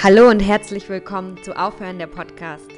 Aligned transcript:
Hallo 0.00 0.28
und 0.28 0.38
herzlich 0.38 0.88
willkommen 0.88 1.42
zu 1.42 1.58
Aufhören 1.58 1.98
der 1.98 2.06
Podcast. 2.06 2.70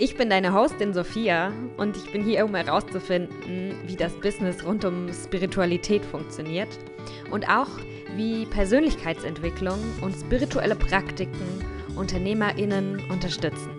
Ich 0.00 0.16
bin 0.16 0.30
deine 0.30 0.52
Hostin 0.52 0.92
Sophia 0.92 1.52
und 1.76 1.96
ich 1.96 2.10
bin 2.10 2.24
hier, 2.24 2.44
um 2.44 2.56
herauszufinden, 2.56 3.76
wie 3.86 3.94
das 3.94 4.12
Business 4.14 4.64
rund 4.64 4.84
um 4.84 5.12
Spiritualität 5.12 6.04
funktioniert 6.04 6.68
und 7.30 7.48
auch 7.48 7.68
wie 8.16 8.46
Persönlichkeitsentwicklung 8.46 9.78
und 10.00 10.12
spirituelle 10.16 10.74
Praktiken 10.74 11.64
UnternehmerInnen 11.94 13.00
unterstützen. 13.10 13.70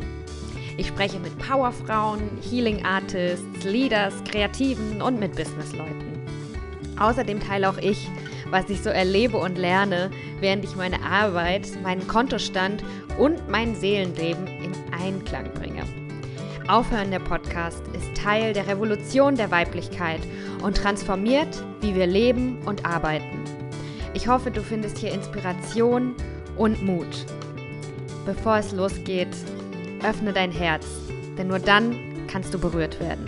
Ich 0.77 0.87
spreche 0.87 1.19
mit 1.19 1.37
Powerfrauen, 1.37 2.21
Healing 2.49 2.85
Artists, 2.85 3.65
Leaders, 3.65 4.13
Kreativen 4.23 5.01
und 5.01 5.19
mit 5.19 5.35
Businessleuten. 5.35 6.05
Außerdem 6.97 7.41
teile 7.41 7.69
auch 7.69 7.77
ich 7.79 8.07
was 8.49 8.69
ich 8.69 8.81
so 8.81 8.89
erlebe 8.89 9.37
und 9.37 9.57
lerne, 9.57 10.11
während 10.39 10.63
ich 10.63 10.75
meine 10.75 11.01
Arbeit, 11.01 11.67
meinen 11.83 12.07
Kontostand 12.07 12.83
und 13.17 13.49
mein 13.49 13.75
Seelenleben 13.75 14.47
in 14.47 14.71
Einklang 14.91 15.51
bringe. 15.53 15.83
Aufhören 16.67 17.11
der 17.11 17.19
Podcast 17.19 17.83
ist 17.93 18.15
Teil 18.15 18.53
der 18.53 18.67
Revolution 18.67 19.35
der 19.35 19.51
Weiblichkeit 19.51 20.21
und 20.63 20.77
transformiert, 20.77 21.63
wie 21.81 21.93
wir 21.93 22.07
leben 22.07 22.57
und 22.65 22.85
arbeiten. 22.85 23.43
Ich 24.15 24.27
hoffe, 24.27 24.49
du 24.49 24.63
findest 24.63 24.97
hier 24.97 25.13
Inspiration 25.13 26.15
und 26.57 26.83
Mut. 26.83 27.25
Bevor 28.25 28.57
es 28.57 28.71
losgeht, 28.71 29.35
öffne 30.03 30.33
dein 30.33 30.51
Herz, 30.51 30.87
denn 31.37 31.49
nur 31.49 31.59
dann 31.59 32.27
kannst 32.27 32.53
du 32.53 32.59
berührt 32.59 32.99
werden. 32.99 33.27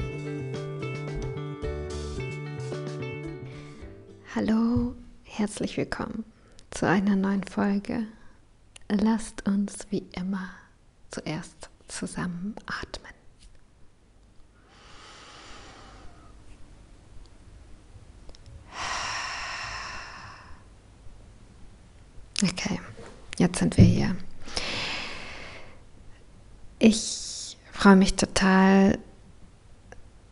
Hallo 4.34 4.96
Herzlich 5.38 5.78
willkommen 5.78 6.26
zu 6.72 6.88
einer 6.88 7.16
neuen 7.16 7.44
Folge. 7.44 8.08
Lasst 8.90 9.48
uns 9.48 9.86
wie 9.92 10.04
immer 10.14 10.50
zuerst 11.12 11.70
zusammen 11.88 12.56
atmen. 12.66 13.14
Okay, 22.42 22.82
jetzt 23.38 23.60
sind 23.60 23.78
wir 23.78 23.86
hier. 23.86 24.16
Ich 26.80 27.56
freue 27.74 27.96
mich 27.96 28.16
total, 28.16 28.98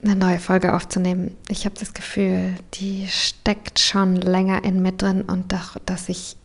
eine 0.05 0.15
neue 0.15 0.39
Folge 0.39 0.73
aufzunehmen. 0.73 1.35
Ich 1.49 1.65
habe 1.65 1.75
das 1.79 1.93
Gefühl, 1.93 2.55
die 2.75 3.07
steckt 3.07 3.79
schon 3.79 4.15
länger 4.15 4.63
in 4.63 4.81
mir 4.81 4.91
drin 4.91 5.23
und 5.23 5.51
doch, 5.51 5.77
dass 5.85 6.09
ich 6.09 6.37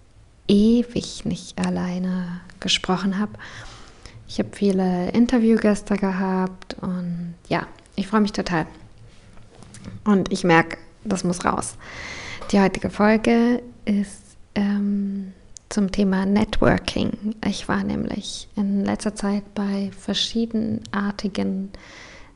ewig 0.48 1.25
nicht 1.25 1.58
alleine 1.58 2.41
gesprochen 2.58 3.19
habe. 3.19 3.33
Ich 4.27 4.38
habe 4.38 4.50
viele 4.53 5.11
Interviewgäste 5.11 5.97
gehabt 5.97 6.77
und 6.81 7.34
ja, 7.48 7.66
ich 7.97 8.06
freue 8.06 8.20
mich 8.20 8.33
total. 8.33 8.66
Und 10.05 10.33
ich 10.33 10.44
merke, 10.44 10.78
das 11.05 11.25
muss 11.25 11.44
raus. 11.44 11.77
Die 12.53 12.61
heutige 12.61 12.91
Folge 12.91 13.62
ist 13.84 14.22
ähm, 14.55 15.33
zum 15.69 15.92
Thema 15.92 16.27
Networking. 16.27 17.34
Ich 17.47 17.69
war 17.69 17.84
nämlich 17.84 18.48
in 18.56 18.84
letzter 18.84 19.14
Zeit 19.14 19.55
bei 19.55 19.91
verschiedenartigen 19.98 21.70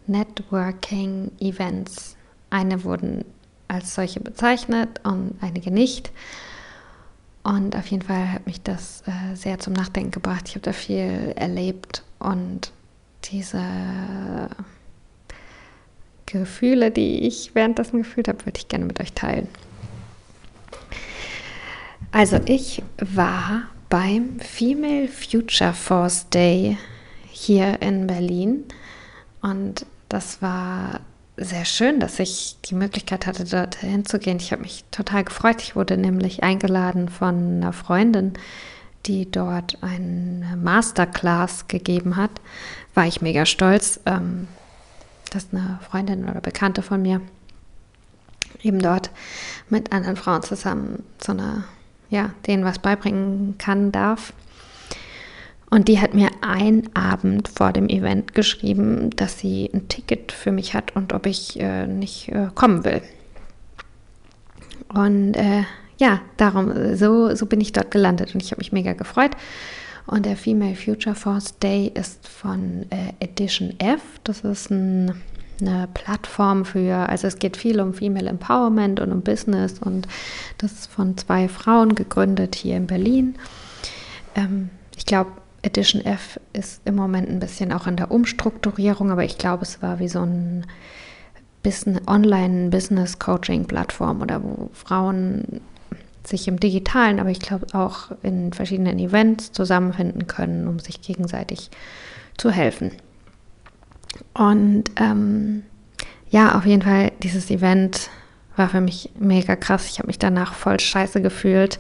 Networking-Events. 0.07 2.17
Eine 2.51 2.85
wurden 2.85 3.25
als 3.69 3.95
solche 3.95 4.21
bezeichnet 4.21 5.01
und 5.05 5.37
einige 5.41 5.71
nicht. 5.71 6.11
Und 7.43 7.77
auf 7.77 7.87
jeden 7.89 8.03
Fall 8.03 8.33
hat 8.33 8.47
mich 8.47 8.63
das 8.63 9.03
äh, 9.07 9.35
sehr 9.35 9.59
zum 9.59 9.75
Nachdenken 9.75 10.13
gebracht. 10.13 10.49
Ich 10.49 10.55
habe 10.55 10.65
da 10.65 10.73
viel 10.73 11.35
erlebt 11.37 12.03
und 12.19 12.73
diese 13.25 13.63
Gefühle, 16.27 16.91
die 16.91 17.27
ich 17.27 17.55
währenddessen 17.55 17.99
gefühlt 17.99 18.29
habe, 18.29 18.45
würde 18.47 18.59
ich 18.59 18.69
gerne 18.69 18.87
mit 18.87 19.01
euch 19.01 19.13
teilen. 19.13 19.49
Also 22.13 22.41
ich 22.47 22.83
war 22.99 23.65
beim 23.89 24.39
Female 24.41 25.09
Future 25.09 25.75
Force 25.75 26.29
Day 26.31 26.79
hier 27.31 27.83
in 27.83 28.07
Berlin 28.07 28.65
und 29.43 29.85
das 30.09 30.43
war 30.43 31.01
sehr 31.37 31.65
schön, 31.65 31.99
dass 31.99 32.19
ich 32.21 32.57
die 32.65 32.75
Möglichkeit 32.75 33.27
hatte, 33.27 33.45
dort 33.45 33.77
hinzugehen. 33.77 34.39
Ich 34.39 34.53
habe 34.53 34.63
mich 34.63 34.85
total 34.91 35.25
gefreut. 35.25 35.63
Ich 35.63 35.75
wurde 35.75 35.97
nämlich 35.97 36.43
eingeladen 36.43 37.09
von 37.09 37.57
einer 37.57 37.73
Freundin, 37.73 38.35
die 39.07 39.31
dort 39.31 39.79
eine 39.83 40.57
Masterclass 40.57 41.67
gegeben 41.69 42.17
hat. 42.17 42.31
War 42.95 43.07
ich 43.07 43.21
mega 43.21 43.47
stolz, 43.47 44.01
ähm, 44.07 44.47
dass 45.31 45.49
eine 45.53 45.81
Freundin 45.89 46.29
oder 46.29 46.41
Bekannte 46.41 46.83
von 46.83 47.03
mir 47.03 47.21
eben 48.63 48.79
dort 48.79 49.11
mit 49.69 49.93
anderen 49.93 50.17
Frauen 50.17 50.43
zusammen 50.43 51.03
so 51.21 51.33
eine, 51.33 51.65
ja, 52.11 52.31
denen 52.47 52.65
was 52.65 52.79
beibringen 52.79 53.57
kann, 53.59 53.91
darf. 53.91 54.33
Und 55.75 55.89
die 55.89 56.01
hat 56.01 56.15
mir 56.15 56.31
einen 56.41 56.89
Abend 56.95 57.49
vor 57.49 57.73
dem 57.73 57.89
Event 57.89 58.33
geschrieben, 58.33 59.11
dass 59.17 59.41
sie 59.41 59.69
ein 59.75 59.89
Ticket 59.89 60.31
für 60.31 60.53
mich 60.53 60.73
hat 60.73 60.95
und 60.95 61.13
ob 61.13 61.27
ich 61.27 61.59
äh, 61.59 61.89
nicht 61.89 62.29
äh, 62.29 62.47
kommen 62.55 62.85
will. 62.85 63.03
Und 64.89 65.35
äh, 65.35 65.65
ja, 65.99 66.21
darum, 66.37 66.95
so, 66.95 67.35
so 67.35 67.47
bin 67.47 67.61
ich 67.61 67.73
dort 67.73 67.91
gelandet 67.91 68.37
und 68.37 68.41
ich 68.41 68.53
habe 68.53 68.61
mich 68.61 68.71
mega 68.71 68.93
gefreut. 68.93 69.33
Und 70.07 70.27
der 70.27 70.37
Female 70.37 70.77
Future 70.77 71.17
Force 71.17 71.59
Day 71.59 71.91
ist 71.93 72.29
von 72.29 72.87
äh, 72.91 73.13
Edition 73.19 73.75
F. 73.81 74.01
Das 74.23 74.43
ist 74.43 74.71
ein, 74.71 75.21
eine 75.61 75.89
Plattform 75.93 76.65
für, 76.65 77.09
also 77.09 77.27
es 77.27 77.41
geht 77.41 77.57
viel 77.57 77.81
um 77.81 77.95
Female 77.95 78.31
Empowerment 78.31 79.01
und 79.01 79.11
um 79.11 79.23
Business 79.23 79.81
und 79.81 80.07
das 80.59 80.71
ist 80.71 80.87
von 80.87 81.19
zwei 81.19 81.49
Frauen 81.49 81.97
gegründet 81.97 82.55
hier 82.55 82.77
in 82.77 82.87
Berlin. 82.87 83.35
Ähm, 84.37 84.71
ich 84.97 85.07
glaube, 85.07 85.33
Edition 85.65 86.05
F 86.05 86.39
ist 86.53 86.83
im 86.85 86.95
Moment 86.95 87.31
ein 87.31 87.41
bisschen 87.41 87.73
auch 87.73 87.87
in 87.87 87.97
der 87.97 88.11
Umstrukturierung, 88.11 89.11
aber 89.11 89.25
ich 89.25 89.39
glaube, 89.39 89.63
es 89.63 89.81
war 89.83 89.99
wie 89.99 90.09
so 90.09 90.21
ein 90.21 90.67
Online-Business-Coaching-Plattform 92.07 94.21
oder 94.21 94.43
wo 94.43 94.69
Frauen 94.75 95.63
sich 96.23 96.47
im 96.49 96.61
digitalen, 96.61 97.19
aber 97.21 97.31
ich 97.31 97.41
glaube 97.41 97.69
auch 97.73 98.11
in 98.23 98.53
verschiedenen 98.53 98.99
Events 98.99 99.53
zusammenfinden 99.53 100.27
können, 100.27 100.69
um 100.69 100.79
sich 100.79 101.01
gegenseitig 101.01 101.71
zu 102.37 102.51
helfen. 102.51 102.91
Und 104.35 104.91
ähm, 104.97 105.63
ja, 106.29 106.57
auf 106.57 106.67
jeden 106.67 106.83
Fall, 106.83 107.13
dieses 107.23 107.51
Event 107.51 108.11
war 108.57 108.69
für 108.69 108.81
mich 108.81 109.11
mega 109.19 109.57
krass. 109.57 109.89
Ich 109.91 109.99
habe 109.99 110.07
mich 110.09 110.19
danach 110.19 110.53
voll 110.55 110.81
scheiße 110.81 111.23
gefühlt 111.23 111.79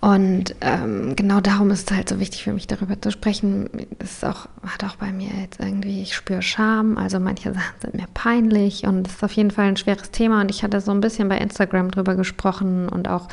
und 0.00 0.54
ähm, 0.60 1.16
genau 1.16 1.40
darum 1.40 1.70
ist 1.70 1.90
es 1.90 1.96
halt 1.96 2.08
so 2.08 2.20
wichtig 2.20 2.44
für 2.44 2.52
mich, 2.52 2.66
darüber 2.66 3.00
zu 3.00 3.10
sprechen. 3.10 3.68
Ist 3.98 4.24
auch, 4.24 4.46
hat 4.62 4.84
auch 4.84 4.96
bei 4.96 5.10
mir 5.10 5.30
jetzt 5.40 5.58
irgendwie, 5.58 6.02
ich 6.02 6.14
spüre 6.14 6.42
Scham, 6.42 6.98
also 6.98 7.18
manche 7.18 7.54
Sachen 7.54 7.80
sind 7.80 7.94
mir 7.94 8.06
peinlich 8.12 8.84
und 8.84 9.04
das 9.04 9.14
ist 9.14 9.24
auf 9.24 9.32
jeden 9.32 9.50
Fall 9.50 9.66
ein 9.66 9.76
schweres 9.76 10.10
Thema. 10.10 10.42
Und 10.42 10.50
ich 10.50 10.62
hatte 10.62 10.80
so 10.80 10.90
ein 10.90 11.00
bisschen 11.00 11.28
bei 11.28 11.38
Instagram 11.38 11.90
drüber 11.90 12.14
gesprochen 12.14 12.88
und 12.88 13.08
auch 13.08 13.28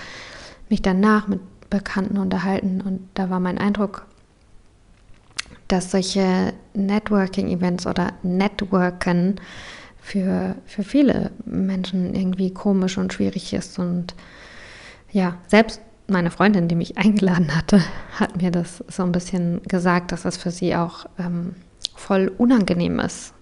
mich 0.70 0.82
danach 0.82 1.28
mit 1.28 1.42
Bekannten 1.70 2.18
unterhalten. 2.18 2.82
Und 2.82 3.10
da 3.14 3.30
war 3.30 3.40
mein 3.40 3.58
Eindruck, 3.58 4.06
dass 5.68 5.92
solche 5.92 6.54
Networking-Events 6.74 7.88
oder 7.88 8.14
Networken 8.24 9.36
für, 10.02 10.56
für 10.66 10.84
viele 10.84 11.32
Menschen 11.46 12.14
irgendwie 12.16 12.54
komisch 12.54 12.98
und 12.98 13.12
schwierig 13.12 13.54
ist. 13.54 13.80
Und 13.80 14.16
ja, 15.12 15.36
selbst 15.48 15.82
meine 16.08 16.32
Freundin, 16.32 16.68
die 16.68 16.76
mich 16.76 16.98
eingeladen 16.98 17.56
hatte, 17.56 17.82
hat 18.20 18.42
mir 18.42 18.52
das 18.52 18.84
so 18.88 19.04
ein 19.04 19.12
bisschen 19.12 19.62
gesagt, 19.64 20.12
dass 20.12 20.24
das 20.24 20.38
für 20.38 20.52
sie 20.52 20.76
auch 20.76 21.06
ähm, 21.20 21.56
voll 21.96 22.32
unangenehm 22.38 23.00
ist, 23.00 23.34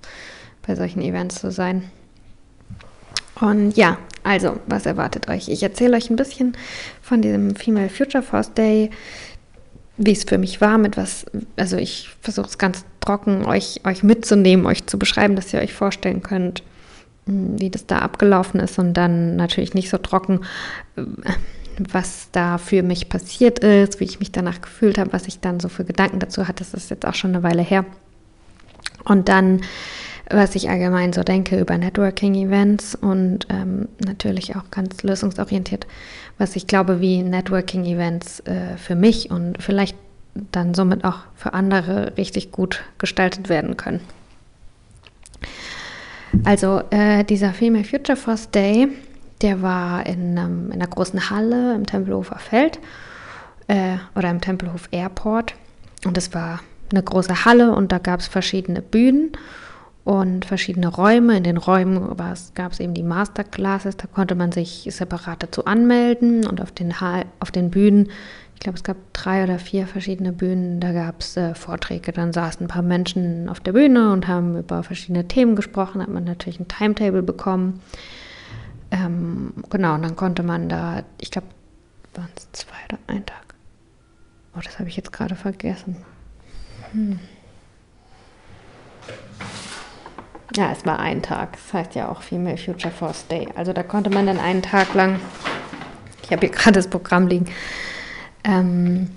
bei 0.65 0.75
solchen 0.75 1.01
Events 1.01 1.39
zu 1.39 1.51
sein. 1.51 1.83
Und 3.39 3.75
ja, 3.75 3.97
also, 4.23 4.59
was 4.67 4.85
erwartet 4.85 5.27
euch? 5.29 5.49
Ich 5.49 5.63
erzähle 5.63 5.97
euch 5.97 6.09
ein 6.09 6.15
bisschen 6.15 6.55
von 7.01 7.21
diesem 7.21 7.55
Female 7.55 7.89
Future 7.89 8.23
Force 8.23 8.53
Day, 8.53 8.91
wie 9.97 10.11
es 10.11 10.23
für 10.23 10.37
mich 10.37 10.61
war, 10.61 10.77
mit 10.77 10.97
was, 10.97 11.25
also 11.55 11.77
ich 11.77 12.09
versuche 12.21 12.47
es 12.47 12.57
ganz 12.57 12.85
trocken, 12.99 13.45
euch, 13.45 13.81
euch 13.83 14.03
mitzunehmen, 14.03 14.65
euch 14.65 14.85
zu 14.85 14.99
beschreiben, 14.99 15.35
dass 15.35 15.53
ihr 15.53 15.59
euch 15.59 15.73
vorstellen 15.73 16.21
könnt, 16.21 16.63
hm, 17.25 17.59
wie 17.59 17.69
das 17.69 17.87
da 17.87 17.99
abgelaufen 17.99 18.59
ist 18.59 18.77
und 18.79 18.93
dann 18.93 19.35
natürlich 19.35 19.73
nicht 19.73 19.89
so 19.89 19.97
trocken, 19.97 20.41
äh, 20.95 21.03
was 21.77 22.29
da 22.31 22.57
für 22.57 22.83
mich 22.83 23.09
passiert 23.09 23.59
ist, 23.59 23.99
wie 23.99 24.05
ich 24.05 24.19
mich 24.19 24.31
danach 24.31 24.61
gefühlt 24.61 24.97
habe, 24.97 25.13
was 25.13 25.27
ich 25.27 25.39
dann 25.39 25.59
so 25.59 25.69
für 25.69 25.83
Gedanken 25.85 26.19
dazu 26.19 26.47
hatte. 26.47 26.63
Das 26.63 26.73
ist 26.73 26.89
jetzt 26.89 27.05
auch 27.05 27.15
schon 27.15 27.35
eine 27.35 27.43
Weile 27.43 27.61
her. 27.61 27.85
Und 29.03 29.29
dann 29.29 29.61
was 30.33 30.55
ich 30.55 30.69
allgemein 30.69 31.13
so 31.13 31.23
denke 31.23 31.59
über 31.59 31.77
Networking-Events 31.77 32.95
und 32.95 33.47
ähm, 33.49 33.87
natürlich 33.99 34.55
auch 34.55 34.71
ganz 34.71 35.03
lösungsorientiert, 35.03 35.87
was 36.37 36.55
ich 36.55 36.67
glaube, 36.67 37.01
wie 37.01 37.21
Networking-Events 37.21 38.41
äh, 38.41 38.77
für 38.77 38.95
mich 38.95 39.29
und 39.29 39.61
vielleicht 39.61 39.95
dann 40.51 40.73
somit 40.73 41.03
auch 41.03 41.19
für 41.35 41.53
andere 41.53 42.13
richtig 42.17 42.51
gut 42.51 42.83
gestaltet 42.97 43.49
werden 43.49 43.75
können. 43.75 43.99
Also 46.45 46.81
äh, 46.91 47.25
dieser 47.25 47.53
Female 47.53 47.83
Future 47.83 48.15
Force 48.15 48.49
Day, 48.51 48.87
der 49.41 49.61
war 49.61 50.05
in, 50.05 50.37
ähm, 50.37 50.67
in 50.67 50.73
einer 50.73 50.87
großen 50.87 51.29
Halle 51.29 51.75
im 51.75 51.85
Tempelhofer 51.85 52.39
Feld 52.39 52.79
äh, 53.67 53.97
oder 54.15 54.29
im 54.29 54.41
Tempelhof 54.41 54.87
Airport 54.91 55.55
und 56.05 56.17
es 56.17 56.33
war 56.33 56.59
eine 56.91 57.03
große 57.03 57.45
Halle 57.45 57.73
und 57.73 57.91
da 57.91 57.99
gab 57.99 58.19
es 58.19 58.27
verschiedene 58.27 58.81
Bühnen 58.81 59.31
und 60.03 60.45
verschiedene 60.45 60.87
Räume. 60.87 61.37
In 61.37 61.43
den 61.43 61.57
Räumen 61.57 62.15
gab 62.55 62.71
es 62.71 62.79
eben 62.79 62.93
die 62.93 63.03
Masterclasses, 63.03 63.97
da 63.97 64.07
konnte 64.07 64.35
man 64.35 64.51
sich 64.51 64.87
separat 64.91 65.43
dazu 65.43 65.65
anmelden 65.65 66.45
und 66.45 66.61
auf 66.61 66.71
den, 66.71 66.93
auf 67.39 67.51
den 67.51 67.69
Bühnen, 67.69 68.09
ich 68.55 68.59
glaube 68.59 68.77
es 68.77 68.83
gab 68.83 68.97
drei 69.13 69.43
oder 69.43 69.57
vier 69.57 69.87
verschiedene 69.87 70.33
Bühnen, 70.33 70.79
da 70.79 70.91
gab 70.91 71.21
es 71.21 71.35
äh, 71.35 71.55
Vorträge. 71.55 72.11
Dann 72.11 72.31
saßen 72.31 72.65
ein 72.65 72.67
paar 72.67 72.83
Menschen 72.83 73.49
auf 73.49 73.59
der 73.59 73.71
Bühne 73.71 74.11
und 74.11 74.27
haben 74.27 74.57
über 74.57 74.83
verschiedene 74.83 75.27
Themen 75.27 75.55
gesprochen, 75.55 76.01
hat 76.01 76.09
man 76.09 76.25
natürlich 76.25 76.59
ein 76.59 76.67
Timetable 76.67 77.23
bekommen. 77.23 77.81
Ähm, 78.91 79.53
genau, 79.69 79.95
und 79.95 80.03
dann 80.03 80.15
konnte 80.15 80.43
man 80.43 80.67
da, 80.67 81.03
ich 81.19 81.31
glaube, 81.31 81.47
waren 82.13 82.29
es 82.35 82.51
zwei 82.51 82.75
oder 82.89 82.99
ein 83.07 83.25
Tag? 83.25 83.55
Oh, 84.55 84.59
das 84.61 84.79
habe 84.79 84.89
ich 84.89 84.97
jetzt 84.97 85.13
gerade 85.13 85.35
vergessen. 85.35 85.95
Hm. 86.91 87.19
Ja, 90.53 90.71
es 90.73 90.85
war 90.85 90.99
ein 90.99 91.21
Tag. 91.21 91.53
Das 91.53 91.73
heißt 91.73 91.95
ja 91.95 92.09
auch 92.09 92.21
Female 92.21 92.57
Future 92.57 92.93
Force 92.93 93.25
Day. 93.27 93.47
Also 93.55 93.71
da 93.71 93.83
konnte 93.83 94.09
man 94.09 94.25
dann 94.25 94.37
einen 94.37 94.61
Tag 94.61 94.93
lang, 94.93 95.21
ich 96.23 96.31
habe 96.31 96.41
hier 96.41 96.49
gerade 96.49 96.73
das 96.73 96.89
Programm 96.89 97.27
liegen, 97.27 97.45
ähm, 98.43 99.11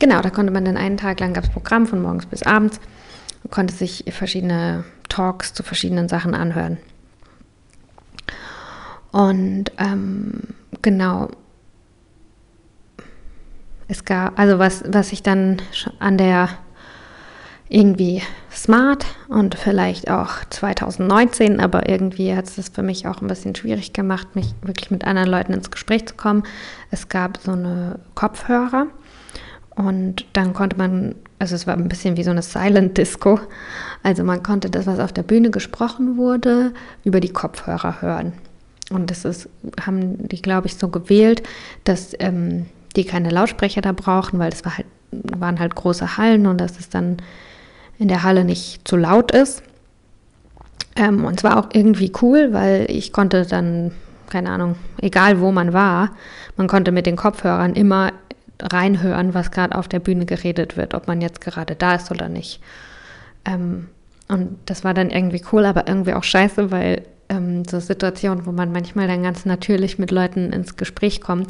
genau, 0.00 0.20
da 0.20 0.30
konnte 0.30 0.52
man 0.52 0.64
dann 0.64 0.76
einen 0.76 0.96
Tag 0.96 1.20
lang, 1.20 1.34
gab 1.34 1.44
es 1.44 1.50
Programm 1.50 1.86
von 1.86 2.02
morgens 2.02 2.26
bis 2.26 2.42
abends 2.42 2.80
und 3.44 3.52
konnte 3.52 3.72
sich 3.72 4.04
verschiedene 4.08 4.84
Talks 5.08 5.54
zu 5.54 5.62
verschiedenen 5.62 6.08
Sachen 6.08 6.34
anhören. 6.34 6.78
Und 9.16 9.72
ähm, 9.78 10.42
genau, 10.82 11.28
es 13.88 14.04
gab, 14.04 14.38
also 14.38 14.58
was, 14.58 14.84
was 14.88 15.10
ich 15.10 15.22
dann 15.22 15.62
an 16.00 16.18
der 16.18 16.50
irgendwie 17.70 18.20
smart 18.52 19.06
und 19.28 19.54
vielleicht 19.54 20.10
auch 20.10 20.44
2019, 20.50 21.60
aber 21.60 21.88
irgendwie 21.88 22.36
hat 22.36 22.44
es 22.44 22.68
für 22.68 22.82
mich 22.82 23.08
auch 23.08 23.22
ein 23.22 23.26
bisschen 23.26 23.54
schwierig 23.54 23.94
gemacht, 23.94 24.36
mich 24.36 24.54
wirklich 24.60 24.90
mit 24.90 25.06
anderen 25.06 25.30
Leuten 25.30 25.54
ins 25.54 25.70
Gespräch 25.70 26.04
zu 26.06 26.14
kommen. 26.14 26.42
Es 26.90 27.08
gab 27.08 27.38
so 27.38 27.52
eine 27.52 28.00
Kopfhörer 28.14 28.86
und 29.76 30.26
dann 30.34 30.52
konnte 30.52 30.76
man, 30.76 31.14
also 31.38 31.54
es 31.54 31.66
war 31.66 31.72
ein 31.72 31.88
bisschen 31.88 32.18
wie 32.18 32.22
so 32.22 32.32
eine 32.32 32.42
Silent 32.42 32.98
Disco, 32.98 33.40
also 34.02 34.24
man 34.24 34.42
konnte 34.42 34.68
das, 34.68 34.86
was 34.86 35.00
auf 35.00 35.14
der 35.14 35.22
Bühne 35.22 35.50
gesprochen 35.50 36.18
wurde, 36.18 36.74
über 37.02 37.20
die 37.20 37.32
Kopfhörer 37.32 38.02
hören. 38.02 38.34
Und 38.90 39.10
das 39.10 39.24
ist, 39.24 39.48
haben 39.84 40.28
die, 40.28 40.40
glaube 40.40 40.68
ich, 40.68 40.76
so 40.76 40.88
gewählt, 40.88 41.42
dass 41.84 42.14
ähm, 42.18 42.66
die 42.94 43.04
keine 43.04 43.30
Lautsprecher 43.30 43.80
da 43.80 43.92
brauchen, 43.92 44.38
weil 44.38 44.50
das 44.50 44.64
war 44.64 44.76
halt, 44.76 44.86
waren 45.10 45.58
halt 45.58 45.74
große 45.74 46.16
Hallen 46.16 46.46
und 46.46 46.60
das 46.60 46.78
ist 46.78 46.94
dann 46.94 47.16
in 47.98 48.08
der 48.08 48.22
Halle 48.22 48.44
nicht 48.44 48.86
zu 48.86 48.96
laut 48.96 49.32
ist. 49.32 49.62
Ähm, 50.94 51.24
und 51.24 51.38
es 51.38 51.44
war 51.44 51.58
auch 51.58 51.68
irgendwie 51.72 52.12
cool, 52.22 52.52
weil 52.52 52.86
ich 52.88 53.12
konnte 53.12 53.44
dann, 53.44 53.92
keine 54.28 54.50
Ahnung, 54.50 54.76
egal 55.00 55.40
wo 55.40 55.52
man 55.52 55.72
war, 55.72 56.10
man 56.56 56.68
konnte 56.68 56.92
mit 56.92 57.06
den 57.06 57.16
Kopfhörern 57.16 57.74
immer 57.74 58.12
reinhören, 58.60 59.34
was 59.34 59.50
gerade 59.50 59.76
auf 59.76 59.88
der 59.88 60.00
Bühne 60.00 60.24
geredet 60.24 60.76
wird, 60.76 60.94
ob 60.94 61.08
man 61.08 61.20
jetzt 61.20 61.40
gerade 61.40 61.74
da 61.74 61.94
ist 61.94 62.10
oder 62.10 62.28
nicht. 62.28 62.60
Ähm, 63.44 63.88
und 64.28 64.58
das 64.66 64.84
war 64.84 64.94
dann 64.94 65.10
irgendwie 65.10 65.42
cool, 65.52 65.66
aber 65.66 65.86
irgendwie 65.86 66.14
auch 66.14 66.24
scheiße, 66.24 66.70
weil 66.70 67.02
ähm, 67.28 67.64
so 67.64 67.80
Situationen, 67.80 68.46
wo 68.46 68.52
man 68.52 68.72
manchmal 68.72 69.08
dann 69.08 69.22
ganz 69.22 69.44
natürlich 69.44 69.98
mit 69.98 70.10
Leuten 70.10 70.52
ins 70.52 70.76
Gespräch 70.76 71.20
kommt, 71.20 71.48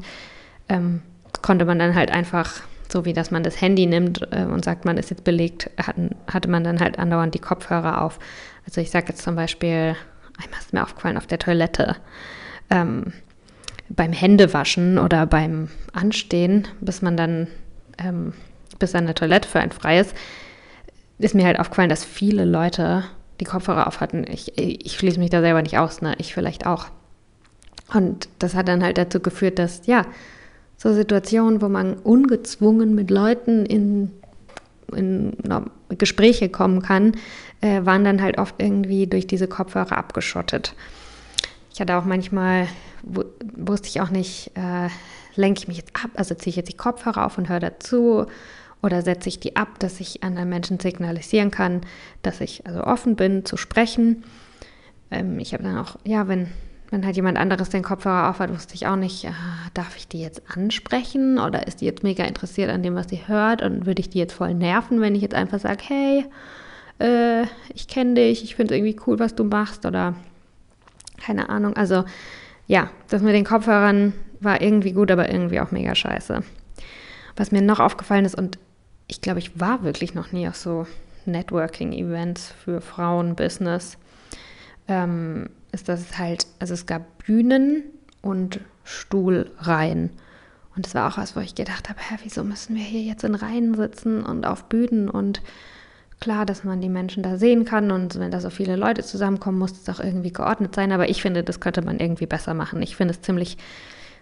ähm, 0.68 1.02
konnte 1.42 1.64
man 1.64 1.78
dann 1.78 1.94
halt 1.94 2.10
einfach 2.10 2.62
so 2.88 3.04
wie 3.04 3.12
dass 3.12 3.30
man 3.30 3.42
das 3.42 3.60
Handy 3.60 3.86
nimmt 3.86 4.26
äh, 4.32 4.44
und 4.44 4.64
sagt, 4.64 4.84
man 4.84 4.96
ist 4.96 5.10
jetzt 5.10 5.24
belegt, 5.24 5.70
hatten, 5.80 6.14
hatte 6.26 6.48
man 6.48 6.64
dann 6.64 6.80
halt 6.80 6.98
andauernd 6.98 7.34
die 7.34 7.40
Kopfhörer 7.40 8.02
auf. 8.02 8.18
Also 8.64 8.80
ich 8.80 8.90
sage 8.90 9.06
jetzt 9.08 9.22
zum 9.22 9.36
Beispiel, 9.36 9.96
einmal 10.42 10.60
ist 10.60 10.72
mir 10.72 10.82
aufgefallen, 10.82 11.16
auf 11.16 11.26
der 11.26 11.38
Toilette, 11.38 11.96
ähm, 12.70 13.12
beim 13.88 14.12
Händewaschen 14.12 14.98
oder 14.98 15.26
beim 15.26 15.68
Anstehen, 15.92 16.66
bis 16.80 17.02
man 17.02 17.16
dann, 17.16 17.46
ähm, 17.98 18.32
bis 18.78 18.94
eine 18.94 19.14
Toilette 19.14 19.48
für 19.48 19.60
einen 19.60 19.72
frei 19.72 20.00
ist, 20.00 20.14
ist 21.18 21.34
mir 21.34 21.46
halt 21.46 21.58
aufgefallen, 21.58 21.88
dass 21.88 22.04
viele 22.04 22.44
Leute 22.44 23.04
die 23.40 23.44
Kopfhörer 23.44 23.86
auf 23.86 24.00
hatten. 24.00 24.24
Ich, 24.30 24.56
ich 24.58 24.96
schließe 24.96 25.18
mich 25.18 25.30
da 25.30 25.40
selber 25.40 25.62
nicht 25.62 25.78
aus, 25.78 26.02
ne? 26.02 26.14
Ich 26.18 26.34
vielleicht 26.34 26.66
auch. 26.66 26.86
Und 27.92 28.28
das 28.38 28.54
hat 28.54 28.68
dann 28.68 28.82
halt 28.82 28.98
dazu 28.98 29.20
geführt, 29.20 29.58
dass, 29.58 29.86
ja, 29.86 30.06
so 30.76 30.92
Situationen, 30.92 31.62
wo 31.62 31.68
man 31.68 31.94
ungezwungen 31.94 32.94
mit 32.94 33.10
Leuten 33.10 33.64
in, 33.64 34.10
in 34.94 35.32
Gespräche 35.96 36.48
kommen 36.48 36.82
kann, 36.82 37.12
äh, 37.60 37.84
waren 37.84 38.04
dann 38.04 38.20
halt 38.22 38.38
oft 38.38 38.56
irgendwie 38.58 39.06
durch 39.06 39.26
diese 39.26 39.48
Kopfhörer 39.48 39.96
abgeschottet. 39.96 40.74
Ich 41.72 41.80
hatte 41.80 41.96
auch 41.96 42.04
manchmal, 42.04 42.68
wusste 43.02 43.88
ich 43.88 44.00
auch 44.00 44.10
nicht, 44.10 44.50
äh, 44.54 44.88
lenke 45.34 45.60
ich 45.60 45.68
mich 45.68 45.76
jetzt 45.78 45.94
ab, 45.94 46.10
also 46.14 46.34
ziehe 46.34 46.50
ich 46.50 46.56
jetzt 46.56 46.70
die 46.70 46.76
Kopfhörer 46.76 47.24
auf 47.24 47.38
und 47.38 47.48
höre 47.48 47.60
dazu 47.60 48.26
oder 48.82 49.02
setze 49.02 49.28
ich 49.28 49.40
die 49.40 49.56
ab, 49.56 49.78
dass 49.78 50.00
ich 50.00 50.22
anderen 50.22 50.48
Menschen 50.48 50.78
signalisieren 50.78 51.50
kann, 51.50 51.80
dass 52.22 52.40
ich 52.40 52.66
also 52.66 52.84
offen 52.84 53.16
bin 53.16 53.44
zu 53.44 53.56
sprechen. 53.56 54.24
Ähm, 55.10 55.38
ich 55.38 55.52
habe 55.52 55.62
dann 55.62 55.78
auch, 55.78 55.96
ja, 56.04 56.28
wenn 56.28 56.48
wenn 56.90 57.04
halt 57.04 57.16
jemand 57.16 57.36
anderes 57.36 57.68
den 57.68 57.82
Kopfhörer 57.82 58.30
aufhat, 58.30 58.52
wusste 58.52 58.74
ich 58.74 58.86
auch 58.86 58.96
nicht, 58.96 59.24
äh, 59.24 59.32
darf 59.74 59.96
ich 59.96 60.06
die 60.06 60.20
jetzt 60.20 60.42
ansprechen 60.54 61.38
oder 61.38 61.66
ist 61.66 61.80
die 61.80 61.84
jetzt 61.84 62.02
mega 62.02 62.24
interessiert 62.24 62.70
an 62.70 62.82
dem, 62.82 62.94
was 62.94 63.08
sie 63.08 63.26
hört 63.26 63.62
und 63.62 63.86
würde 63.86 64.00
ich 64.00 64.10
die 64.10 64.18
jetzt 64.18 64.34
voll 64.34 64.54
nerven, 64.54 65.00
wenn 65.00 65.14
ich 65.14 65.22
jetzt 65.22 65.34
einfach 65.34 65.58
sage, 65.58 65.82
hey, 65.86 66.24
äh, 67.00 67.46
ich 67.74 67.88
kenne 67.88 68.14
dich, 68.14 68.44
ich 68.44 68.54
finde 68.54 68.74
es 68.74 68.78
irgendwie 68.78 68.98
cool, 69.06 69.18
was 69.18 69.34
du 69.34 69.44
machst 69.44 69.84
oder 69.84 70.14
keine 71.18 71.48
Ahnung. 71.48 71.76
Also 71.76 72.04
ja, 72.66 72.90
das 73.08 73.22
mit 73.22 73.34
den 73.34 73.44
Kopfhörern 73.44 74.12
war 74.40 74.60
irgendwie 74.60 74.92
gut, 74.92 75.10
aber 75.10 75.30
irgendwie 75.30 75.60
auch 75.60 75.72
mega 75.72 75.94
scheiße. 75.94 76.42
Was 77.36 77.52
mir 77.52 77.62
noch 77.62 77.80
aufgefallen 77.80 78.24
ist 78.24 78.36
und 78.36 78.58
ich 79.08 79.20
glaube, 79.20 79.38
ich 79.38 79.58
war 79.58 79.82
wirklich 79.82 80.14
noch 80.14 80.32
nie 80.32 80.48
auf 80.48 80.56
so 80.56 80.86
Networking-Events 81.26 82.52
für 82.64 82.80
Frauen-Business. 82.80 83.98
Ähm, 84.88 85.50
ist, 85.72 85.88
dass 85.88 86.00
es 86.00 86.18
halt, 86.18 86.46
also 86.58 86.74
es 86.74 86.86
gab 86.86 87.24
Bühnen 87.24 87.84
und 88.22 88.60
Stuhlreihen. 88.84 90.10
Und 90.74 90.86
das 90.86 90.94
war 90.94 91.10
auch 91.10 91.18
was, 91.18 91.36
wo 91.36 91.40
ich 91.40 91.54
gedacht 91.54 91.88
habe, 91.88 91.98
hä, 92.00 92.16
wieso 92.22 92.44
müssen 92.44 92.76
wir 92.76 92.82
hier 92.82 93.02
jetzt 93.02 93.24
in 93.24 93.34
Reihen 93.34 93.74
sitzen 93.74 94.22
und 94.22 94.46
auf 94.46 94.64
Bühnen 94.64 95.08
und 95.08 95.40
klar, 96.20 96.46
dass 96.46 96.64
man 96.64 96.80
die 96.80 96.88
Menschen 96.88 97.22
da 97.22 97.36
sehen 97.36 97.64
kann 97.64 97.90
und 97.90 98.18
wenn 98.18 98.30
da 98.30 98.40
so 98.40 98.50
viele 98.50 98.76
Leute 98.76 99.02
zusammenkommen, 99.02 99.58
muss 99.58 99.72
es 99.72 99.88
auch 99.88 100.00
irgendwie 100.00 100.32
geordnet 100.32 100.74
sein. 100.74 100.92
Aber 100.92 101.08
ich 101.08 101.22
finde, 101.22 101.42
das 101.42 101.60
könnte 101.60 101.82
man 101.82 101.98
irgendwie 101.98 102.26
besser 102.26 102.54
machen. 102.54 102.82
Ich 102.82 102.96
finde 102.96 103.14
es 103.14 103.22
ziemlich 103.22 103.58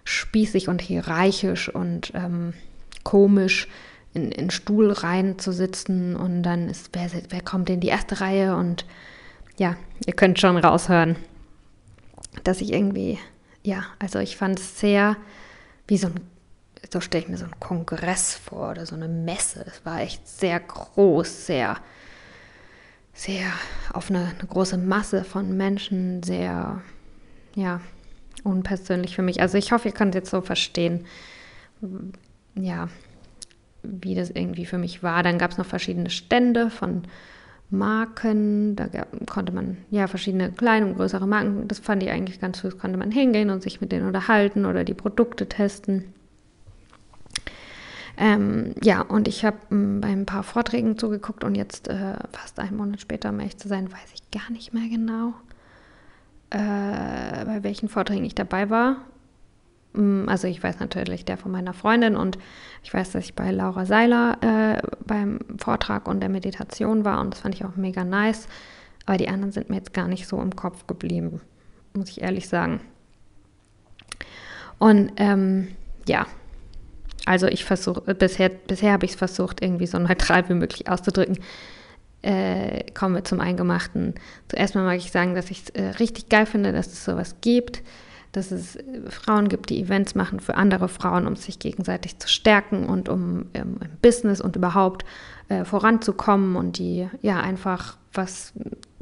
spießig 0.04 0.68
und 0.68 0.82
hierarchisch 0.82 1.68
und 1.68 2.12
ähm, 2.14 2.52
komisch, 3.04 3.68
in, 4.14 4.30
in 4.30 4.50
Stuhlreihen 4.50 5.38
zu 5.38 5.52
sitzen 5.52 6.16
und 6.16 6.42
dann 6.42 6.68
ist, 6.68 6.90
wer, 6.92 7.10
wer 7.28 7.42
kommt 7.42 7.68
in 7.68 7.80
die 7.80 7.88
erste 7.88 8.20
Reihe 8.20 8.56
und 8.56 8.86
ja, 9.56 9.76
ihr 10.06 10.14
könnt 10.14 10.40
schon 10.40 10.56
raushören, 10.56 11.16
dass 12.44 12.60
ich 12.60 12.72
irgendwie, 12.72 13.18
ja, 13.62 13.84
also 13.98 14.18
ich 14.20 14.36
fand 14.36 14.58
es 14.58 14.80
sehr 14.80 15.16
wie 15.86 15.98
so 15.98 16.08
ein, 16.08 16.20
so 16.92 17.00
stelle 17.00 17.24
ich 17.24 17.30
mir 17.30 17.36
so 17.36 17.44
einen 17.44 17.60
Kongress 17.60 18.34
vor 18.34 18.70
oder 18.70 18.86
so 18.86 18.94
eine 18.94 19.08
Messe. 19.08 19.64
Es 19.66 19.84
war 19.84 20.00
echt 20.00 20.26
sehr 20.28 20.60
groß, 20.60 21.46
sehr, 21.46 21.76
sehr 23.12 23.46
auf 23.92 24.10
eine, 24.10 24.32
eine 24.38 24.48
große 24.48 24.78
Masse 24.78 25.24
von 25.24 25.56
Menschen, 25.56 26.22
sehr, 26.22 26.82
ja, 27.54 27.80
unpersönlich 28.44 29.14
für 29.14 29.22
mich. 29.22 29.40
Also 29.40 29.58
ich 29.58 29.72
hoffe, 29.72 29.88
ihr 29.88 29.94
könnt 29.94 30.14
jetzt 30.14 30.30
so 30.30 30.40
verstehen, 30.40 31.06
ja, 32.54 32.88
wie 33.84 34.14
das 34.14 34.30
irgendwie 34.30 34.66
für 34.66 34.78
mich 34.78 35.02
war. 35.02 35.22
Dann 35.22 35.38
gab 35.38 35.52
es 35.52 35.58
noch 35.58 35.66
verschiedene 35.66 36.10
Stände 36.10 36.70
von 36.70 37.02
Marken. 37.70 38.76
Da 38.76 38.88
konnte 39.30 39.52
man 39.52 39.78
ja 39.90 40.06
verschiedene 40.06 40.50
kleine 40.52 40.86
und 40.86 40.96
größere 40.96 41.26
Marken, 41.26 41.68
das 41.68 41.78
fand 41.78 42.02
ich 42.02 42.10
eigentlich 42.10 42.40
ganz 42.40 42.60
süß, 42.60 42.78
konnte 42.78 42.98
man 42.98 43.10
hingehen 43.10 43.50
und 43.50 43.62
sich 43.62 43.80
mit 43.80 43.92
denen 43.92 44.06
unterhalten 44.06 44.66
oder 44.66 44.84
die 44.84 44.94
Produkte 44.94 45.48
testen. 45.48 46.14
Ähm, 48.16 48.74
ja, 48.82 49.00
und 49.00 49.26
ich 49.26 49.44
habe 49.44 49.56
ähm, 49.72 50.00
bei 50.00 50.08
ein 50.08 50.26
paar 50.26 50.44
Vorträgen 50.44 50.96
zugeguckt 50.96 51.42
und 51.42 51.56
jetzt 51.56 51.88
äh, 51.88 52.14
fast 52.30 52.60
einen 52.60 52.76
Monat 52.76 53.00
später, 53.00 53.30
um 53.30 53.40
ehrlich 53.40 53.56
zu 53.56 53.66
sein, 53.66 53.90
weiß 53.90 54.12
ich 54.14 54.30
gar 54.30 54.50
nicht 54.52 54.72
mehr 54.72 54.88
genau, 54.88 55.34
äh, 56.50 57.44
bei 57.44 57.62
welchen 57.62 57.88
Vorträgen 57.88 58.24
ich 58.24 58.36
dabei 58.36 58.70
war. 58.70 58.98
Mm, 59.94 60.28
also 60.28 60.46
ich 60.46 60.62
weiß 60.62 60.80
natürlich 60.80 61.24
der 61.24 61.36
von 61.36 61.52
meiner 61.52 61.72
Freundin 61.72 62.16
und 62.16 62.38
ich 62.82 62.92
weiß, 62.92 63.12
dass 63.12 63.24
ich 63.24 63.34
bei 63.34 63.50
Laura 63.50 63.86
Seiler 63.86 64.38
äh, 64.42 64.82
beim 65.06 65.38
Vortrag 65.56 66.08
und 66.08 66.20
der 66.20 66.28
Meditation 66.28 67.04
war 67.04 67.20
und 67.20 67.32
das 67.32 67.40
fand 67.40 67.54
ich 67.54 67.64
auch 67.64 67.76
mega 67.76 68.04
nice. 68.04 68.48
Aber 69.06 69.16
die 69.16 69.28
anderen 69.28 69.52
sind 69.52 69.70
mir 69.70 69.76
jetzt 69.76 69.94
gar 69.94 70.08
nicht 70.08 70.26
so 70.26 70.40
im 70.40 70.56
Kopf 70.56 70.86
geblieben, 70.86 71.40
muss 71.94 72.10
ich 72.10 72.22
ehrlich 72.22 72.48
sagen. 72.48 72.80
Und 74.78 75.12
ähm, 75.16 75.68
ja, 76.06 76.26
also 77.26 77.46
ich 77.46 77.64
versuche, 77.64 78.14
bisher, 78.14 78.48
bisher 78.48 78.92
habe 78.92 79.04
ich 79.04 79.12
es 79.12 79.16
versucht, 79.16 79.62
irgendwie 79.62 79.86
so 79.86 79.98
neutral 80.00 80.48
wie 80.48 80.54
möglich 80.54 80.88
auszudrücken. 80.88 81.38
Äh, 82.22 82.90
kommen 82.92 83.14
wir 83.14 83.24
zum 83.24 83.40
Eingemachten. 83.40 84.14
Zuerst 84.48 84.74
mal 84.74 84.84
mag 84.84 84.96
ich 84.96 85.12
sagen, 85.12 85.34
dass 85.34 85.50
ich 85.50 85.64
es 85.64 85.70
äh, 85.70 85.88
richtig 85.98 86.30
geil 86.30 86.46
finde, 86.46 86.72
dass 86.72 86.86
es 86.86 87.04
sowas 87.04 87.36
gibt 87.42 87.82
dass 88.36 88.50
es 88.50 88.76
äh, 88.76 89.10
Frauen 89.10 89.48
gibt, 89.48 89.70
die 89.70 89.80
Events 89.80 90.14
machen 90.14 90.40
für 90.40 90.56
andere 90.56 90.88
Frauen, 90.88 91.26
um 91.26 91.36
sich 91.36 91.58
gegenseitig 91.58 92.18
zu 92.18 92.28
stärken 92.28 92.86
und 92.86 93.08
um 93.08 93.46
ähm, 93.54 93.76
im 93.80 93.96
Business 94.02 94.40
und 94.40 94.56
überhaupt 94.56 95.04
äh, 95.48 95.64
voranzukommen 95.64 96.56
und 96.56 96.78
die 96.78 97.08
ja 97.22 97.40
einfach 97.40 97.96
was 98.12 98.52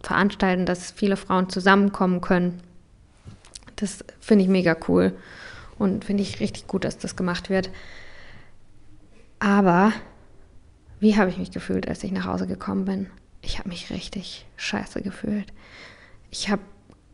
veranstalten, 0.02 0.66
dass 0.66 0.90
viele 0.90 1.16
Frauen 1.16 1.48
zusammenkommen 1.48 2.20
können. 2.20 2.60
Das 3.76 4.04
finde 4.20 4.44
ich 4.44 4.50
mega 4.50 4.76
cool 4.88 5.12
und 5.78 6.04
finde 6.04 6.22
ich 6.22 6.40
richtig 6.40 6.66
gut, 6.66 6.84
dass 6.84 6.98
das 6.98 7.16
gemacht 7.16 7.50
wird. 7.50 7.70
Aber 9.38 9.92
wie 11.00 11.16
habe 11.16 11.30
ich 11.30 11.38
mich 11.38 11.50
gefühlt, 11.50 11.88
als 11.88 12.04
ich 12.04 12.12
nach 12.12 12.26
Hause 12.26 12.46
gekommen 12.46 12.84
bin? 12.84 13.10
Ich 13.40 13.58
habe 13.58 13.68
mich 13.68 13.90
richtig 13.90 14.46
scheiße 14.56 15.02
gefühlt. 15.02 15.52
Ich 16.30 16.48
habe 16.48 16.62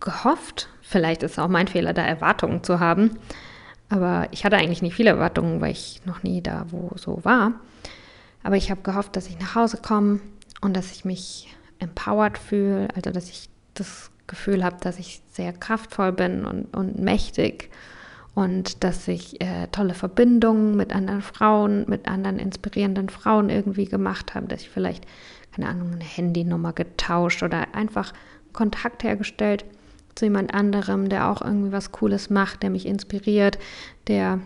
gehofft, 0.01 0.69
vielleicht 0.89 1.23
ist 1.23 1.33
es 1.33 1.39
auch 1.39 1.49
mein 1.49 1.69
Fehler, 1.69 1.93
da 1.93 2.03
Erwartungen 2.03 2.65
zu 2.65 2.81
haben, 2.81 3.19
aber 3.91 4.29
ich 4.31 4.45
hatte 4.45 4.57
eigentlich 4.57 4.83
nicht 4.83 4.95
viele 4.95 5.11
Erwartungen, 5.11 5.61
weil 5.61 5.73
ich 5.73 6.01
noch 6.05 6.23
nie 6.23 6.43
da 6.43 6.67
wo 6.71 6.93
so 6.97 7.25
war. 7.25 7.53
Aber 8.43 8.57
ich 8.57 8.71
habe 8.71 8.83
gehofft, 8.83 9.17
dass 9.17 9.29
ich 9.29 9.39
nach 9.39 9.55
Hause 9.55 9.79
komme 9.83 10.21
und 10.61 10.77
dass 10.77 10.93
ich 10.93 11.05
mich 11.05 11.55
empowered 11.79 12.39
fühle, 12.39 12.89
also 12.95 13.11
dass 13.11 13.29
ich 13.29 13.49
das 13.75 14.11
Gefühl 14.27 14.65
habe, 14.65 14.77
dass 14.81 14.99
ich 14.99 15.21
sehr 15.33 15.53
kraftvoll 15.53 16.13
bin 16.13 16.45
und, 16.45 16.75
und 16.77 16.99
mächtig 16.99 17.71
und 18.35 18.85
dass 18.85 19.09
ich 19.09 19.41
äh, 19.41 19.69
tolle 19.73 19.95
Verbindungen 19.95 20.77
mit 20.77 20.95
anderen 20.95 21.23
Frauen, 21.23 21.85
mit 21.89 22.09
anderen 22.09 22.39
inspirierenden 22.39 23.09
Frauen 23.09 23.51
irgendwie 23.51 23.87
gemacht 23.87 24.35
habe, 24.35 24.47
dass 24.47 24.63
ich 24.63 24.71
vielleicht, 24.71 25.05
keine 25.55 25.69
Ahnung, 25.69 25.93
eine 25.93 26.05
Handynummer 26.05 26.73
getauscht 26.73 27.43
oder 27.43 27.75
einfach 27.75 28.13
Kontakt 28.53 29.03
hergestellt 29.03 29.65
zu 30.19 30.27
jemand 30.27 30.53
anderem, 30.53 31.09
der 31.09 31.31
auch 31.31 31.43
irgendwie 31.43 31.73
was 31.73 31.93
Cooles 31.93 32.31
macht, 32.31 32.63
der 32.63 32.71
mich 32.71 32.87
inspiriert, 32.87 33.59
der 34.09 34.41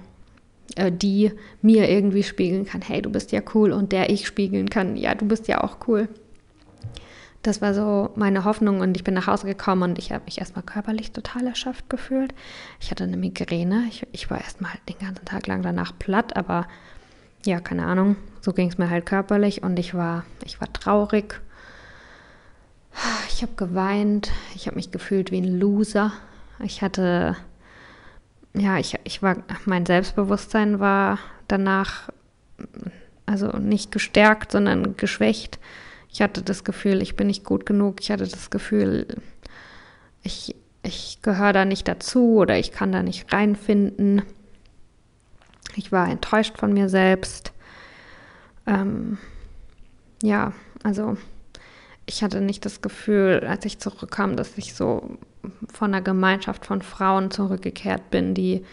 äh, 0.76 0.92
die 0.92 1.32
mir 1.60 1.88
irgendwie 1.90 2.22
spiegeln 2.22 2.64
kann, 2.64 2.82
hey, 2.82 3.02
du 3.02 3.10
bist 3.10 3.32
ja 3.32 3.40
cool 3.54 3.72
und 3.72 3.92
der 3.92 4.10
ich 4.10 4.26
spiegeln 4.26 4.70
kann, 4.70 4.96
ja, 4.96 5.14
du 5.14 5.26
bist 5.26 5.48
ja 5.48 5.62
auch 5.62 5.78
cool. 5.88 6.08
Das 7.42 7.60
war 7.60 7.74
so 7.74 8.10
meine 8.14 8.44
Hoffnung 8.44 8.80
und 8.80 8.96
ich 8.96 9.02
bin 9.02 9.14
nach 9.14 9.26
Hause 9.26 9.46
gekommen 9.46 9.82
und 9.82 9.98
ich 9.98 10.12
habe 10.12 10.24
mich 10.26 10.38
erstmal 10.38 10.62
körperlich 10.62 11.10
total 11.10 11.46
erschöpft 11.46 11.90
gefühlt. 11.90 12.32
Ich 12.80 12.92
hatte 12.92 13.02
eine 13.02 13.16
Migräne. 13.16 13.84
Ich, 13.88 14.06
ich 14.12 14.30
war 14.30 14.40
erstmal 14.40 14.72
den 14.88 14.98
ganzen 14.98 15.24
Tag 15.24 15.48
lang 15.48 15.62
danach 15.62 15.92
platt, 15.98 16.36
aber 16.36 16.68
ja, 17.44 17.58
keine 17.58 17.86
Ahnung. 17.86 18.14
So 18.40 18.52
ging 18.52 18.68
es 18.68 18.78
mir 18.78 18.90
halt 18.90 19.06
körperlich 19.06 19.64
und 19.64 19.78
ich 19.78 19.94
war, 19.94 20.24
ich 20.44 20.60
war 20.60 20.72
traurig 20.72 21.40
ich 23.28 23.42
habe 23.42 23.52
geweint, 23.56 24.30
ich 24.54 24.66
habe 24.66 24.76
mich 24.76 24.90
gefühlt 24.90 25.30
wie 25.30 25.40
ein 25.40 25.58
Loser. 25.58 26.12
Ich 26.62 26.82
hatte, 26.82 27.36
ja, 28.54 28.78
ich, 28.78 28.98
ich 29.04 29.22
war, 29.22 29.36
mein 29.64 29.86
Selbstbewusstsein 29.86 30.80
war 30.80 31.18
danach, 31.48 32.10
also 33.26 33.48
nicht 33.56 33.90
gestärkt, 33.90 34.52
sondern 34.52 34.96
geschwächt. 34.96 35.58
Ich 36.12 36.20
hatte 36.20 36.42
das 36.42 36.64
Gefühl, 36.64 37.00
ich 37.00 37.16
bin 37.16 37.26
nicht 37.26 37.44
gut 37.44 37.66
genug. 37.66 38.00
Ich 38.00 38.10
hatte 38.10 38.28
das 38.28 38.50
Gefühl, 38.50 39.06
ich, 40.22 40.54
ich 40.82 41.20
gehöre 41.22 41.52
da 41.52 41.64
nicht 41.64 41.88
dazu 41.88 42.36
oder 42.36 42.58
ich 42.58 42.70
kann 42.70 42.92
da 42.92 43.02
nicht 43.02 43.32
reinfinden. 43.32 44.22
Ich 45.74 45.90
war 45.90 46.08
enttäuscht 46.08 46.58
von 46.58 46.72
mir 46.72 46.88
selbst. 46.88 47.52
Ähm, 48.66 49.18
ja, 50.22 50.52
also 50.82 51.16
ich 52.12 52.22
hatte 52.22 52.42
nicht 52.42 52.66
das 52.66 52.82
Gefühl, 52.82 53.42
als 53.48 53.64
ich 53.64 53.78
zurückkam, 53.78 54.36
dass 54.36 54.58
ich 54.58 54.74
so 54.74 55.16
von 55.72 55.94
einer 55.94 56.02
Gemeinschaft 56.02 56.66
von 56.66 56.82
Frauen 56.82 57.30
zurückgekehrt 57.30 58.10
bin, 58.10 58.34
die, 58.34 58.64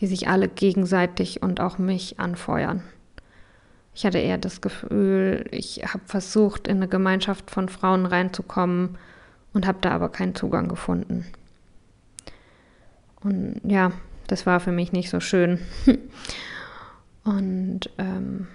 die 0.00 0.08
sich 0.08 0.28
alle 0.28 0.48
gegenseitig 0.48 1.40
und 1.40 1.60
auch 1.60 1.78
mich 1.78 2.18
anfeuern. 2.18 2.82
Ich 3.94 4.04
hatte 4.04 4.18
eher 4.18 4.38
das 4.38 4.60
Gefühl, 4.60 5.46
ich 5.52 5.84
habe 5.84 6.02
versucht, 6.06 6.66
in 6.66 6.78
eine 6.78 6.88
Gemeinschaft 6.88 7.50
von 7.50 7.68
Frauen 7.68 8.06
reinzukommen 8.06 8.98
und 9.52 9.68
habe 9.68 9.78
da 9.80 9.92
aber 9.92 10.08
keinen 10.08 10.34
Zugang 10.34 10.66
gefunden. 10.66 11.26
Und 13.20 13.60
ja, 13.62 13.92
das 14.26 14.46
war 14.46 14.58
für 14.58 14.72
mich 14.72 14.90
nicht 14.90 15.10
so 15.10 15.20
schön. 15.20 15.60
und 17.24 17.88
ähm, 17.98 18.48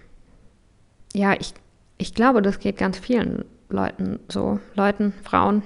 ja, 1.13 1.33
ich, 1.39 1.53
ich 1.97 2.13
glaube, 2.13 2.41
das 2.41 2.59
geht 2.59 2.77
ganz 2.77 2.97
vielen 2.97 3.45
Leuten, 3.69 4.19
so 4.29 4.59
Leuten, 4.75 5.13
Frauen. 5.23 5.63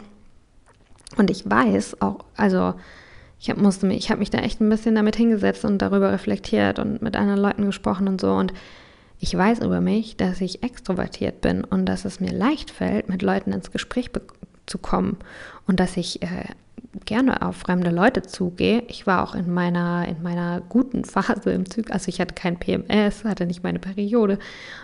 Und 1.18 1.30
ich 1.32 1.50
weiß 1.50 2.02
auch, 2.02 2.26
also 2.36 2.76
ich 3.40 3.50
habe 3.50 3.62
musste 3.62 3.86
mich, 3.86 3.98
ich 3.98 4.10
habe 4.12 4.20
mich 4.20 4.30
da 4.30 4.40
echt 4.40 4.60
ein 4.60 4.70
bisschen 4.70 4.96
damit 4.96 5.16
hingesetzt 5.16 5.64
und 5.66 5.82
darüber 5.82 6.12
reflektiert 6.12 6.78
und 6.78 7.02
mit 7.02 7.16
anderen 7.16 7.40
Leuten 7.40 7.66
gesprochen 7.66 8.08
und 8.08 8.20
so. 8.20 8.34
Und 8.34 8.54
ich 9.20 9.36
weiß 9.36 9.60
über 9.60 9.82
mich, 9.82 10.18
dass 10.18 10.42
ich 10.42 10.64
extrovertiert 10.64 11.42
bin 11.42 11.64
und 11.64 11.86
dass 11.86 12.06
es 12.06 12.20
mir 12.20 12.32
leicht 12.32 12.72
fällt, 12.72 13.10
mit 13.10 13.22
Leuten 13.22 13.52
ins 13.52 13.72
Gespräch 13.72 14.12
zu 14.66 14.78
kommen 14.78 15.18
und 15.68 15.80
dass 15.80 15.98
ich 15.98 16.22
äh, 16.22 16.46
gerne 17.06 17.42
auf 17.42 17.58
fremde 17.58 17.92
Leute 17.92 18.22
zugehe. 18.22 18.84
Ich 18.88 19.08
war 19.08 19.24
auch 19.24 19.36
in 19.36 19.52
meiner, 19.52 20.08
in 20.08 20.22
meiner 20.22 20.62
guten 20.62 21.06
Phase 21.06 21.52
im 21.52 21.70
Zyklus, 21.70 21.94
also 21.94 22.10
ich 22.10 22.20
hatte 22.20 22.36
kein 22.36 22.60
PMS, 22.60 23.24
hatte 23.24 23.46
nicht 23.46 23.64
meine 23.64 23.80
Periode. 23.80 24.38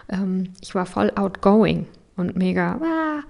Ähm, 0.09 0.53
ich 0.61 0.75
war 0.75 0.85
voll 0.85 1.11
outgoing 1.15 1.87
und 2.15 2.35
mega. 2.35 2.79
Ah. 2.83 3.23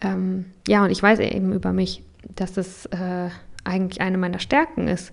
Ähm, 0.00 0.46
ja, 0.66 0.84
und 0.84 0.90
ich 0.90 1.02
weiß 1.02 1.18
eben 1.20 1.52
über 1.52 1.72
mich, 1.72 2.02
dass 2.34 2.52
das 2.52 2.86
äh, 2.86 3.30
eigentlich 3.64 4.00
eine 4.00 4.18
meiner 4.18 4.38
Stärken 4.38 4.88
ist, 4.88 5.12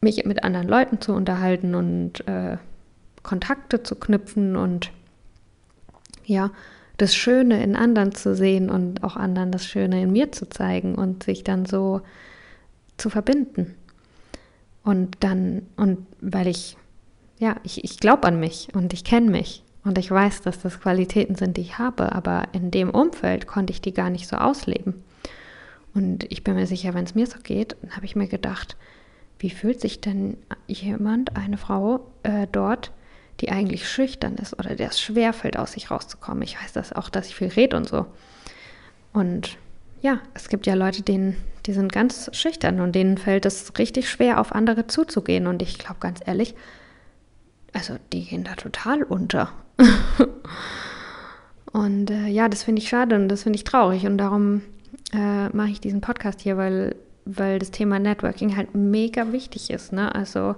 mich 0.00 0.24
mit 0.24 0.44
anderen 0.44 0.68
Leuten 0.68 1.00
zu 1.00 1.12
unterhalten 1.12 1.74
und 1.74 2.26
äh, 2.28 2.58
Kontakte 3.22 3.82
zu 3.82 3.96
knüpfen 3.96 4.56
und 4.56 4.92
ja, 6.24 6.50
das 6.98 7.14
Schöne 7.14 7.62
in 7.62 7.76
anderen 7.76 8.12
zu 8.12 8.34
sehen 8.34 8.70
und 8.70 9.02
auch 9.04 9.16
anderen 9.16 9.52
das 9.52 9.64
Schöne 9.64 10.02
in 10.02 10.12
mir 10.12 10.32
zu 10.32 10.48
zeigen 10.48 10.94
und 10.94 11.22
sich 11.22 11.44
dann 11.44 11.64
so 11.64 12.02
zu 12.96 13.10
verbinden. 13.10 13.74
Und 14.82 15.16
dann, 15.20 15.62
und 15.76 16.06
weil 16.20 16.48
ich, 16.48 16.76
ja, 17.38 17.56
ich, 17.62 17.84
ich 17.84 17.98
glaube 17.98 18.26
an 18.26 18.40
mich 18.40 18.68
und 18.74 18.92
ich 18.92 19.04
kenne 19.04 19.30
mich 19.30 19.62
und 19.84 19.98
ich 19.98 20.10
weiß, 20.10 20.42
dass 20.42 20.60
das 20.60 20.80
Qualitäten 20.80 21.34
sind, 21.34 21.56
die 21.56 21.62
ich 21.62 21.78
habe, 21.78 22.12
aber 22.12 22.48
in 22.52 22.70
dem 22.70 22.90
Umfeld 22.90 23.46
konnte 23.46 23.72
ich 23.72 23.80
die 23.80 23.94
gar 23.94 24.10
nicht 24.10 24.28
so 24.28 24.36
ausleben. 24.36 25.02
Und 25.94 26.30
ich 26.30 26.44
bin 26.44 26.54
mir 26.54 26.66
sicher, 26.66 26.94
wenn 26.94 27.04
es 27.04 27.14
mir 27.14 27.26
so 27.26 27.38
geht, 27.42 27.76
dann 27.82 27.96
habe 27.96 28.06
ich 28.06 28.16
mir 28.16 28.28
gedacht, 28.28 28.76
wie 29.38 29.50
fühlt 29.50 29.80
sich 29.80 30.00
denn 30.00 30.36
jemand, 30.66 31.36
eine 31.36 31.56
Frau 31.56 32.10
äh, 32.22 32.46
dort, 32.50 32.92
die 33.40 33.50
eigentlich 33.50 33.88
schüchtern 33.88 34.34
ist 34.34 34.58
oder 34.58 34.74
der 34.74 34.88
es 34.88 35.00
schwerfällt, 35.00 35.56
aus 35.56 35.72
sich 35.72 35.90
rauszukommen. 35.90 36.42
Ich 36.42 36.60
weiß 36.60 36.72
das 36.72 36.92
auch, 36.92 37.08
dass 37.08 37.28
ich 37.28 37.36
viel 37.36 37.48
rede 37.48 37.76
und 37.76 37.88
so. 37.88 38.06
Und 39.12 39.56
ja, 40.00 40.20
es 40.34 40.48
gibt 40.48 40.66
ja 40.66 40.74
Leute, 40.74 41.02
denen, 41.02 41.36
die 41.66 41.72
sind 41.72 41.92
ganz 41.92 42.30
schüchtern 42.32 42.80
und 42.80 42.94
denen 42.94 43.16
fällt 43.16 43.46
es 43.46 43.72
richtig 43.78 44.10
schwer, 44.10 44.40
auf 44.40 44.52
andere 44.52 44.86
zuzugehen. 44.86 45.46
Und 45.46 45.62
ich 45.62 45.78
glaube 45.78 46.00
ganz 46.00 46.20
ehrlich, 46.24 46.54
also 47.72 47.96
die 48.12 48.24
gehen 48.24 48.44
da 48.44 48.54
total 48.54 49.02
unter. 49.02 49.52
und 51.72 52.10
äh, 52.10 52.28
ja, 52.28 52.48
das 52.48 52.62
finde 52.62 52.82
ich 52.82 52.88
schade 52.88 53.16
und 53.16 53.28
das 53.28 53.44
finde 53.44 53.56
ich 53.56 53.64
traurig 53.64 54.06
und 54.06 54.18
darum 54.18 54.62
äh, 55.12 55.48
mache 55.50 55.70
ich 55.70 55.80
diesen 55.80 56.00
Podcast 56.00 56.40
hier, 56.40 56.56
weil, 56.56 56.96
weil 57.24 57.58
das 57.58 57.70
Thema 57.70 57.98
Networking 57.98 58.56
halt 58.56 58.74
mega 58.74 59.32
wichtig 59.32 59.70
ist. 59.70 59.92
Ne? 59.92 60.14
Also 60.14 60.56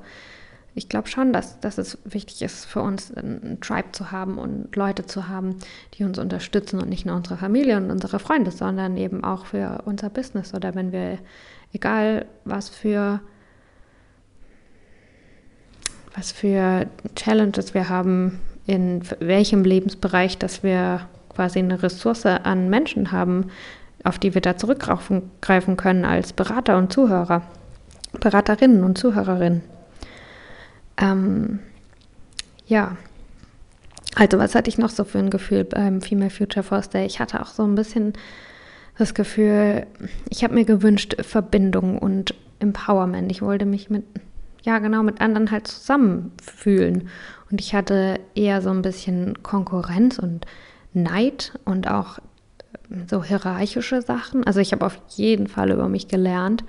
ich 0.74 0.88
glaube 0.88 1.08
schon, 1.08 1.32
dass, 1.32 1.60
dass 1.60 1.78
es 1.78 1.98
wichtig 2.04 2.42
ist 2.42 2.64
für 2.64 2.80
uns, 2.80 3.12
einen 3.12 3.58
Tribe 3.60 3.92
zu 3.92 4.12
haben 4.12 4.38
und 4.38 4.74
Leute 4.76 5.04
zu 5.04 5.28
haben, 5.28 5.56
die 5.94 6.04
uns 6.04 6.18
unterstützen 6.18 6.80
und 6.80 6.88
nicht 6.88 7.06
nur 7.06 7.16
unsere 7.16 7.36
Familie 7.36 7.76
und 7.76 7.90
unsere 7.90 8.18
Freunde, 8.18 8.50
sondern 8.50 8.96
eben 8.96 9.24
auch 9.24 9.46
für 9.46 9.82
unser 9.84 10.10
Business 10.10 10.54
oder 10.54 10.74
wenn 10.74 10.92
wir, 10.92 11.18
egal 11.72 12.26
was 12.44 12.68
für 12.68 13.20
was 16.14 16.32
für 16.32 16.86
Challenges 17.14 17.72
wir 17.72 17.88
haben, 17.88 18.40
in 18.66 19.02
welchem 19.18 19.64
Lebensbereich, 19.64 20.38
dass 20.38 20.62
wir 20.62 21.08
quasi 21.28 21.58
eine 21.58 21.82
Ressource 21.82 22.26
an 22.26 22.68
Menschen 22.70 23.12
haben, 23.12 23.50
auf 24.04 24.18
die 24.18 24.34
wir 24.34 24.40
da 24.40 24.56
zurückgreifen 24.56 25.76
können 25.76 26.04
als 26.04 26.32
Berater 26.32 26.78
und 26.78 26.92
Zuhörer, 26.92 27.42
Beraterinnen 28.18 28.84
und 28.84 28.98
Zuhörerinnen. 28.98 29.62
Ähm, 31.00 31.60
ja, 32.66 32.96
also 34.16 34.38
was 34.38 34.54
hatte 34.54 34.68
ich 34.68 34.78
noch 34.78 34.90
so 34.90 35.04
für 35.04 35.18
ein 35.18 35.30
Gefühl 35.30 35.64
beim 35.64 36.02
Female 36.02 36.30
Future 36.30 36.62
Force 36.62 36.88
Day? 36.88 37.06
Ich 37.06 37.20
hatte 37.20 37.40
auch 37.40 37.48
so 37.48 37.64
ein 37.64 37.74
bisschen 37.74 38.12
das 38.98 39.14
Gefühl, 39.14 39.86
ich 40.28 40.44
habe 40.44 40.54
mir 40.54 40.64
gewünscht 40.64 41.16
Verbindung 41.22 41.98
und 41.98 42.34
Empowerment. 42.58 43.30
Ich 43.30 43.40
wollte 43.40 43.64
mich 43.64 43.88
mit, 43.88 44.04
ja 44.62 44.78
genau, 44.78 45.02
mit 45.02 45.20
anderen 45.20 45.50
halt 45.50 45.66
zusammenfühlen. 45.66 47.08
Und 47.50 47.60
ich 47.60 47.74
hatte 47.74 48.20
eher 48.34 48.62
so 48.62 48.70
ein 48.70 48.82
bisschen 48.82 49.42
Konkurrenz 49.42 50.18
und 50.18 50.46
Neid 50.92 51.58
und 51.64 51.88
auch 51.88 52.18
so 53.08 53.22
hierarchische 53.22 54.02
Sachen. 54.02 54.44
Also 54.44 54.60
ich 54.60 54.72
habe 54.72 54.84
auf 54.84 54.98
jeden 55.08 55.46
Fall 55.46 55.70
über 55.70 55.88
mich 55.88 56.08
gelernt, 56.08 56.64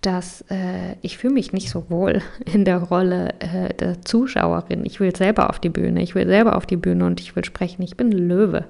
dass 0.00 0.44
äh, 0.50 0.96
ich 1.00 1.16
fühle 1.18 1.34
mich 1.34 1.52
nicht 1.52 1.70
so 1.70 1.88
wohl 1.88 2.20
in 2.52 2.64
der 2.64 2.78
Rolle 2.78 3.30
äh, 3.40 3.72
der 3.74 4.02
Zuschauerin. 4.02 4.84
Ich 4.84 5.00
will 5.00 5.14
selber 5.14 5.50
auf 5.50 5.58
die 5.58 5.70
Bühne, 5.70 6.02
ich 6.02 6.14
will 6.14 6.26
selber 6.26 6.56
auf 6.56 6.66
die 6.66 6.76
Bühne 6.76 7.06
und 7.06 7.20
ich 7.20 7.34
will 7.34 7.44
sprechen. 7.44 7.82
Ich 7.82 7.96
bin 7.96 8.12
Löwe 8.12 8.66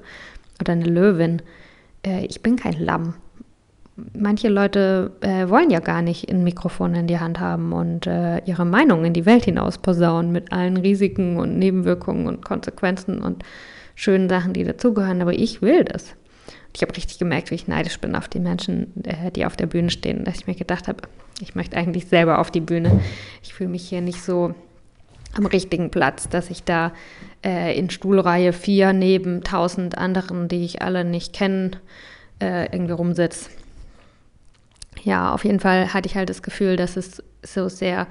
oder 0.61 0.73
eine 0.73 0.85
Löwin. 0.85 1.43
Äh, 2.05 2.27
ich 2.27 2.43
bin 2.43 2.57
kein 2.57 2.79
Lamm. 2.79 3.15
Manche 3.97 4.49
Leute 4.49 5.13
äh, 5.21 5.49
wollen 5.49 5.71
ja 5.71 5.81
gar 5.81 6.03
nicht 6.03 6.29
ein 6.29 6.43
Mikrofon 6.43 6.95
in 6.95 7.07
die 7.07 7.21
Hand 7.21 7.39
haben 7.39 7.73
und 7.73 8.07
äh, 8.07 8.39
ihre 8.45 8.65
Meinung 8.65 9.05
in 9.05 9.13
die 9.13 9.27
Welt 9.27 9.45
hinaus 9.45 9.79
posaunen 9.79 10.33
mit 10.33 10.53
allen 10.53 10.77
Risiken 10.77 11.37
und 11.37 11.59
Nebenwirkungen 11.59 12.27
und 12.27 12.45
Konsequenzen 12.45 13.23
und 13.23 13.45
schönen 13.95 14.29
Sachen, 14.29 14.53
die 14.53 14.65
dazugehören. 14.65 15.23
Aber 15.23 15.33
ich 15.33 15.63
will 15.63 15.85
das 15.85 16.17
ich 16.75 16.83
habe 16.83 16.97
richtig 16.97 17.19
gemerkt, 17.19 17.51
wie 17.51 17.55
ich 17.55 17.69
neidisch 17.69 18.01
bin 18.01 18.17
auf 18.17 18.29
die 18.29 18.41
Menschen, 18.41 18.93
äh, 19.05 19.31
die 19.31 19.47
auf 19.47 19.57
der 19.57 19.67
Bühne 19.67 19.91
stehen, 19.91 20.25
dass 20.25 20.37
ich 20.37 20.47
mir 20.47 20.55
gedacht 20.55 20.89
habe, 20.89 21.03
ich 21.41 21.55
möchte 21.55 21.77
eigentlich 21.77 22.07
selber 22.07 22.39
auf 22.39 22.51
die 22.51 22.61
Bühne. 22.61 23.01
Ich 23.43 23.55
fühle 23.55 23.71
mich 23.71 23.89
hier 23.89 24.01
nicht 24.01 24.23
so 24.23 24.55
am 25.35 25.47
richtigen 25.47 25.91
Platz, 25.91 26.29
dass 26.29 26.51
ich 26.51 26.65
da 26.65 26.93
äh, 27.45 27.79
in 27.79 27.91
Stuhlreihe 27.91 28.53
4 28.53 28.93
neben 28.93 29.43
tausend 29.43 29.97
anderen, 29.97 30.49
die 30.49 30.65
ich 30.65 30.83
alle 30.83 31.05
nicht 31.05 31.33
kenne, 31.33 31.73
äh, 32.41 32.67
irgendwie 32.73 32.93
rumsitze. 32.93 33.51
Ja, 35.05 35.33
auf 35.33 35.45
jeden 35.45 35.61
Fall 35.61 35.93
hatte 35.93 36.09
ich 36.09 36.17
halt 36.17 36.31
das 36.31 36.43
Gefühl, 36.43 36.77
dass 36.77 36.97
es 36.97 37.23
so 37.43 37.69
sehr 37.69 38.07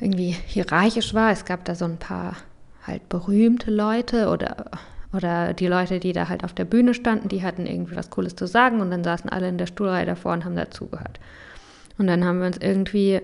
irgendwie 0.00 0.30
hierarchisch 0.30 1.12
war. 1.14 1.30
Es 1.30 1.44
gab 1.44 1.64
da 1.64 1.74
so 1.74 1.84
ein 1.84 1.98
paar 1.98 2.36
halt 2.86 3.08
berühmte 3.08 3.70
Leute 3.70 4.28
oder 4.28 4.70
oder 5.12 5.54
die 5.54 5.66
Leute, 5.66 6.00
die 6.00 6.12
da 6.12 6.28
halt 6.28 6.44
auf 6.44 6.52
der 6.52 6.66
Bühne 6.66 6.92
standen, 6.92 7.28
die 7.28 7.42
hatten 7.42 7.66
irgendwie 7.66 7.96
was 7.96 8.10
Cooles 8.10 8.36
zu 8.36 8.46
sagen 8.46 8.80
und 8.80 8.90
dann 8.90 9.04
saßen 9.04 9.30
alle 9.30 9.48
in 9.48 9.56
der 9.56 9.66
Stuhlreihe 9.66 10.04
davor 10.04 10.34
und 10.34 10.44
haben 10.44 10.56
dazugehört. 10.56 11.18
Und 11.96 12.08
dann 12.08 12.24
haben 12.24 12.40
wir 12.40 12.46
uns 12.46 12.58
irgendwie, 12.58 13.22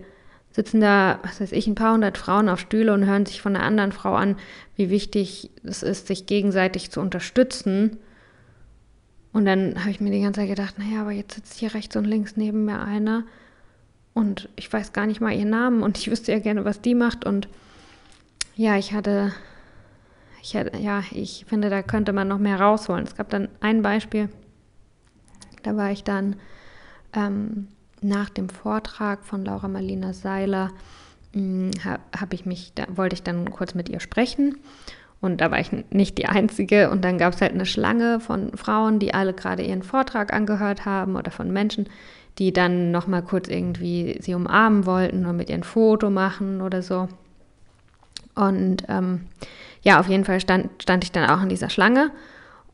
sitzen 0.51 0.81
da, 0.81 1.19
was 1.23 1.43
weiß 1.43 1.53
ich, 1.53 1.67
ein 1.67 1.75
paar 1.75 1.93
hundert 1.93 2.17
Frauen 2.17 2.49
auf 2.49 2.61
Stühle 2.61 2.95
und 2.95 3.05
hören 3.05 3.27
sich 3.27 3.43
von 3.43 3.55
einer 3.55 3.65
anderen 3.65 3.93
Frau 3.93 4.15
an, 4.15 4.37
wie 4.77 4.89
wichtig 4.89 5.51
es 5.63 5.83
ist, 5.83 6.07
sich 6.07 6.25
gegenseitig 6.25 6.91
zu 6.91 7.01
unterstützen. 7.01 7.99
Und 9.35 9.45
dann 9.45 9.81
habe 9.81 9.91
ich 9.91 10.01
mir 10.01 10.11
die 10.11 10.23
ganze 10.23 10.41
Zeit 10.41 10.49
gedacht, 10.49 10.79
naja, 10.79 11.03
aber 11.03 11.11
jetzt 11.11 11.35
sitzt 11.35 11.59
hier 11.59 11.75
rechts 11.75 11.97
und 11.97 12.05
links 12.05 12.37
neben 12.37 12.65
mir 12.65 12.81
einer 12.81 13.25
und 14.15 14.49
ich 14.55 14.73
weiß 14.73 14.93
gar 14.93 15.07
nicht 15.07 15.21
mal 15.21 15.33
ihren 15.33 15.51
Namen 15.51 15.83
und 15.83 15.99
ich 15.99 16.09
wüsste 16.11 16.33
ja 16.33 16.39
gerne, 16.39 16.65
was 16.65 16.81
die 16.81 16.95
macht. 16.95 17.27
Und 17.27 17.49
ja, 18.55 18.79
ich 18.79 18.95
hatte 18.95 19.35
ich, 20.41 20.53
ja, 20.53 21.03
ich 21.11 21.47
finde, 21.49 21.69
da 21.69 21.83
könnte 21.83 22.13
man 22.13 22.29
noch 22.29 22.39
mehr 22.39 22.61
rausholen. 22.61 23.05
Es 23.05 23.17
gab 23.17 23.29
dann 23.31 23.49
ein 23.61 23.83
Beispiel, 23.83 24.29
da 25.63 25.75
war 25.75 25.91
ich 25.91 26.05
dann 26.05 26.37
ähm, 27.13 27.69
nach 28.03 28.29
dem 28.29 28.49
Vortrag 28.49 29.25
von 29.25 29.45
Laura 29.45 29.69
Marlina 29.69 30.13
Seiler, 30.13 30.71
hm, 31.33 31.71
habe 31.85 32.35
ich 32.35 32.47
mich, 32.47 32.73
da 32.75 32.85
wollte 32.95 33.15
ich 33.15 33.23
dann 33.23 33.51
kurz 33.51 33.75
mit 33.75 33.89
ihr 33.89 34.01
sprechen. 34.01 34.59
Und 35.25 35.41
da 35.41 35.51
war 35.51 35.59
ich 35.59 35.71
nicht 35.91 36.19
die 36.19 36.27
Einzige. 36.27 36.91
Und 36.91 37.03
dann 37.03 37.17
gab 37.17 37.33
es 37.33 37.41
halt 37.41 37.53
eine 37.53 37.65
Schlange 37.65 38.21
von 38.21 38.53
Frauen, 38.57 38.99
die 38.99 39.15
alle 39.15 39.33
gerade 39.33 39.63
ihren 39.63 39.83
Vortrag 39.83 40.33
angehört 40.35 40.85
haben 40.85 41.17
oder 41.17 41.31
von 41.31 41.51
Menschen, 41.51 41.89
die 42.39 42.53
dann 42.53 42.91
nochmal 42.91 43.23
kurz 43.23 43.49
irgendwie 43.49 44.19
sie 44.21 44.35
umarmen 44.35 44.85
wollten 44.85 45.25
und 45.25 45.37
mit 45.37 45.49
ihr 45.49 45.65
Foto 45.65 46.11
machen 46.11 46.61
oder 46.61 46.83
so. 46.83 47.09
Und 48.35 48.85
ähm, 48.89 49.23
ja, 49.83 49.99
auf 49.99 50.09
jeden 50.09 50.25
Fall 50.25 50.41
stand, 50.41 50.83
stand 50.83 51.05
ich 51.05 51.13
dann 51.13 51.31
auch 51.31 51.43
in 51.43 51.49
dieser 51.49 51.71
Schlange. 51.71 52.11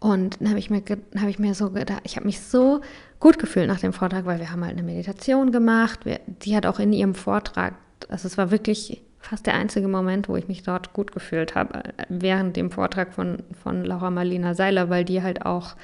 Und 0.00 0.40
dann 0.40 0.48
habe 0.48 0.58
ich, 0.58 0.70
mir, 0.70 0.82
hab 1.20 1.28
ich 1.28 1.38
mir 1.38 1.54
so 1.54 1.70
gedacht, 1.70 2.00
ich 2.04 2.16
habe 2.16 2.26
mich 2.26 2.40
so 2.40 2.80
gut 3.20 3.38
gefühlt 3.38 3.68
nach 3.68 3.80
dem 3.80 3.92
Vortrag, 3.92 4.24
weil 4.24 4.40
wir 4.40 4.50
haben 4.50 4.64
halt 4.64 4.76
eine 4.76 4.82
Meditation 4.82 5.52
gemacht. 5.52 6.04
Wir, 6.04 6.20
die 6.26 6.56
hat 6.56 6.66
auch 6.66 6.80
in 6.80 6.92
ihrem 6.92 7.14
Vortrag, 7.14 7.74
also 8.08 8.26
es 8.26 8.36
war 8.38 8.50
wirklich 8.50 9.02
fast 9.20 9.46
der 9.46 9.54
einzige 9.54 9.86
Moment, 9.86 10.28
wo 10.28 10.36
ich 10.36 10.48
mich 10.48 10.62
dort 10.62 10.92
gut 10.92 11.12
gefühlt 11.12 11.54
habe, 11.54 11.82
während 12.08 12.56
dem 12.56 12.70
Vortrag 12.70 13.12
von, 13.12 13.38
von 13.62 13.84
Laura 13.84 14.10
Marlina 14.10 14.54
Seiler, 14.54 14.88
weil 14.90 15.04
die 15.04 15.22
halt 15.22 15.44
auch 15.44 15.76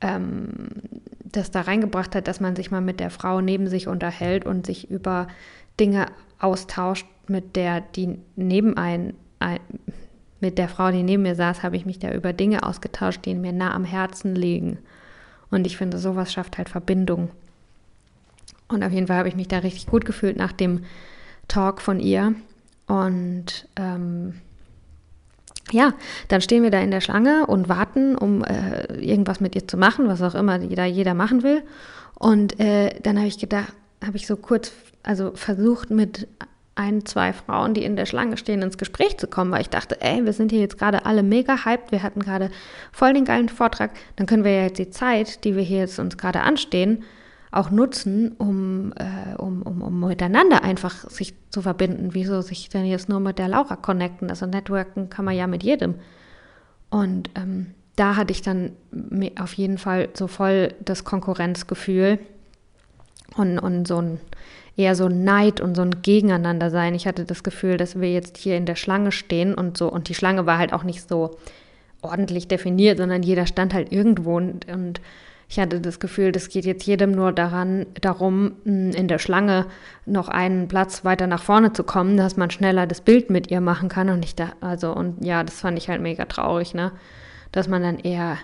ähm, 0.00 0.48
das 1.24 1.50
da 1.50 1.62
reingebracht 1.62 2.14
hat, 2.14 2.28
dass 2.28 2.40
man 2.40 2.56
sich 2.56 2.70
mal 2.70 2.80
mit 2.80 3.00
der 3.00 3.10
Frau 3.10 3.40
neben 3.40 3.68
sich 3.68 3.88
unterhält 3.88 4.46
und 4.46 4.66
sich 4.66 4.90
über 4.90 5.28
Dinge 5.80 6.06
austauscht, 6.38 7.06
mit 7.28 7.56
der 7.56 7.80
die 7.80 8.18
neben 8.36 8.76
ein, 8.76 9.14
ein 9.38 9.60
mit 10.40 10.58
der 10.58 10.68
Frau, 10.68 10.90
die 10.90 11.04
neben 11.04 11.22
mir 11.22 11.36
saß, 11.36 11.62
habe 11.62 11.76
ich 11.76 11.86
mich 11.86 12.00
da 12.00 12.12
über 12.12 12.32
Dinge 12.32 12.64
ausgetauscht, 12.64 13.24
die 13.24 13.34
mir 13.34 13.52
nah 13.52 13.72
am 13.74 13.84
Herzen 13.84 14.34
liegen. 14.34 14.78
Und 15.52 15.66
ich 15.66 15.76
finde, 15.76 15.98
sowas 15.98 16.32
schafft 16.32 16.58
halt 16.58 16.68
Verbindung. 16.68 17.30
Und 18.66 18.82
auf 18.82 18.90
jeden 18.90 19.06
Fall 19.06 19.18
habe 19.18 19.28
ich 19.28 19.36
mich 19.36 19.46
da 19.46 19.58
richtig 19.58 19.86
gut 19.86 20.04
gefühlt 20.04 20.36
nach 20.36 20.50
dem 20.50 20.84
Talk 21.46 21.80
von 21.80 22.00
ihr. 22.00 22.34
Und 22.92 23.66
ähm, 23.76 24.34
ja, 25.70 25.94
dann 26.28 26.42
stehen 26.42 26.62
wir 26.62 26.70
da 26.70 26.78
in 26.80 26.90
der 26.90 27.00
Schlange 27.00 27.46
und 27.46 27.70
warten, 27.70 28.16
um 28.16 28.44
äh, 28.44 28.82
irgendwas 28.96 29.40
mit 29.40 29.54
ihr 29.54 29.66
zu 29.66 29.78
machen, 29.78 30.08
was 30.08 30.20
auch 30.20 30.34
immer 30.34 30.58
jeder, 30.60 30.84
jeder 30.84 31.14
machen 31.14 31.42
will. 31.42 31.62
Und 32.18 32.60
äh, 32.60 32.90
dann 33.02 33.16
habe 33.16 33.28
ich 33.28 33.38
gedacht, 33.38 33.72
habe 34.04 34.18
ich 34.18 34.26
so 34.26 34.36
kurz, 34.36 34.72
also 35.04 35.32
versucht 35.34 35.88
mit 35.88 36.28
ein, 36.74 37.06
zwei 37.06 37.32
Frauen, 37.32 37.72
die 37.72 37.82
in 37.82 37.96
der 37.96 38.04
Schlange 38.04 38.36
stehen, 38.36 38.60
ins 38.60 38.76
Gespräch 38.76 39.16
zu 39.16 39.26
kommen, 39.26 39.50
weil 39.52 39.62
ich 39.62 39.70
dachte, 39.70 40.02
ey, 40.02 40.26
wir 40.26 40.34
sind 40.34 40.50
hier 40.50 40.60
jetzt 40.60 40.78
gerade 40.78 41.06
alle 41.06 41.22
mega 41.22 41.64
hyped, 41.64 41.92
wir 41.92 42.02
hatten 42.02 42.20
gerade 42.20 42.50
voll 42.92 43.14
den 43.14 43.24
geilen 43.24 43.48
Vortrag, 43.48 43.92
dann 44.16 44.26
können 44.26 44.44
wir 44.44 44.52
ja 44.52 44.62
jetzt 44.64 44.78
die 44.78 44.90
Zeit, 44.90 45.44
die 45.44 45.56
wir 45.56 45.62
hier 45.62 45.78
jetzt 45.78 45.98
uns 45.98 46.18
gerade 46.18 46.42
anstehen, 46.42 47.04
auch 47.52 47.70
nutzen, 47.70 48.32
um, 48.38 48.92
äh, 48.96 49.36
um, 49.36 49.62
um, 49.62 49.82
um 49.82 50.00
miteinander 50.00 50.64
einfach 50.64 51.08
sich 51.10 51.34
zu 51.50 51.62
verbinden. 51.62 52.10
Wieso 52.12 52.40
sich 52.40 52.70
denn 52.70 52.86
jetzt 52.86 53.08
nur 53.08 53.20
mit 53.20 53.38
der 53.38 53.48
Laura 53.48 53.76
connecten? 53.76 54.30
Also 54.30 54.46
networken 54.46 55.10
kann 55.10 55.26
man 55.26 55.36
ja 55.36 55.46
mit 55.46 55.62
jedem. 55.62 55.96
Und 56.90 57.30
ähm, 57.34 57.74
da 57.94 58.16
hatte 58.16 58.32
ich 58.32 58.42
dann 58.42 58.72
auf 59.38 59.52
jeden 59.52 59.76
Fall 59.78 60.08
so 60.14 60.26
voll 60.26 60.74
das 60.82 61.04
Konkurrenzgefühl 61.04 62.18
und, 63.36 63.58
und 63.58 63.86
so 63.86 64.00
ein 64.00 64.20
eher 64.74 64.94
so 64.94 65.08
Neid 65.10 65.60
und 65.60 65.74
so 65.74 65.82
ein 65.82 66.00
Gegeneinander 66.00 66.70
sein. 66.70 66.94
Ich 66.94 67.06
hatte 67.06 67.26
das 67.26 67.42
Gefühl, 67.42 67.76
dass 67.76 68.00
wir 68.00 68.10
jetzt 68.10 68.38
hier 68.38 68.56
in 68.56 68.64
der 68.64 68.76
Schlange 68.76 69.12
stehen 69.12 69.54
und 69.54 69.76
so, 69.76 69.92
und 69.92 70.08
die 70.08 70.14
Schlange 70.14 70.46
war 70.46 70.56
halt 70.56 70.72
auch 70.72 70.82
nicht 70.82 71.06
so 71.06 71.36
ordentlich 72.00 72.48
definiert, 72.48 72.96
sondern 72.96 73.22
jeder 73.22 73.46
stand 73.46 73.74
halt 73.74 73.92
irgendwo 73.92 74.36
und, 74.38 74.66
und 74.72 75.02
ich 75.52 75.60
hatte 75.60 75.82
das 75.82 76.00
Gefühl, 76.00 76.32
das 76.32 76.48
geht 76.48 76.64
jetzt 76.64 76.86
jedem 76.86 77.10
nur 77.12 77.30
daran, 77.30 77.84
darum, 78.00 78.52
in 78.64 79.06
der 79.06 79.18
Schlange 79.18 79.66
noch 80.06 80.30
einen 80.30 80.66
Platz 80.66 81.04
weiter 81.04 81.26
nach 81.26 81.42
vorne 81.42 81.74
zu 81.74 81.84
kommen, 81.84 82.16
dass 82.16 82.38
man 82.38 82.48
schneller 82.48 82.86
das 82.86 83.02
Bild 83.02 83.28
mit 83.28 83.50
ihr 83.50 83.60
machen 83.60 83.90
kann. 83.90 84.08
Und 84.08 84.24
ich 84.24 84.34
da, 84.34 84.52
also, 84.62 84.94
und 84.96 85.22
ja, 85.22 85.44
das 85.44 85.60
fand 85.60 85.76
ich 85.76 85.90
halt 85.90 86.00
mega 86.00 86.24
traurig, 86.24 86.72
ne? 86.72 86.90
Dass 87.52 87.68
man 87.68 87.82
dann 87.82 87.98
eher, 87.98 88.38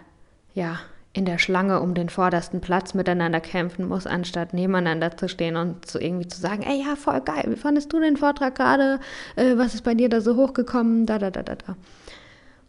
ja, 0.53 0.81
in 1.15 1.25
der 1.25 1.39
Schlange 1.39 1.81
um 1.81 1.95
den 1.95 2.11
vordersten 2.11 2.61
Platz 2.61 2.93
miteinander 2.93 3.41
kämpfen 3.41 3.89
muss, 3.89 4.07
anstatt 4.07 4.53
nebeneinander 4.53 5.17
zu 5.17 5.31
stehen 5.31 5.57
und 5.57 5.87
zu 5.87 5.99
irgendwie 5.99 6.29
zu 6.29 6.39
sagen, 6.39 6.63
ey 6.63 6.85
ja, 6.87 6.95
voll 6.95 7.23
geil, 7.23 7.45
wie 7.47 7.57
fandest 7.57 7.91
du 7.91 8.01
den 8.01 8.19
Vortrag 8.19 8.55
gerade? 8.55 9.01
Äh, 9.35 9.57
was 9.57 9.73
ist 9.73 9.83
bei 9.83 9.95
dir 9.95 10.11
da 10.11 10.21
so 10.21 10.37
hochgekommen? 10.37 11.07
Da, 11.07 11.19
da, 11.19 11.31
da, 11.31 11.43
da, 11.43 11.55
da. 11.55 11.77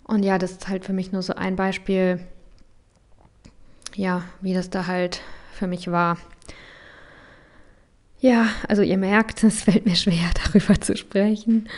Und 0.06 0.24
ja, 0.24 0.38
das 0.38 0.52
ist 0.52 0.70
halt 0.70 0.86
für 0.86 0.94
mich 0.94 1.12
nur 1.12 1.24
so 1.24 1.36
ein 1.36 1.58
Beispiel, 1.58 2.22
ja, 3.96 4.24
wie 4.42 4.54
das 4.54 4.70
da 4.70 4.88
halt 4.88 5.22
für 5.54 5.68
mich 5.68 5.92
war. 5.92 6.18
Ja, 8.20 8.48
also 8.68 8.82
ihr 8.82 8.98
merkt, 8.98 9.44
es 9.44 9.64
fällt 9.64 9.86
mir 9.86 9.96
schwer, 9.96 10.30
darüber 10.46 10.80
zu 10.80 10.96
sprechen. 10.96 11.70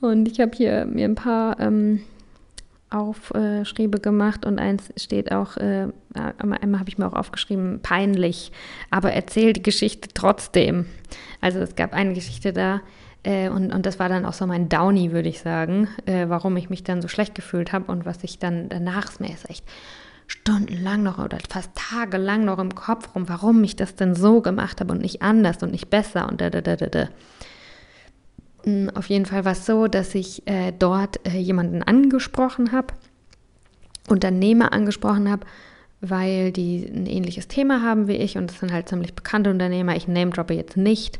Und 0.00 0.28
ich 0.28 0.40
habe 0.40 0.56
hier 0.56 0.86
mir 0.86 1.04
ein 1.06 1.14
paar 1.14 1.58
ähm, 1.60 2.02
Aufschriebe 2.90 4.00
gemacht 4.00 4.46
und 4.46 4.58
eins 4.58 4.92
steht 4.96 5.30
auch, 5.30 5.56
äh, 5.58 5.88
einmal 6.14 6.78
habe 6.78 6.88
ich 6.88 6.96
mir 6.96 7.06
auch 7.06 7.12
aufgeschrieben, 7.12 7.80
peinlich, 7.82 8.50
aber 8.90 9.12
erzähl 9.12 9.52
die 9.52 9.62
Geschichte 9.62 10.08
trotzdem. 10.14 10.86
Also 11.40 11.58
es 11.58 11.76
gab 11.76 11.92
eine 11.92 12.14
Geschichte 12.14 12.52
da, 12.52 12.80
Äh, 13.24 13.48
und, 13.50 13.74
und 13.74 13.84
das 13.84 13.98
war 13.98 14.08
dann 14.08 14.24
auch 14.24 14.32
so 14.32 14.46
mein 14.46 14.68
Downy, 14.68 15.10
würde 15.10 15.28
ich 15.28 15.40
sagen, 15.40 15.88
äh, 16.06 16.28
warum 16.28 16.56
ich 16.56 16.70
mich 16.70 16.84
dann 16.84 17.02
so 17.02 17.08
schlecht 17.08 17.34
gefühlt 17.34 17.72
habe 17.72 17.90
und 17.90 18.06
was 18.06 18.22
ich 18.22 18.38
dann 18.38 18.68
danach 18.68 19.10
ist 19.10 19.20
mir 19.20 19.30
ist 19.30 19.50
echt 19.50 19.64
stundenlang 20.28 21.02
noch 21.02 21.18
oder 21.18 21.38
fast 21.48 21.70
tagelang 21.74 22.44
noch 22.44 22.58
im 22.58 22.74
Kopf 22.74 23.14
rum, 23.14 23.28
warum 23.28 23.64
ich 23.64 23.76
das 23.76 23.96
denn 23.96 24.14
so 24.14 24.40
gemacht 24.42 24.80
habe 24.80 24.92
und 24.92 25.00
nicht 25.00 25.22
anders 25.22 25.62
und 25.62 25.72
nicht 25.72 25.90
besser 25.90 26.28
und 26.28 26.40
da, 26.40 26.50
da, 26.50 26.60
da, 26.60 26.76
da, 26.76 26.86
da. 26.86 27.08
Hm, 28.64 28.90
auf 28.94 29.08
jeden 29.08 29.26
Fall 29.26 29.44
war 29.44 29.52
es 29.52 29.66
so, 29.66 29.88
dass 29.88 30.14
ich 30.14 30.46
äh, 30.46 30.72
dort 30.78 31.26
äh, 31.26 31.38
jemanden 31.38 31.82
angesprochen 31.82 32.72
habe, 32.72 32.94
Unternehmer 34.08 34.72
angesprochen 34.72 35.30
habe, 35.30 35.46
weil 36.02 36.52
die 36.52 36.86
ein 36.86 37.06
ähnliches 37.06 37.48
Thema 37.48 37.82
haben 37.82 38.06
wie 38.06 38.16
ich 38.16 38.36
und 38.36 38.50
es 38.50 38.60
sind 38.60 38.72
halt 38.72 38.88
ziemlich 38.88 39.14
bekannte 39.14 39.50
Unternehmer. 39.50 39.96
Ich 39.96 40.08
name 40.08 40.30
droppe 40.30 40.54
jetzt 40.54 40.76
nicht. 40.76 41.18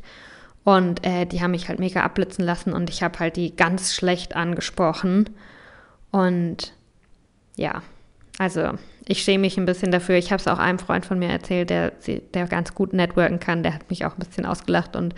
Und 0.64 1.05
äh, 1.07 1.25
die 1.25 1.40
haben 1.40 1.53
mich 1.53 1.68
halt 1.68 1.79
mega 1.79 2.03
abblitzen 2.03 2.44
lassen 2.44 2.75
und 2.75 2.90
ich 2.90 3.03
habe 3.03 3.18
halt 3.18 3.37
die 3.37 3.57
ganz 3.57 3.94
schlecht 3.94 4.37
angesprochen. 4.37 5.31
Und 6.11 6.75
ja, 7.57 7.83
also 8.38 8.72
ich 9.05 9.22
schäme 9.22 9.42
mich 9.42 9.59
ein 9.59 9.66
bisschen 9.66 9.90
dafür. 9.90 10.16
Ich 10.16 10.33
habe 10.33 10.40
es 10.40 10.48
auch 10.48 10.59
einem 10.59 10.79
Freund 10.79 11.05
von 11.05 11.18
mir 11.18 11.29
erzählt, 11.29 11.70
der, 11.70 11.92
der 12.35 12.46
ganz 12.46 12.74
gut 12.74 12.92
networken 12.92 13.40
kann. 13.40 13.62
Der 13.62 13.74
hat 13.74 13.90
mich 13.90 14.05
auch 14.05 14.12
ein 14.12 14.24
bisschen 14.24 14.46
ausgelacht. 14.46 14.96
Und 14.96 15.14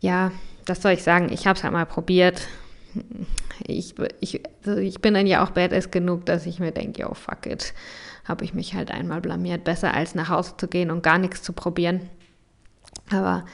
ja, 0.00 0.32
das 0.64 0.82
soll 0.82 0.92
ich 0.92 1.02
sagen. 1.02 1.30
Ich 1.32 1.46
habe 1.46 1.56
es 1.56 1.64
halt 1.64 1.72
mal 1.72 1.86
probiert. 1.86 2.48
Ich, 3.66 3.94
ich, 4.20 4.42
also 4.64 4.80
ich 4.80 5.00
bin 5.00 5.14
dann 5.14 5.26
ja 5.26 5.44
auch 5.44 5.50
badass 5.50 5.90
genug, 5.90 6.26
dass 6.26 6.46
ich 6.46 6.58
mir 6.58 6.72
denke, 6.72 7.08
oh 7.08 7.14
fuck 7.14 7.46
it 7.46 7.74
habe 8.28 8.44
ich 8.44 8.54
mich 8.54 8.74
halt 8.74 8.90
einmal 8.90 9.20
blamiert. 9.20 9.64
Besser 9.64 9.94
als 9.94 10.14
nach 10.14 10.28
Hause 10.28 10.56
zu 10.58 10.68
gehen 10.68 10.90
und 10.90 11.02
gar 11.02 11.18
nichts 11.18 11.42
zu 11.42 11.52
probieren. 11.54 12.08
Aber 13.10 13.44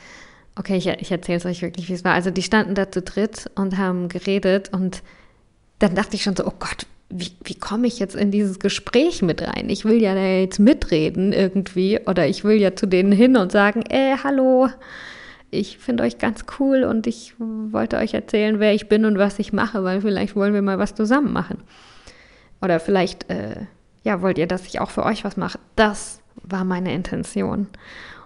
okay, 0.57 0.77
ich, 0.77 0.89
ich 0.89 1.13
erzähle 1.13 1.39
es 1.39 1.47
euch 1.47 1.63
wirklich, 1.63 1.89
wie 1.89 1.93
es 1.93 2.05
war. 2.05 2.13
Also 2.13 2.31
die 2.31 2.43
standen 2.43 2.75
da 2.75 2.91
zu 2.91 3.01
dritt 3.01 3.51
und 3.55 3.79
haben 3.79 4.09
geredet 4.09 4.73
und 4.73 5.03
dann 5.79 5.95
dachte 5.95 6.17
ich 6.17 6.23
schon 6.25 6.37
so, 6.37 6.45
oh 6.45 6.53
Gott, 6.59 6.87
wie, 7.17 7.31
wie 7.45 7.55
komme 7.55 7.87
ich 7.87 8.01
jetzt 8.01 8.17
in 8.17 8.33
dieses 8.33 8.59
Gespräch 8.59 9.23
mit 9.23 9.41
rein? 9.41 9.69
Ich 9.69 9.85
will 9.85 10.03
ja 10.03 10.15
jetzt 10.17 10.59
mitreden 10.59 11.33
irgendwie 11.33 12.01
oder 12.07 12.27
ich 12.27 12.43
will 12.43 12.61
ja 12.61 12.75
zu 12.75 12.87
denen 12.87 13.13
hin 13.13 13.37
und 13.37 13.53
sagen, 13.53 13.83
ey, 13.89 14.17
hallo, 14.23 14.69
ich 15.53 15.79
finde 15.79 16.03
euch 16.03 16.19
ganz 16.19 16.45
cool 16.59 16.83
und 16.83 17.07
ich 17.07 17.35
wollte 17.39 17.99
euch 17.99 18.15
erzählen, 18.15 18.59
wer 18.59 18.75
ich 18.75 18.89
bin 18.89 19.05
und 19.05 19.17
was 19.17 19.39
ich 19.39 19.53
mache, 19.53 19.85
weil 19.85 20.01
vielleicht 20.01 20.35
wollen 20.35 20.55
wir 20.55 20.63
mal 20.63 20.81
was 20.81 20.97
zusammen 20.97 21.33
machen. 21.33 21.59
Oder 22.61 22.81
vielleicht 22.81 23.31
äh, 23.31 23.67
ja, 24.03 24.21
wollt 24.21 24.39
ihr, 24.39 24.49
dass 24.49 24.67
ich 24.67 24.81
auch 24.81 24.91
für 24.91 25.05
euch 25.05 25.25
was 25.25 25.37
mache? 25.37 25.61
Das 25.77 26.21
war 26.43 26.65
meine 26.65 26.93
Intention. 26.93 27.69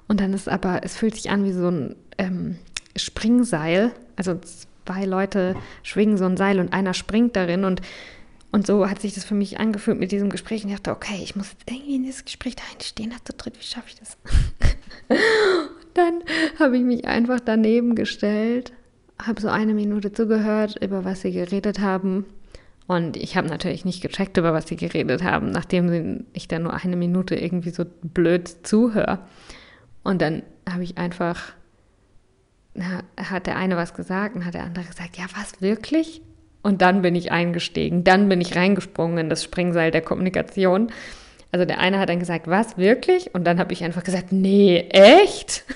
Und 0.07 0.21
dann 0.21 0.33
ist 0.33 0.49
aber, 0.49 0.81
es 0.83 0.97
fühlt 0.97 1.15
sich 1.15 1.31
an 1.31 1.45
wie 1.45 1.53
so 1.53 1.71
ein 1.71 1.95
ähm, 2.17 2.57
Springseil. 2.97 3.93
Also 4.17 4.41
zwei 4.87 5.05
Leute 5.05 5.55
schwingen 5.83 6.17
so 6.17 6.25
ein 6.25 6.39
Seil 6.39 6.59
und 6.59 6.73
einer 6.73 6.95
springt 6.95 7.37
darin 7.37 7.65
und 7.65 7.83
und 8.51 8.67
so 8.67 8.89
hat 8.89 9.01
sich 9.01 9.15
das 9.15 9.25
für 9.25 9.35
mich 9.35 9.61
angefühlt 9.61 9.99
mit 9.99 10.13
diesem 10.13 10.31
Gespräch. 10.31 10.65
Und 10.65 10.71
ich 10.71 10.77
dachte, 10.77 10.93
okay, 10.93 11.21
ich 11.23 11.37
muss 11.37 11.53
jetzt 11.53 11.71
irgendwie 11.71 11.97
in 11.97 12.05
dieses 12.05 12.25
Gespräch 12.25 12.57
da 12.57 12.63
einstehen, 12.73 13.15
hat 13.15 13.27
zu 13.27 13.33
dritt, 13.35 13.59
wie 13.59 13.65
schaffe 13.65 13.89
ich 13.89 13.97
das? 13.97 14.17
dann 15.95 16.23
habe 16.59 16.77
ich 16.77 16.85
mich 16.85 17.07
einfach 17.07 17.41
daneben 17.41 17.95
gestellt, 17.95 18.73
habe 19.21 19.41
so 19.41 19.49
eine 19.49 19.75
Minute 19.75 20.13
zugehört, 20.13 20.77
über 20.83 21.05
was 21.05 21.23
sie 21.23 21.33
geredet 21.33 21.81
haben 21.81 22.25
und 22.89 23.19
ich 23.19 23.37
habe 23.37 23.49
natürlich 23.49 23.85
nicht 23.85 24.01
gecheckt, 24.01 24.39
über 24.39 24.55
was 24.55 24.67
sie 24.67 24.77
geredet 24.77 25.23
haben, 25.23 25.51
nachdem 25.51 26.25
ich 26.33 26.49
dann 26.49 26.63
nur 26.63 26.73
eine 26.73 26.97
Minute 26.97 27.37
irgendwie 27.37 27.69
so 27.69 27.85
blöd 27.85 28.49
zuhöre. 28.67 29.19
Und 30.03 30.23
dann 30.23 30.43
habe 30.67 30.85
ich 30.85 30.97
einfach, 30.97 31.53
na, 32.73 33.03
hat 33.19 33.47
der 33.47 33.57
eine 33.57 33.77
was 33.77 33.93
gesagt 33.93 34.37
und 34.37 34.47
hat 34.47 34.55
der 34.55 34.65
andere 34.65 34.87
gesagt, 34.87 35.19
ja, 35.19 35.27
was 35.37 35.61
wirklich? 35.61 36.23
Und 36.69 36.83
dann 36.83 37.01
bin 37.01 37.15
ich 37.15 37.33
eingestiegen, 37.33 38.05
dann 38.05 38.29
bin 38.29 38.43
ich 38.43 38.55
reingesprungen 38.55 39.17
in 39.17 39.31
das 39.31 39.43
Springseil 39.43 39.91
der 39.91 40.03
Kommunikation. 40.03 40.93
Also 41.51 41.65
der 41.65 41.79
eine 41.79 41.99
hat 41.99 42.11
dann 42.11 42.19
gesagt, 42.19 42.47
was 42.47 42.77
wirklich? 42.77 43.35
Und 43.35 43.45
dann 43.45 43.59
habe 43.59 43.73
ich 43.73 43.83
einfach 43.83 44.05
gesagt, 44.05 44.33
nee, 44.33 44.87
echt? 44.91 45.65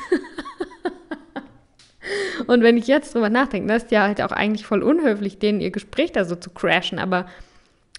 Und 2.46 2.62
wenn 2.62 2.76
ich 2.76 2.88
jetzt 2.88 3.14
drüber 3.14 3.30
nachdenke, 3.30 3.68
das 3.68 3.84
ist 3.84 3.90
ja 3.90 4.02
halt 4.02 4.20
auch 4.20 4.32
eigentlich 4.32 4.66
voll 4.66 4.82
unhöflich, 4.82 5.38
denen 5.38 5.62
ihr 5.62 5.70
Gespräch 5.70 6.12
da 6.12 6.26
so 6.26 6.36
zu 6.36 6.50
crashen. 6.50 6.98
Aber 6.98 7.24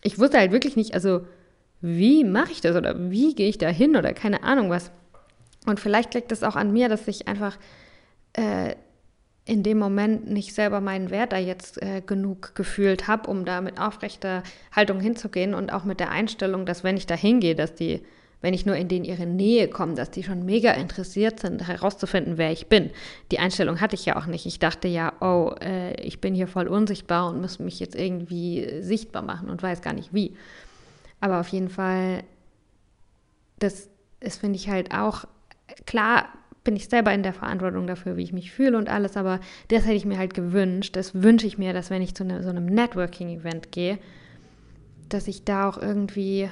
ich 0.04 0.20
wusste 0.20 0.38
halt 0.38 0.52
wirklich 0.52 0.76
nicht, 0.76 0.94
also 0.94 1.26
wie 1.82 2.24
mache 2.24 2.52
ich 2.52 2.62
das 2.62 2.76
oder 2.76 3.10
wie 3.10 3.34
gehe 3.34 3.50
ich 3.50 3.58
da 3.58 3.70
hin 3.70 3.96
oder 3.96 4.14
keine 4.14 4.44
Ahnung 4.44 4.70
was. 4.70 4.92
Und 5.66 5.80
vielleicht 5.80 6.14
liegt 6.14 6.32
es 6.32 6.44
auch 6.44 6.56
an 6.56 6.72
mir, 6.72 6.90
dass 6.90 7.08
ich 7.08 7.28
einfach 7.28 7.58
äh, 8.34 8.76
in 9.46 9.64
dem 9.64 9.78
Moment 9.78 10.30
nicht 10.30 10.54
selber 10.54 10.80
meinen 10.80 11.10
Wert 11.10 11.34
da 11.34 11.38
jetzt 11.38 11.82
äh, 11.82 12.02
genug 12.06 12.56
gefühlt 12.56 13.08
habe, 13.08 13.30
um 13.30 13.44
da 13.44 13.62
mit 13.62 13.80
aufrechter 13.80 14.44
Haltung 14.74 15.00
hinzugehen 15.00 15.54
und 15.54 15.74
auch 15.74 15.84
mit 15.84 16.00
der 16.00 16.12
Einstellung, 16.12 16.66
dass 16.66 16.84
wenn 16.84 16.96
ich 16.96 17.08
da 17.08 17.16
hingehe, 17.16 17.56
dass 17.56 17.76
die 17.76 18.02
wenn 18.44 18.54
ich 18.54 18.66
nur 18.66 18.76
in 18.76 18.90
den 18.90 19.06
ihre 19.06 19.26
Nähe 19.26 19.70
komme, 19.70 19.94
dass 19.96 20.12
die 20.12 20.22
schon 20.22 20.44
mega 20.44 20.74
interessiert 20.74 21.40
sind, 21.40 21.66
herauszufinden, 21.66 22.38
wer 22.38 22.52
ich 22.52 22.68
bin. 22.68 22.90
Die 23.32 23.40
Einstellung 23.40 23.80
hatte 23.80 23.96
ich 23.96 24.06
ja 24.06 24.18
auch 24.18 24.26
nicht. 24.26 24.46
Ich 24.46 24.60
dachte 24.60 24.90
ja, 24.90 25.14
oh, 25.22 25.56
äh, 25.62 25.94
ich 26.02 26.20
bin 26.20 26.36
hier 26.36 26.50
voll 26.50 26.68
unsichtbar 26.68 27.30
und 27.30 27.40
muss 27.40 27.60
mich 27.60 27.80
jetzt 27.80 27.96
irgendwie 27.96 28.82
sichtbar 28.82 29.22
machen 29.22 29.50
und 29.50 29.64
weiß 29.64 29.82
gar 29.82 29.94
nicht 29.94 30.14
wie. 30.14 30.36
Aber 31.22 31.40
auf 31.40 31.48
jeden 31.48 31.70
Fall, 31.70 32.26
das 33.60 33.88
ist, 34.20 34.42
finde 34.42 34.58
ich 34.58 34.68
halt 34.68 34.94
auch, 34.94 35.24
klar 35.86 36.26
bin 36.64 36.76
ich 36.76 36.88
selber 36.88 37.14
in 37.14 37.24
der 37.24 37.34
Verantwortung 37.34 37.88
dafür, 37.88 38.18
wie 38.18 38.24
ich 38.24 38.34
mich 38.34 38.52
fühle 38.52 38.78
und 38.78 38.90
alles, 38.90 39.18
aber 39.18 39.40
das 39.68 39.84
hätte 39.84 39.96
ich 39.96 40.06
mir 40.06 40.18
halt 40.18 40.34
gewünscht. 40.34 40.96
Das 40.96 41.22
wünsche 41.22 41.48
ich 41.48 41.58
mir, 41.58 41.74
dass 41.74 41.90
wenn 41.90 42.02
ich 42.02 42.16
zu 42.16 42.24
ne, 42.24 42.42
so 42.44 42.50
einem 42.50 42.66
Networking-Event 42.66 43.72
gehe, 43.72 44.00
dass 45.10 45.28
ich 45.28 45.44
da 45.44 45.68
auch 45.68 45.78
irgendwie 45.78 46.50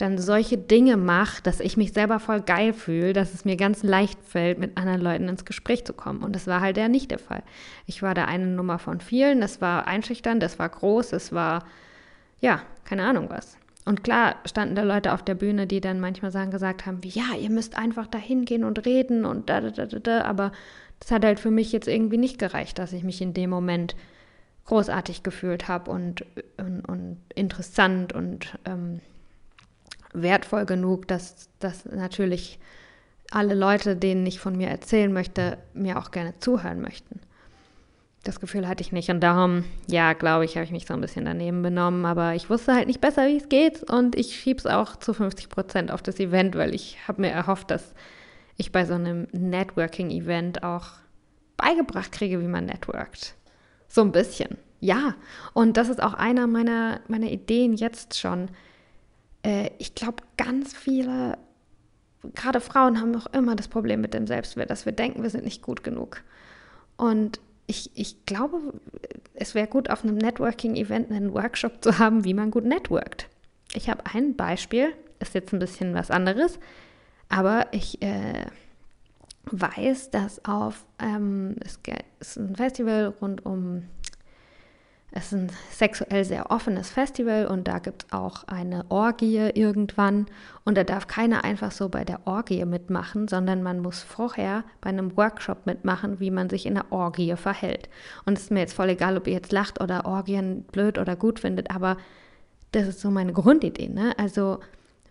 dann 0.00 0.18
solche 0.18 0.56
Dinge 0.56 0.96
mache, 0.96 1.42
dass 1.42 1.60
ich 1.60 1.76
mich 1.76 1.92
selber 1.92 2.20
voll 2.20 2.40
geil 2.40 2.72
fühle, 2.72 3.12
dass 3.12 3.34
es 3.34 3.44
mir 3.44 3.56
ganz 3.56 3.82
leicht 3.82 4.18
fällt, 4.22 4.58
mit 4.58 4.78
anderen 4.78 5.00
Leuten 5.00 5.28
ins 5.28 5.44
Gespräch 5.44 5.84
zu 5.84 5.92
kommen. 5.92 6.22
Und 6.22 6.34
das 6.34 6.46
war 6.46 6.60
halt 6.60 6.76
ja 6.76 6.88
nicht 6.88 7.10
der 7.10 7.18
Fall. 7.18 7.42
Ich 7.86 8.02
war 8.02 8.14
da 8.14 8.24
eine 8.24 8.46
Nummer 8.46 8.78
von 8.78 9.00
vielen, 9.00 9.40
das 9.40 9.60
war 9.60 9.86
einschüchternd, 9.86 10.42
das 10.42 10.58
war 10.58 10.68
groß, 10.68 11.12
es 11.12 11.32
war, 11.32 11.64
ja, 12.40 12.62
keine 12.84 13.04
Ahnung 13.04 13.28
was. 13.28 13.58
Und 13.90 14.04
klar 14.04 14.36
standen 14.44 14.76
da 14.76 14.84
Leute 14.84 15.12
auf 15.12 15.24
der 15.24 15.34
Bühne, 15.34 15.66
die 15.66 15.80
dann 15.80 15.98
manchmal 15.98 16.30
sagen, 16.30 16.52
gesagt 16.52 16.86
haben, 16.86 17.02
wie, 17.02 17.08
ja, 17.08 17.34
ihr 17.36 17.50
müsst 17.50 17.76
einfach 17.76 18.06
da 18.06 18.18
hingehen 18.18 18.62
und 18.62 18.86
reden 18.86 19.24
und 19.24 19.50
da, 19.50 19.60
da, 19.60 19.70
da, 19.70 19.86
da, 19.86 19.98
da. 19.98 20.20
Aber 20.26 20.52
das 21.00 21.10
hat 21.10 21.24
halt 21.24 21.40
für 21.40 21.50
mich 21.50 21.72
jetzt 21.72 21.88
irgendwie 21.88 22.16
nicht 22.16 22.38
gereicht, 22.38 22.78
dass 22.78 22.92
ich 22.92 23.02
mich 23.02 23.20
in 23.20 23.34
dem 23.34 23.50
Moment 23.50 23.96
großartig 24.66 25.24
gefühlt 25.24 25.66
habe 25.66 25.90
und, 25.90 26.24
und, 26.56 26.82
und 26.82 27.16
interessant 27.34 28.12
und 28.12 28.56
ähm, 28.64 29.00
wertvoll 30.12 30.66
genug, 30.66 31.08
dass, 31.08 31.48
dass 31.58 31.84
natürlich 31.84 32.60
alle 33.32 33.56
Leute, 33.56 33.96
denen 33.96 34.24
ich 34.24 34.38
von 34.38 34.56
mir 34.56 34.68
erzählen 34.68 35.12
möchte, 35.12 35.58
mir 35.74 35.98
auch 35.98 36.12
gerne 36.12 36.38
zuhören 36.38 36.80
möchten. 36.80 37.18
Das 38.22 38.38
Gefühl 38.38 38.68
hatte 38.68 38.82
ich 38.82 38.92
nicht 38.92 39.08
und 39.08 39.20
darum, 39.20 39.64
ja, 39.86 40.12
glaube 40.12 40.44
ich, 40.44 40.56
habe 40.56 40.64
ich 40.64 40.72
mich 40.72 40.86
so 40.86 40.92
ein 40.92 41.00
bisschen 41.00 41.24
daneben 41.24 41.62
benommen, 41.62 42.04
aber 42.04 42.34
ich 42.34 42.50
wusste 42.50 42.74
halt 42.74 42.86
nicht 42.86 43.00
besser, 43.00 43.26
wie 43.26 43.38
es 43.38 43.48
geht 43.48 43.90
und 43.90 44.14
ich 44.14 44.38
schiebe 44.38 44.58
es 44.58 44.66
auch 44.66 44.96
zu 44.96 45.14
50 45.14 45.48
Prozent 45.48 45.90
auf 45.90 46.02
das 46.02 46.20
Event, 46.20 46.54
weil 46.54 46.74
ich 46.74 46.98
habe 47.08 47.22
mir 47.22 47.30
erhofft, 47.30 47.70
dass 47.70 47.94
ich 48.58 48.72
bei 48.72 48.84
so 48.84 48.94
einem 48.94 49.26
Networking-Event 49.32 50.62
auch 50.62 50.88
beigebracht 51.56 52.12
kriege, 52.12 52.40
wie 52.42 52.46
man 52.46 52.66
networkt. 52.66 53.34
So 53.88 54.02
ein 54.02 54.12
bisschen, 54.12 54.58
ja. 54.80 55.14
Und 55.54 55.78
das 55.78 55.88
ist 55.88 56.02
auch 56.02 56.12
einer 56.12 56.46
meiner, 56.46 57.00
meiner 57.08 57.28
Ideen 57.28 57.74
jetzt 57.74 58.18
schon 58.18 58.50
äh, 59.42 59.70
ich 59.78 59.94
glaube, 59.94 60.22
ganz 60.36 60.74
viele, 60.74 61.38
gerade 62.34 62.60
Frauen 62.60 63.00
haben 63.00 63.14
auch 63.16 63.26
immer 63.26 63.56
das 63.56 63.68
Problem 63.68 64.00
mit 64.00 64.14
dem 64.14 64.26
Selbstwert, 64.26 64.70
dass 64.70 64.86
wir 64.86 64.92
denken, 64.92 65.22
wir 65.22 65.30
sind 65.30 65.44
nicht 65.44 65.62
gut 65.62 65.82
genug. 65.82 66.22
Und 66.96 67.40
ich, 67.70 67.90
ich 67.94 68.26
glaube, 68.26 68.74
es 69.34 69.54
wäre 69.54 69.68
gut, 69.68 69.90
auf 69.90 70.02
einem 70.02 70.16
Networking-Event 70.16 71.10
einen 71.10 71.32
Workshop 71.32 71.82
zu 71.82 71.98
haben, 71.98 72.24
wie 72.24 72.34
man 72.34 72.50
gut 72.50 72.64
networkt. 72.64 73.28
Ich 73.74 73.88
habe 73.88 74.04
ein 74.12 74.34
Beispiel, 74.34 74.92
ist 75.20 75.34
jetzt 75.34 75.52
ein 75.52 75.60
bisschen 75.60 75.94
was 75.94 76.10
anderes, 76.10 76.58
aber 77.28 77.68
ich 77.70 78.02
äh, 78.02 78.46
weiß, 79.44 80.10
dass 80.10 80.44
auf 80.44 80.84
ähm, 80.98 81.54
es 81.64 81.78
ist 82.18 82.36
ein 82.36 82.56
Festival 82.56 83.14
rund 83.20 83.46
um 83.46 83.84
es 85.12 85.26
ist 85.26 85.32
ein 85.32 85.50
sexuell 85.70 86.24
sehr 86.24 86.50
offenes 86.52 86.90
Festival 86.90 87.46
und 87.46 87.66
da 87.66 87.80
gibt 87.80 88.04
es 88.04 88.12
auch 88.12 88.44
eine 88.46 88.84
Orgie 88.90 89.50
irgendwann. 89.54 90.26
Und 90.64 90.76
da 90.76 90.84
darf 90.84 91.08
keiner 91.08 91.42
einfach 91.42 91.72
so 91.72 91.88
bei 91.88 92.04
der 92.04 92.26
Orgie 92.26 92.64
mitmachen, 92.64 93.26
sondern 93.26 93.62
man 93.62 93.80
muss 93.80 94.02
vorher 94.02 94.62
bei 94.80 94.90
einem 94.90 95.16
Workshop 95.16 95.66
mitmachen, 95.66 96.20
wie 96.20 96.30
man 96.30 96.48
sich 96.48 96.64
in 96.64 96.74
der 96.74 96.92
Orgie 96.92 97.34
verhält. 97.34 97.88
Und 98.24 98.38
es 98.38 98.44
ist 98.44 98.50
mir 98.52 98.60
jetzt 98.60 98.74
voll 98.74 98.90
egal, 98.90 99.16
ob 99.16 99.26
ihr 99.26 99.32
jetzt 99.32 99.50
lacht 99.50 99.80
oder 99.80 100.04
Orgien 100.04 100.62
blöd 100.70 100.96
oder 100.96 101.16
gut 101.16 101.40
findet, 101.40 101.70
aber 101.74 101.96
das 102.70 102.86
ist 102.86 103.00
so 103.00 103.10
meine 103.10 103.32
Grundidee. 103.32 103.88
Ne? 103.88 104.14
Also, 104.16 104.60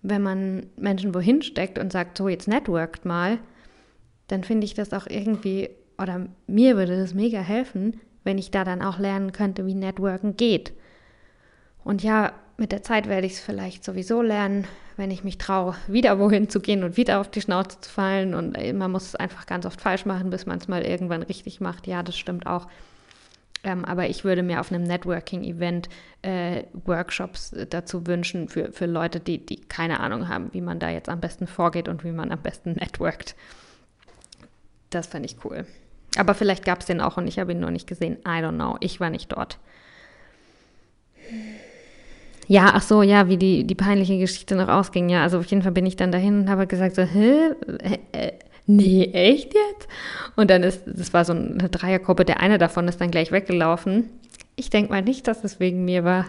wenn 0.01 0.21
man 0.21 0.67
Menschen 0.77 1.13
wohin 1.13 1.41
steckt 1.41 1.77
und 1.77 1.91
sagt, 1.91 2.17
so 2.17 2.29
jetzt 2.29 2.47
networkt 2.47 3.03
mal, 3.03 3.37
dann 4.27 4.45
finde 4.45 4.63
ich 4.63 4.75
das 4.75 4.93
auch 4.93 5.07
irgendwie 5.07 5.71
oder 5.97 6.27
mir 6.47 6.77
würde 6.77 6.93
es 6.93 7.13
mega 7.13 7.39
helfen, 7.39 7.99
wenn 8.23 8.37
ich 8.37 8.51
da 8.51 8.63
dann 8.63 8.81
auch 8.81 8.99
lernen 8.99 9.31
könnte, 9.31 9.65
wie 9.65 9.75
Networken 9.75 10.37
geht. 10.37 10.73
Und 11.83 12.03
ja, 12.03 12.33
mit 12.57 12.71
der 12.71 12.83
Zeit 12.83 13.07
werde 13.07 13.25
ich 13.25 13.33
es 13.33 13.39
vielleicht 13.39 13.83
sowieso 13.83 14.21
lernen, 14.21 14.67
wenn 14.97 15.11
ich 15.11 15.23
mich 15.23 15.37
traue, 15.37 15.75
wieder 15.87 16.19
wohin 16.19 16.49
zu 16.49 16.59
gehen 16.59 16.83
und 16.83 16.97
wieder 16.97 17.21
auf 17.21 17.31
die 17.31 17.41
Schnauze 17.41 17.79
zu 17.79 17.89
fallen. 17.89 18.33
Und 18.33 18.57
man 18.73 18.91
muss 18.91 19.07
es 19.07 19.15
einfach 19.15 19.45
ganz 19.45 19.65
oft 19.65 19.79
falsch 19.79 20.05
machen, 20.05 20.29
bis 20.29 20.45
man 20.45 20.57
es 20.57 20.67
mal 20.67 20.83
irgendwann 20.83 21.23
richtig 21.23 21.61
macht. 21.61 21.87
Ja, 21.87 22.03
das 22.03 22.17
stimmt 22.17 22.47
auch. 22.47 22.67
Ähm, 23.63 23.83
aber 23.85 24.09
ich 24.09 24.23
würde 24.23 24.43
mir 24.43 24.59
auf 24.59 24.71
einem 24.71 24.83
Networking-Event 24.83 25.89
äh, 26.21 26.63
Workshops 26.85 27.53
dazu 27.69 28.07
wünschen 28.07 28.47
für, 28.47 28.71
für 28.71 28.85
Leute, 28.85 29.19
die, 29.19 29.45
die 29.45 29.61
keine 29.61 29.99
Ahnung 29.99 30.29
haben, 30.29 30.53
wie 30.53 30.61
man 30.61 30.79
da 30.79 30.89
jetzt 30.89 31.09
am 31.09 31.19
besten 31.19 31.47
vorgeht 31.47 31.87
und 31.87 32.03
wie 32.03 32.11
man 32.11 32.31
am 32.31 32.41
besten 32.41 32.73
networkt. 32.73 33.35
Das 34.89 35.07
fände 35.07 35.27
ich 35.27 35.43
cool. 35.43 35.65
Aber 36.17 36.33
vielleicht 36.33 36.65
gab 36.65 36.79
es 36.79 36.85
den 36.85 37.01
auch 37.01 37.17
und 37.17 37.27
ich 37.27 37.39
habe 37.39 37.51
ihn 37.51 37.59
nur 37.59 37.71
nicht 37.71 37.87
gesehen. 37.87 38.17
I 38.25 38.41
don't 38.41 38.55
know. 38.55 38.77
Ich 38.79 38.99
war 38.99 39.09
nicht 39.09 39.31
dort. 39.31 39.57
Ja, 42.47 42.71
ach 42.73 42.81
so, 42.81 43.03
ja, 43.03 43.29
wie 43.29 43.37
die, 43.37 43.63
die 43.63 43.75
peinliche 43.75 44.17
Geschichte 44.17 44.55
noch 44.55 44.69
ausging. 44.69 45.07
Ja, 45.09 45.21
also 45.21 45.37
auf 45.37 45.45
jeden 45.45 45.61
Fall 45.61 45.71
bin 45.71 45.85
ich 45.85 45.97
dann 45.97 46.11
dahin 46.11 46.41
und 46.41 46.49
habe 46.49 46.65
gesagt 46.65 46.95
so, 46.95 47.03
hä? 47.03 47.51
Äh, 48.11 48.31
nee, 48.65 49.05
echt 49.13 49.53
jetzt? 49.53 49.87
Und 50.35 50.49
dann 50.49 50.63
ist, 50.63 50.81
das 50.87 51.13
war 51.13 51.25
so 51.25 51.33
eine 51.33 51.69
Dreiergruppe, 51.69 52.25
der 52.25 52.39
eine 52.39 52.57
davon 52.57 52.87
ist 52.87 52.99
dann 52.99 53.11
gleich 53.11 53.31
weggelaufen. 53.31 54.09
Ich 54.55 54.71
denke 54.71 54.91
mal 54.91 55.03
nicht, 55.03 55.27
dass 55.27 55.43
es 55.43 55.59
wegen 55.59 55.85
mir 55.85 56.03
war. 56.03 56.25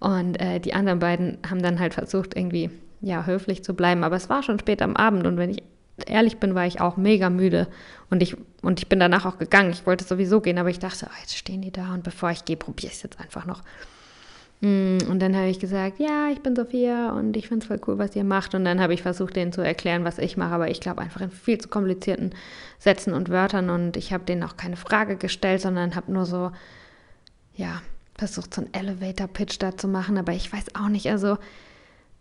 und 0.00 0.40
äh, 0.40 0.60
die 0.60 0.72
anderen 0.72 0.98
beiden 0.98 1.36
haben 1.48 1.60
dann 1.60 1.78
halt 1.78 1.92
versucht, 1.92 2.34
irgendwie, 2.34 2.70
ja, 3.02 3.26
höflich 3.26 3.62
zu 3.62 3.74
bleiben. 3.74 4.02
Aber 4.02 4.16
es 4.16 4.30
war 4.30 4.42
schon 4.42 4.58
spät 4.58 4.80
am 4.80 4.96
Abend 4.96 5.26
und 5.26 5.36
wenn 5.36 5.50
ich 5.50 5.62
ehrlich 6.08 6.38
bin, 6.38 6.54
war 6.54 6.66
ich 6.66 6.80
auch 6.80 6.96
mega 6.96 7.28
müde. 7.30 7.68
Und 8.08 8.22
ich, 8.22 8.36
und 8.62 8.80
ich 8.80 8.88
bin 8.88 9.00
danach 9.00 9.26
auch 9.26 9.38
gegangen. 9.38 9.70
Ich 9.70 9.86
wollte 9.86 10.04
sowieso 10.04 10.40
gehen, 10.40 10.58
aber 10.58 10.70
ich 10.70 10.78
dachte, 10.78 11.06
oh, 11.08 11.20
jetzt 11.20 11.36
stehen 11.36 11.62
die 11.62 11.70
da 11.70 11.92
und 11.92 12.04
bevor 12.04 12.30
ich 12.30 12.44
gehe, 12.44 12.56
probiere 12.56 12.88
ich 12.88 12.98
es 12.98 13.02
jetzt 13.02 13.20
einfach 13.20 13.46
noch. 13.46 13.62
Mm, 14.60 14.98
und 15.08 15.20
dann 15.20 15.34
habe 15.34 15.48
ich 15.48 15.58
gesagt, 15.58 15.98
ja, 15.98 16.28
ich 16.30 16.40
bin 16.40 16.54
Sophia 16.54 17.12
und 17.12 17.36
ich 17.36 17.48
finde 17.48 17.64
es 17.64 17.68
voll 17.68 17.80
cool, 17.86 17.98
was 17.98 18.14
ihr 18.14 18.24
macht. 18.24 18.54
Und 18.54 18.64
dann 18.64 18.80
habe 18.80 18.94
ich 18.94 19.02
versucht, 19.02 19.36
denen 19.36 19.52
zu 19.52 19.62
erklären, 19.62 20.04
was 20.04 20.18
ich 20.18 20.36
mache, 20.36 20.54
aber 20.54 20.70
ich 20.70 20.80
glaube 20.80 21.00
einfach 21.00 21.20
in 21.20 21.30
viel 21.30 21.58
zu 21.58 21.68
komplizierten 21.68 22.34
Sätzen 22.78 23.14
und 23.14 23.30
Wörtern. 23.30 23.70
Und 23.70 23.96
ich 23.96 24.12
habe 24.12 24.24
denen 24.24 24.42
auch 24.42 24.56
keine 24.56 24.76
Frage 24.76 25.16
gestellt, 25.16 25.62
sondern 25.62 25.96
habe 25.96 26.12
nur 26.12 26.26
so, 26.26 26.52
ja, 27.54 27.80
versucht, 28.18 28.54
so 28.54 28.62
einen 28.62 28.74
Elevator-Pitch 28.74 29.58
da 29.60 29.76
zu 29.76 29.88
machen. 29.88 30.18
Aber 30.18 30.32
ich 30.32 30.52
weiß 30.52 30.74
auch 30.74 30.88
nicht, 30.88 31.08
also 31.08 31.38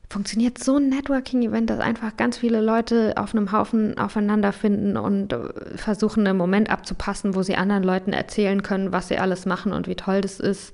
funktioniert 0.10 0.58
so 0.58 0.78
ein 0.78 0.90
Networking-Event, 0.90 1.70
dass 1.70 1.80
einfach 1.80 2.18
ganz 2.18 2.38
viele 2.38 2.62
Leute 2.62 3.14
auf 3.16 3.36
einem 3.36 3.52
Haufen 3.52 3.98
aufeinander 3.98 4.52
finden 4.52 4.98
und 4.98 5.34
äh, 5.34 5.78
versuchen, 5.78 6.26
einen 6.26 6.38
Moment 6.38 6.70
abzupassen, 6.70 7.36
wo 7.36 7.44
sie 7.44 7.56
anderen 7.56 7.84
Leuten 7.84 8.12
erzählen 8.12 8.64
können, 8.64 8.92
was 8.92 9.10
sie 9.10 9.20
alles 9.20 9.46
machen 9.46 9.72
und 9.72 9.88
wie 9.88 9.96
toll 9.96 10.22
das 10.22 10.40
ist. 10.40 10.74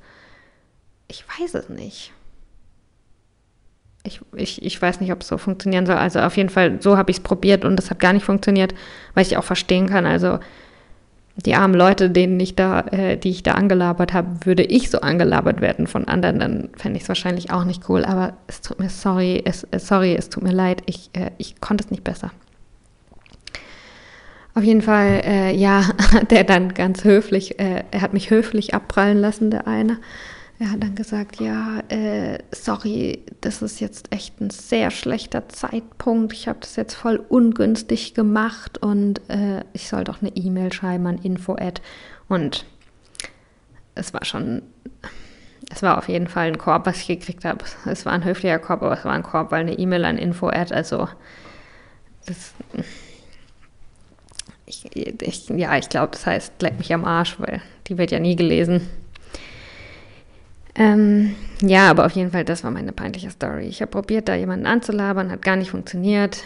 Ich 1.09 1.25
weiß 1.27 1.55
es 1.55 1.69
nicht. 1.69 2.13
Ich, 4.03 4.21
ich, 4.35 4.61
ich 4.63 4.81
weiß 4.81 5.01
nicht, 5.01 5.11
ob 5.11 5.21
es 5.21 5.27
so 5.27 5.37
funktionieren 5.37 5.85
soll. 5.85 5.97
Also 5.97 6.19
auf 6.19 6.37
jeden 6.37 6.49
Fall, 6.49 6.81
so 6.81 6.95
habe 6.97 7.11
ich 7.11 7.17
es 7.17 7.23
probiert 7.23 7.65
und 7.65 7.75
das 7.75 7.89
hat 7.89 7.99
gar 7.99 8.13
nicht 8.13 8.25
funktioniert, 8.25 8.73
weil 9.15 9.25
ich 9.25 9.35
auch 9.35 9.43
verstehen 9.43 9.89
kann. 9.89 10.05
Also 10.05 10.39
die 11.37 11.55
armen 11.55 11.75
Leute, 11.75 12.09
denen 12.09 12.39
ich 12.39 12.55
da, 12.55 12.81
äh, 12.91 13.17
die 13.17 13.29
ich 13.29 13.43
da 13.43 13.53
angelabert 13.53 14.13
habe, 14.13 14.45
würde 14.45 14.63
ich 14.63 14.89
so 14.89 15.01
angelabert 15.01 15.59
werden 15.59 15.85
von 15.85 16.07
anderen, 16.07 16.39
dann 16.39 16.69
fände 16.77 16.97
ich 16.97 17.03
es 17.03 17.09
wahrscheinlich 17.09 17.51
auch 17.51 17.65
nicht 17.65 17.89
cool. 17.89 18.05
Aber 18.05 18.33
es 18.47 18.61
tut 18.61 18.79
mir 18.79 18.89
sorry, 18.89 19.41
es, 19.43 19.63
äh, 19.71 19.79
sorry, 19.79 20.15
es 20.15 20.29
tut 20.29 20.43
mir 20.43 20.53
leid, 20.53 20.81
ich, 20.85 21.09
äh, 21.13 21.31
ich 21.37 21.59
konnte 21.59 21.83
es 21.83 21.91
nicht 21.91 22.03
besser. 22.03 22.31
Auf 24.53 24.63
jeden 24.63 24.81
Fall, 24.81 25.21
äh, 25.25 25.53
ja, 25.53 25.83
der 26.29 26.45
dann 26.45 26.73
ganz 26.73 27.03
höflich, 27.03 27.59
äh, 27.59 27.83
er 27.91 28.01
hat 28.01 28.13
mich 28.13 28.29
höflich 28.29 28.73
abprallen 28.73 29.17
lassen, 29.17 29.51
der 29.51 29.67
eine. 29.67 29.97
Er 30.57 30.71
hat 30.71 30.81
dann 30.81 30.95
gesagt, 30.95 31.41
ja, 31.41 31.81
äh, 31.89 32.39
sorry, 32.51 33.23
das 33.41 33.61
ist 33.61 33.81
jetzt 33.81 34.13
echt 34.13 34.39
ein 34.39 34.49
sehr 34.49 34.89
schlechter 34.89 35.49
Zeitpunkt. 35.49 36.31
Ich 36.31 36.47
habe 36.47 36.59
das 36.61 36.77
jetzt 36.77 36.93
voll 36.93 37.17
ungünstig 37.17 38.13
gemacht 38.13 38.77
und 38.77 39.21
äh, 39.29 39.65
ich 39.73 39.89
soll 39.89 40.05
doch 40.05 40.21
eine 40.21 40.31
E-Mail 40.33 40.71
schreiben 40.71 41.07
an 41.07 41.17
info@ 41.17 41.81
und 42.29 42.65
es 43.95 44.13
war 44.13 44.23
schon, 44.23 44.61
es 45.69 45.81
war 45.81 45.97
auf 45.97 46.07
jeden 46.07 46.27
Fall 46.27 46.47
ein 46.47 46.57
Korb, 46.57 46.85
was 46.85 47.01
ich 47.01 47.07
gekriegt 47.07 47.43
habe. 47.43 47.65
Es 47.85 48.05
war 48.05 48.13
ein 48.13 48.23
höflicher 48.23 48.59
Korb, 48.59 48.81
aber 48.81 48.97
es 48.97 49.03
war 49.03 49.13
ein 49.13 49.23
Korb, 49.23 49.51
weil 49.51 49.61
eine 49.61 49.77
E-Mail 49.77 50.05
an 50.05 50.17
info@, 50.17 50.47
also 50.47 51.09
das, 52.25 52.53
ich, 54.65 54.95
ich, 54.95 55.49
ja, 55.49 55.77
ich 55.77 55.89
glaube, 55.89 56.11
das 56.13 56.25
heißt, 56.25 56.61
leck 56.61 56.77
mich 56.77 56.93
am 56.93 57.03
Arsch, 57.03 57.39
weil 57.39 57.61
die 57.87 57.97
wird 57.97 58.11
ja 58.11 58.19
nie 58.19 58.37
gelesen. 58.37 58.89
Ähm, 60.75 61.35
ja, 61.61 61.89
aber 61.89 62.05
auf 62.05 62.11
jeden 62.11 62.31
Fall, 62.31 62.43
das 62.43 62.63
war 62.63 62.71
meine 62.71 62.91
peinliche 62.91 63.29
Story. 63.29 63.67
Ich 63.67 63.81
habe 63.81 63.91
probiert, 63.91 64.27
da 64.27 64.35
jemanden 64.35 64.65
anzulabern, 64.65 65.31
hat 65.31 65.41
gar 65.41 65.55
nicht 65.55 65.71
funktioniert. 65.71 66.43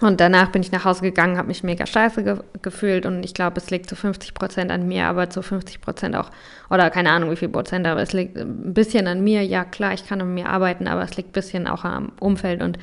Und 0.00 0.20
danach 0.20 0.50
bin 0.50 0.62
ich 0.62 0.70
nach 0.70 0.84
Hause 0.84 1.02
gegangen, 1.02 1.38
habe 1.38 1.48
mich 1.48 1.64
mega 1.64 1.84
scheiße 1.84 2.22
ge 2.22 2.36
gefühlt 2.62 3.04
und 3.04 3.24
ich 3.24 3.34
glaube, 3.34 3.58
es 3.58 3.70
liegt 3.70 3.88
zu 3.88 3.96
50 3.96 4.32
Prozent 4.32 4.70
an 4.70 4.86
mir, 4.86 5.06
aber 5.06 5.28
zu 5.28 5.42
50 5.42 5.80
Prozent 5.80 6.14
auch, 6.14 6.30
oder 6.70 6.88
keine 6.90 7.10
Ahnung 7.10 7.32
wie 7.32 7.36
viel 7.36 7.48
Prozent, 7.48 7.84
aber 7.86 8.00
es 8.00 8.12
liegt 8.12 8.36
ein 8.36 8.74
bisschen 8.74 9.08
an 9.08 9.24
mir. 9.24 9.44
Ja, 9.44 9.64
klar, 9.64 9.92
ich 9.94 10.06
kann 10.06 10.20
an 10.20 10.34
mir 10.34 10.48
arbeiten, 10.48 10.86
aber 10.86 11.02
es 11.02 11.16
liegt 11.16 11.30
ein 11.30 11.32
bisschen 11.32 11.66
auch 11.66 11.84
am 11.84 12.12
Umfeld 12.20 12.62
und 12.62 12.78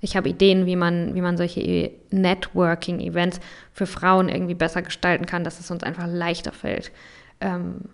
ich 0.00 0.16
habe 0.16 0.28
Ideen, 0.28 0.64
wie 0.64 0.76
man, 0.76 1.14
wie 1.14 1.20
man 1.20 1.36
solche 1.36 1.90
Networking-Events 2.10 3.40
für 3.72 3.86
Frauen 3.86 4.28
irgendwie 4.28 4.54
besser 4.54 4.82
gestalten 4.82 5.26
kann, 5.26 5.44
dass 5.44 5.60
es 5.60 5.70
uns 5.70 5.82
einfach 5.82 6.06
leichter 6.06 6.52
fällt. 6.52 6.92
Ähm, 7.40 7.88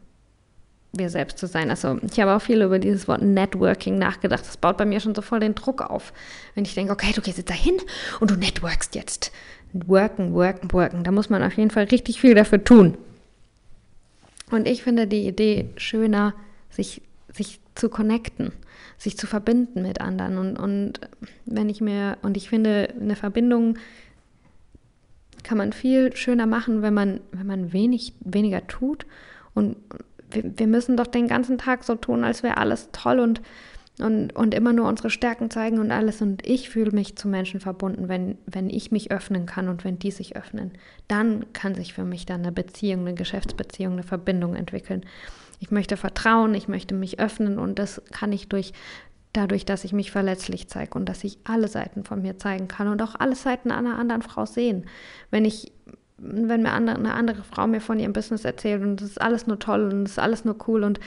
wir 0.92 1.08
selbst 1.08 1.38
zu 1.38 1.46
sein. 1.46 1.70
Also 1.70 1.98
ich 2.10 2.18
habe 2.20 2.34
auch 2.34 2.42
viel 2.42 2.62
über 2.62 2.78
dieses 2.78 3.06
Wort 3.06 3.22
Networking 3.22 3.98
nachgedacht. 3.98 4.44
Das 4.46 4.56
baut 4.56 4.76
bei 4.76 4.84
mir 4.84 5.00
schon 5.00 5.14
so 5.14 5.22
voll 5.22 5.40
den 5.40 5.54
Druck 5.54 5.82
auf. 5.82 6.12
Wenn 6.54 6.64
ich 6.64 6.74
denke, 6.74 6.92
okay, 6.92 7.12
du 7.14 7.20
gehst 7.20 7.38
jetzt 7.38 7.50
dahin 7.50 7.78
und 8.18 8.30
du 8.30 8.36
networkst 8.36 8.94
jetzt. 8.94 9.32
Worken, 9.72 10.34
worken, 10.34 10.72
worken. 10.72 11.04
Da 11.04 11.12
muss 11.12 11.30
man 11.30 11.42
auf 11.42 11.56
jeden 11.56 11.70
Fall 11.70 11.84
richtig 11.84 12.20
viel 12.20 12.34
dafür 12.34 12.62
tun. 12.64 12.96
Und 14.50 14.66
ich 14.66 14.82
finde 14.82 15.06
die 15.06 15.28
Idee 15.28 15.70
schöner, 15.76 16.34
sich, 16.70 17.02
sich 17.32 17.60
zu 17.76 17.88
connecten, 17.88 18.52
sich 18.98 19.16
zu 19.16 19.28
verbinden 19.28 19.82
mit 19.82 20.00
anderen. 20.00 20.38
Und, 20.38 20.58
und 20.58 21.00
wenn 21.46 21.68
ich 21.68 21.80
mir, 21.80 22.18
und 22.22 22.36
ich 22.36 22.48
finde, 22.48 22.92
eine 23.00 23.14
Verbindung 23.14 23.78
kann 25.44 25.56
man 25.56 25.72
viel 25.72 26.14
schöner 26.16 26.46
machen, 26.46 26.82
wenn 26.82 26.94
man, 26.94 27.20
wenn 27.30 27.46
man 27.46 27.72
wenig, 27.72 28.12
weniger 28.20 28.66
tut 28.66 29.06
und 29.54 29.76
wir, 30.30 30.58
wir 30.58 30.66
müssen 30.66 30.96
doch 30.96 31.06
den 31.06 31.28
ganzen 31.28 31.58
Tag 31.58 31.84
so 31.84 31.94
tun, 31.94 32.24
als 32.24 32.42
wäre 32.42 32.56
alles 32.56 32.88
toll 32.92 33.20
und, 33.20 33.40
und, 34.00 34.34
und 34.34 34.54
immer 34.54 34.72
nur 34.72 34.88
unsere 34.88 35.10
Stärken 35.10 35.50
zeigen 35.50 35.78
und 35.78 35.90
alles. 35.90 36.22
Und 36.22 36.46
ich 36.46 36.70
fühle 36.70 36.92
mich 36.92 37.16
zu 37.16 37.28
Menschen 37.28 37.60
verbunden, 37.60 38.08
wenn, 38.08 38.38
wenn 38.46 38.70
ich 38.70 38.90
mich 38.90 39.10
öffnen 39.10 39.46
kann 39.46 39.68
und 39.68 39.84
wenn 39.84 39.98
die 39.98 40.10
sich 40.10 40.36
öffnen. 40.36 40.72
Dann 41.08 41.52
kann 41.52 41.74
sich 41.74 41.94
für 41.94 42.04
mich 42.04 42.26
dann 42.26 42.40
eine 42.40 42.52
Beziehung, 42.52 43.00
eine 43.00 43.14
Geschäftsbeziehung, 43.14 43.94
eine 43.94 44.02
Verbindung 44.02 44.54
entwickeln. 44.54 45.04
Ich 45.58 45.70
möchte 45.70 45.96
vertrauen, 45.96 46.54
ich 46.54 46.68
möchte 46.68 46.94
mich 46.94 47.20
öffnen 47.20 47.58
und 47.58 47.78
das 47.78 48.02
kann 48.10 48.32
ich 48.32 48.48
durch 48.48 48.72
dadurch, 49.32 49.64
dass 49.64 49.84
ich 49.84 49.92
mich 49.92 50.10
verletzlich 50.10 50.68
zeige 50.68 50.98
und 50.98 51.08
dass 51.08 51.24
ich 51.24 51.38
alle 51.44 51.68
Seiten 51.68 52.04
von 52.04 52.22
mir 52.22 52.38
zeigen 52.38 52.68
kann 52.68 52.88
und 52.88 53.00
auch 53.02 53.14
alle 53.14 53.36
Seiten 53.36 53.70
einer 53.70 53.98
anderen 53.98 54.22
Frau 54.22 54.44
sehen. 54.44 54.86
Wenn 55.30 55.44
ich 55.44 55.72
wenn 56.22 56.62
mir 56.62 56.72
andere, 56.72 56.96
eine 56.96 57.14
andere 57.14 57.42
Frau 57.42 57.66
mir 57.66 57.80
von 57.80 57.98
ihrem 57.98 58.12
Business 58.12 58.44
erzählt 58.44 58.82
und 58.82 59.00
es 59.00 59.10
ist 59.10 59.20
alles 59.20 59.46
nur 59.46 59.58
toll 59.58 59.90
und 59.92 60.04
es 60.04 60.12
ist 60.12 60.18
alles 60.18 60.44
nur 60.44 60.56
cool 60.68 60.84
und 60.84 61.00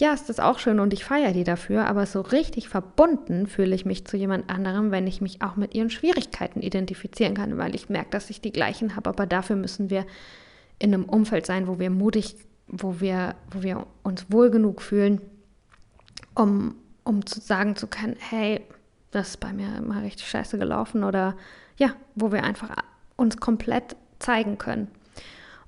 ja, 0.00 0.14
ist 0.14 0.28
das 0.30 0.40
auch 0.40 0.58
schön 0.58 0.80
und 0.80 0.94
ich 0.94 1.04
feiere 1.04 1.32
die 1.32 1.44
dafür, 1.44 1.86
aber 1.86 2.06
so 2.06 2.22
richtig 2.22 2.68
verbunden 2.68 3.46
fühle 3.46 3.74
ich 3.74 3.84
mich 3.84 4.06
zu 4.06 4.16
jemand 4.16 4.48
anderem, 4.48 4.90
wenn 4.90 5.06
ich 5.06 5.20
mich 5.20 5.42
auch 5.42 5.56
mit 5.56 5.74
ihren 5.74 5.90
Schwierigkeiten 5.90 6.62
identifizieren 6.62 7.34
kann, 7.34 7.58
weil 7.58 7.74
ich 7.74 7.90
merke, 7.90 8.10
dass 8.10 8.30
ich 8.30 8.40
die 8.40 8.52
gleichen 8.52 8.96
habe, 8.96 9.10
aber 9.10 9.26
dafür 9.26 9.56
müssen 9.56 9.90
wir 9.90 10.06
in 10.78 10.94
einem 10.94 11.04
Umfeld 11.04 11.44
sein, 11.44 11.68
wo 11.68 11.78
wir 11.78 11.90
mutig, 11.90 12.36
wo 12.66 13.00
wir, 13.00 13.34
wo 13.50 13.62
wir 13.62 13.86
uns 14.02 14.26
wohl 14.30 14.50
genug 14.50 14.80
fühlen, 14.80 15.20
um, 16.34 16.76
um 17.04 17.26
zu 17.26 17.40
sagen 17.40 17.76
zu 17.76 17.86
können, 17.86 18.16
hey, 18.18 18.62
das 19.10 19.30
ist 19.30 19.40
bei 19.40 19.52
mir 19.52 19.76
immer 19.76 20.02
richtig 20.02 20.28
scheiße 20.28 20.56
gelaufen 20.56 21.04
oder 21.04 21.36
ja, 21.76 21.90
wo 22.14 22.32
wir 22.32 22.42
einfach 22.42 22.70
uns 23.16 23.36
komplett 23.36 23.96
zeigen 24.20 24.58
können. 24.58 24.88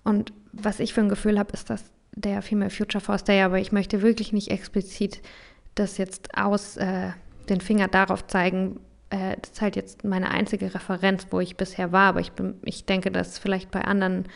Und 0.04 0.32
was 0.52 0.80
ich 0.80 0.94
für 0.94 1.00
ein 1.00 1.08
Gefühl 1.08 1.38
habe, 1.38 1.52
ist, 1.52 1.70
dass 1.70 1.84
der 2.14 2.42
Female 2.42 2.70
Future 2.70 3.02
Force 3.02 3.24
Day, 3.24 3.42
aber 3.42 3.58
ich 3.58 3.72
möchte 3.72 4.02
wirklich 4.02 4.32
nicht 4.32 4.50
explizit 4.50 5.22
das 5.74 5.96
jetzt 5.96 6.36
aus 6.36 6.76
äh, 6.76 7.10
den 7.48 7.60
Finger 7.60 7.88
darauf 7.88 8.26
zeigen. 8.26 8.80
Äh, 9.10 9.36
das 9.40 9.52
ist 9.52 9.62
halt 9.62 9.76
jetzt 9.76 10.04
meine 10.04 10.30
einzige 10.30 10.74
Referenz, 10.74 11.26
wo 11.30 11.40
ich 11.40 11.56
bisher 11.56 11.92
war, 11.92 12.08
aber 12.08 12.20
ich, 12.20 12.32
bin, 12.32 12.54
ich 12.62 12.84
denke, 12.84 13.10
dass 13.10 13.28
es 13.28 13.38
vielleicht 13.38 13.70
bei 13.70 13.82
anderen 13.82 14.26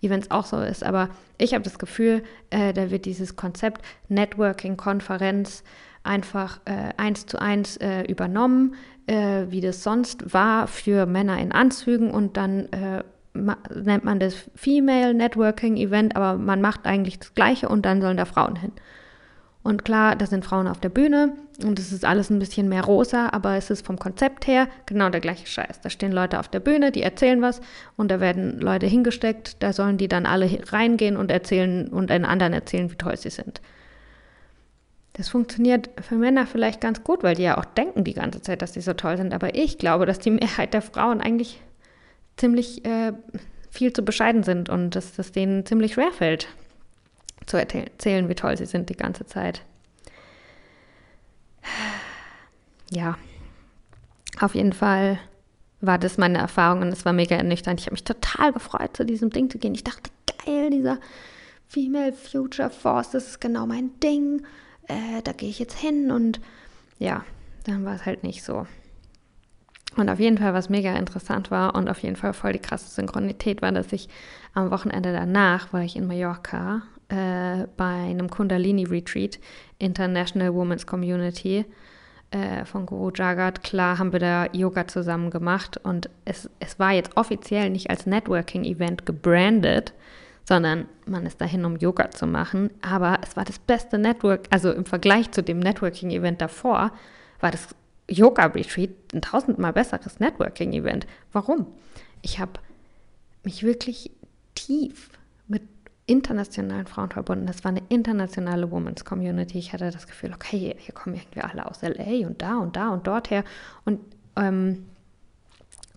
Events 0.00 0.30
auch 0.30 0.46
so 0.46 0.60
ist. 0.60 0.82
Aber 0.84 1.10
ich 1.38 1.52
habe 1.52 1.64
das 1.64 1.78
Gefühl, 1.78 2.22
äh, 2.50 2.72
da 2.72 2.90
wird 2.90 3.04
dieses 3.04 3.36
Konzept 3.36 3.82
Networking-Konferenz 4.08 5.62
einfach 6.02 6.60
äh, 6.64 6.92
eins 6.96 7.26
zu 7.26 7.38
eins 7.38 7.76
äh, 7.78 8.02
übernommen, 8.02 8.76
äh, 9.06 9.46
wie 9.48 9.60
das 9.60 9.82
sonst 9.82 10.32
war 10.32 10.68
für 10.68 11.04
Männer 11.04 11.38
in 11.38 11.52
Anzügen 11.52 12.10
und 12.10 12.36
dann 12.36 12.68
nennt 13.36 14.04
man 14.04 14.20
das 14.20 14.34
Female 14.54 15.14
Networking 15.14 15.76
Event, 15.76 16.16
aber 16.16 16.38
man 16.38 16.60
macht 16.60 16.86
eigentlich 16.86 17.18
das 17.18 17.34
Gleiche 17.34 17.68
und 17.68 17.84
dann 17.84 18.00
sollen 18.00 18.16
da 18.16 18.24
Frauen 18.24 18.56
hin. 18.56 18.72
Und 19.62 19.84
klar, 19.84 20.14
da 20.14 20.26
sind 20.26 20.44
Frauen 20.44 20.68
auf 20.68 20.78
der 20.78 20.90
Bühne 20.90 21.32
und 21.64 21.80
es 21.80 21.90
ist 21.90 22.04
alles 22.04 22.30
ein 22.30 22.38
bisschen 22.38 22.68
mehr 22.68 22.84
rosa, 22.84 23.30
aber 23.30 23.56
es 23.56 23.68
ist 23.68 23.84
vom 23.84 23.98
Konzept 23.98 24.46
her 24.46 24.68
genau 24.86 25.08
der 25.08 25.20
gleiche 25.20 25.48
Scheiß. 25.48 25.80
Da 25.80 25.90
stehen 25.90 26.12
Leute 26.12 26.38
auf 26.38 26.46
der 26.46 26.60
Bühne, 26.60 26.92
die 26.92 27.02
erzählen 27.02 27.42
was 27.42 27.60
und 27.96 28.12
da 28.12 28.20
werden 28.20 28.60
Leute 28.60 28.86
hingesteckt, 28.86 29.60
da 29.64 29.72
sollen 29.72 29.98
die 29.98 30.06
dann 30.06 30.24
alle 30.24 30.48
reingehen 30.68 31.16
und 31.16 31.32
erzählen 31.32 31.88
und 31.88 32.12
einen 32.12 32.24
anderen 32.24 32.52
erzählen, 32.52 32.92
wie 32.92 32.96
toll 32.96 33.16
sie 33.16 33.30
sind. 33.30 33.60
Das 35.14 35.30
funktioniert 35.30 35.90
für 36.00 36.14
Männer 36.14 36.46
vielleicht 36.46 36.80
ganz 36.80 37.02
gut, 37.02 37.24
weil 37.24 37.34
die 37.34 37.42
ja 37.42 37.58
auch 37.58 37.64
denken 37.64 38.04
die 38.04 38.14
ganze 38.14 38.42
Zeit, 38.42 38.62
dass 38.62 38.74
sie 38.74 38.82
so 38.82 38.92
toll 38.92 39.16
sind. 39.16 39.34
Aber 39.34 39.56
ich 39.56 39.78
glaube, 39.78 40.06
dass 40.06 40.20
die 40.20 40.30
Mehrheit 40.30 40.74
der 40.74 40.82
Frauen 40.82 41.20
eigentlich 41.20 41.60
ziemlich 42.36 42.84
äh, 42.84 43.12
viel 43.70 43.92
zu 43.92 44.02
bescheiden 44.02 44.42
sind 44.42 44.68
und 44.68 44.90
dass 44.90 45.14
das 45.14 45.32
denen 45.32 45.66
ziemlich 45.66 45.94
schwer 45.94 46.12
fällt, 46.12 46.48
zu 47.46 47.56
erzählen, 47.56 48.28
wie 48.28 48.34
toll 48.34 48.56
sie 48.56 48.66
sind 48.66 48.88
die 48.90 48.96
ganze 48.96 49.26
Zeit. 49.26 49.62
Ja, 52.90 53.16
auf 54.40 54.54
jeden 54.54 54.72
Fall 54.72 55.18
war 55.80 55.98
das 55.98 56.18
meine 56.18 56.38
Erfahrung 56.38 56.82
und 56.82 56.88
es 56.88 57.04
war 57.04 57.12
mega 57.12 57.36
ernüchternd. 57.36 57.80
Ich 57.80 57.86
habe 57.86 57.94
mich 57.94 58.04
total 58.04 58.52
gefreut, 58.52 58.96
zu 58.96 59.04
diesem 59.04 59.30
Ding 59.30 59.50
zu 59.50 59.58
gehen. 59.58 59.74
Ich 59.74 59.84
dachte, 59.84 60.10
geil, 60.44 60.70
dieser 60.70 60.98
Female 61.68 62.12
Future 62.12 62.70
Force, 62.70 63.10
das 63.10 63.26
ist 63.28 63.40
genau 63.40 63.66
mein 63.66 63.98
Ding. 64.00 64.46
Äh, 64.88 65.22
da 65.24 65.32
gehe 65.32 65.48
ich 65.48 65.58
jetzt 65.58 65.78
hin 65.78 66.10
und 66.10 66.40
ja, 66.98 67.24
dann 67.64 67.84
war 67.84 67.94
es 67.94 68.06
halt 68.06 68.22
nicht 68.22 68.42
so. 68.42 68.66
Und 69.96 70.10
auf 70.10 70.20
jeden 70.20 70.38
Fall, 70.38 70.52
was 70.52 70.68
mega 70.68 70.94
interessant 70.94 71.50
war 71.50 71.74
und 71.74 71.88
auf 71.88 72.02
jeden 72.02 72.16
Fall 72.16 72.34
voll 72.34 72.52
die 72.52 72.58
krasse 72.58 72.88
Synchronität 72.90 73.62
war, 73.62 73.72
dass 73.72 73.92
ich 73.92 74.08
am 74.52 74.70
Wochenende 74.70 75.12
danach 75.12 75.72
war 75.72 75.82
ich 75.82 75.96
in 75.96 76.06
Mallorca 76.06 76.82
äh, 77.08 77.66
bei 77.76 77.84
einem 77.84 78.28
Kundalini-Retreat, 78.28 79.38
International 79.78 80.54
Women's 80.54 80.86
Community 80.86 81.64
äh, 82.30 82.64
von 82.64 82.84
Guru 82.84 83.10
Jagat. 83.14 83.62
Klar 83.62 83.98
haben 83.98 84.12
wir 84.12 84.20
da 84.20 84.46
Yoga 84.52 84.86
zusammen 84.86 85.30
gemacht 85.30 85.78
und 85.82 86.10
es, 86.24 86.50
es 86.60 86.78
war 86.78 86.92
jetzt 86.92 87.16
offiziell 87.16 87.70
nicht 87.70 87.88
als 87.88 88.06
Networking-Event 88.06 89.06
gebrandet, 89.06 89.94
sondern 90.44 90.86
man 91.06 91.24
ist 91.24 91.40
dahin, 91.40 91.64
um 91.64 91.76
Yoga 91.76 92.10
zu 92.10 92.26
machen. 92.26 92.70
Aber 92.82 93.18
es 93.22 93.36
war 93.36 93.44
das 93.44 93.58
beste 93.58 93.98
Network, 93.98 94.46
also 94.50 94.72
im 94.72 94.84
Vergleich 94.84 95.30
zu 95.30 95.42
dem 95.42 95.58
Networking-Event 95.58 96.40
davor, 96.40 96.92
war 97.40 97.50
das 97.50 97.68
Yoga-Retreat 98.08 98.90
ein 99.14 99.22
tausendmal 99.22 99.72
besseres 99.72 100.20
Networking-Event. 100.20 101.06
Warum? 101.32 101.66
Ich 102.22 102.38
habe 102.38 102.52
mich 103.42 103.62
wirklich 103.62 104.10
tief 104.54 105.10
mit 105.48 105.62
internationalen 106.06 106.86
Frauen 106.86 107.10
verbunden. 107.10 107.46
Das 107.46 107.64
war 107.64 107.70
eine 107.70 107.82
internationale 107.88 108.70
Women's 108.70 109.04
Community. 109.04 109.58
Ich 109.58 109.72
hatte 109.72 109.90
das 109.90 110.06
Gefühl, 110.06 110.32
okay, 110.32 110.76
hier 110.78 110.94
kommen 110.94 111.16
irgendwie 111.16 111.40
alle 111.40 111.66
aus 111.66 111.82
LA 111.82 112.26
und 112.26 112.42
da 112.42 112.58
und 112.58 112.76
da 112.76 112.90
und 112.90 113.06
dort 113.06 113.30
her. 113.30 113.44
Und, 113.84 114.00
ähm, 114.36 114.86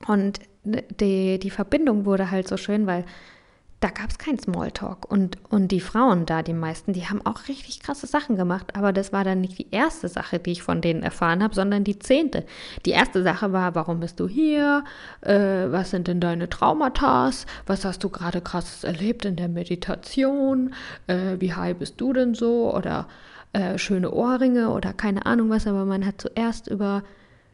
und 0.08 0.40
die, 0.64 1.40
die 1.40 1.50
Verbindung 1.50 2.06
wurde 2.06 2.32
halt 2.32 2.48
so 2.48 2.58
schön, 2.58 2.88
weil 2.88 3.06
da 3.80 3.90
gab 3.90 4.10
es 4.10 4.18
keinen 4.18 4.40
Smalltalk. 4.40 5.10
Und, 5.10 5.38
und 5.50 5.70
die 5.70 5.80
Frauen 5.80 6.26
da, 6.26 6.44
die 6.44 6.54
meisten, 6.54 6.92
die 6.92 7.08
haben 7.08 7.26
auch 7.26 7.48
richtig 7.48 7.80
krasse 7.80 8.08
Sachen 8.08 8.36
gemacht. 8.36 8.76
Aber 8.76 8.92
das 8.92 9.14
war 9.14 9.24
dann 9.24 9.40
nicht 9.40 9.58
die 9.58 9.72
erste 9.72 10.10
Sache, 10.10 10.38
die 10.38 10.52
ich 10.52 10.64
von 10.64 10.82
denen 10.82 11.02
erfahren 11.02 11.42
habe, 11.42 11.56
sondern 11.56 11.86
die 11.86 11.98
zehnte. 11.98 12.46
Die 12.86 12.92
erste 12.92 13.24
Sache 13.24 13.54
war, 13.54 13.76
warum 13.76 14.02
bist 14.02 14.20
du 14.20 14.28
hier? 14.28 14.84
Äh, 15.22 15.72
was 15.72 15.92
sind 15.92 16.10
denn 16.10 16.20
deine 16.20 16.50
Traumata? 16.50 17.32
Was 17.66 17.86
hast 17.86 18.04
du 18.04 18.10
gerade 18.10 18.42
krasses 18.42 18.84
erlebt 18.84 19.24
in 19.24 19.38
der 19.38 19.48
Meditation? 19.48 20.74
Äh, 21.08 21.38
wie 21.40 21.54
high 21.54 21.78
bist 21.78 22.02
du 22.02 22.12
denn 22.12 22.34
so? 22.34 22.76
Oder 22.76 23.08
äh, 23.54 23.78
schöne 23.78 24.12
Ohrringe 24.12 24.70
oder 24.72 24.92
keine 24.92 25.26
Ahnung 25.26 25.50
was. 25.50 25.68
Aber 25.68 25.86
man 25.86 26.06
hat 26.06 26.20
zuerst 26.20 26.68
über, 26.68 27.04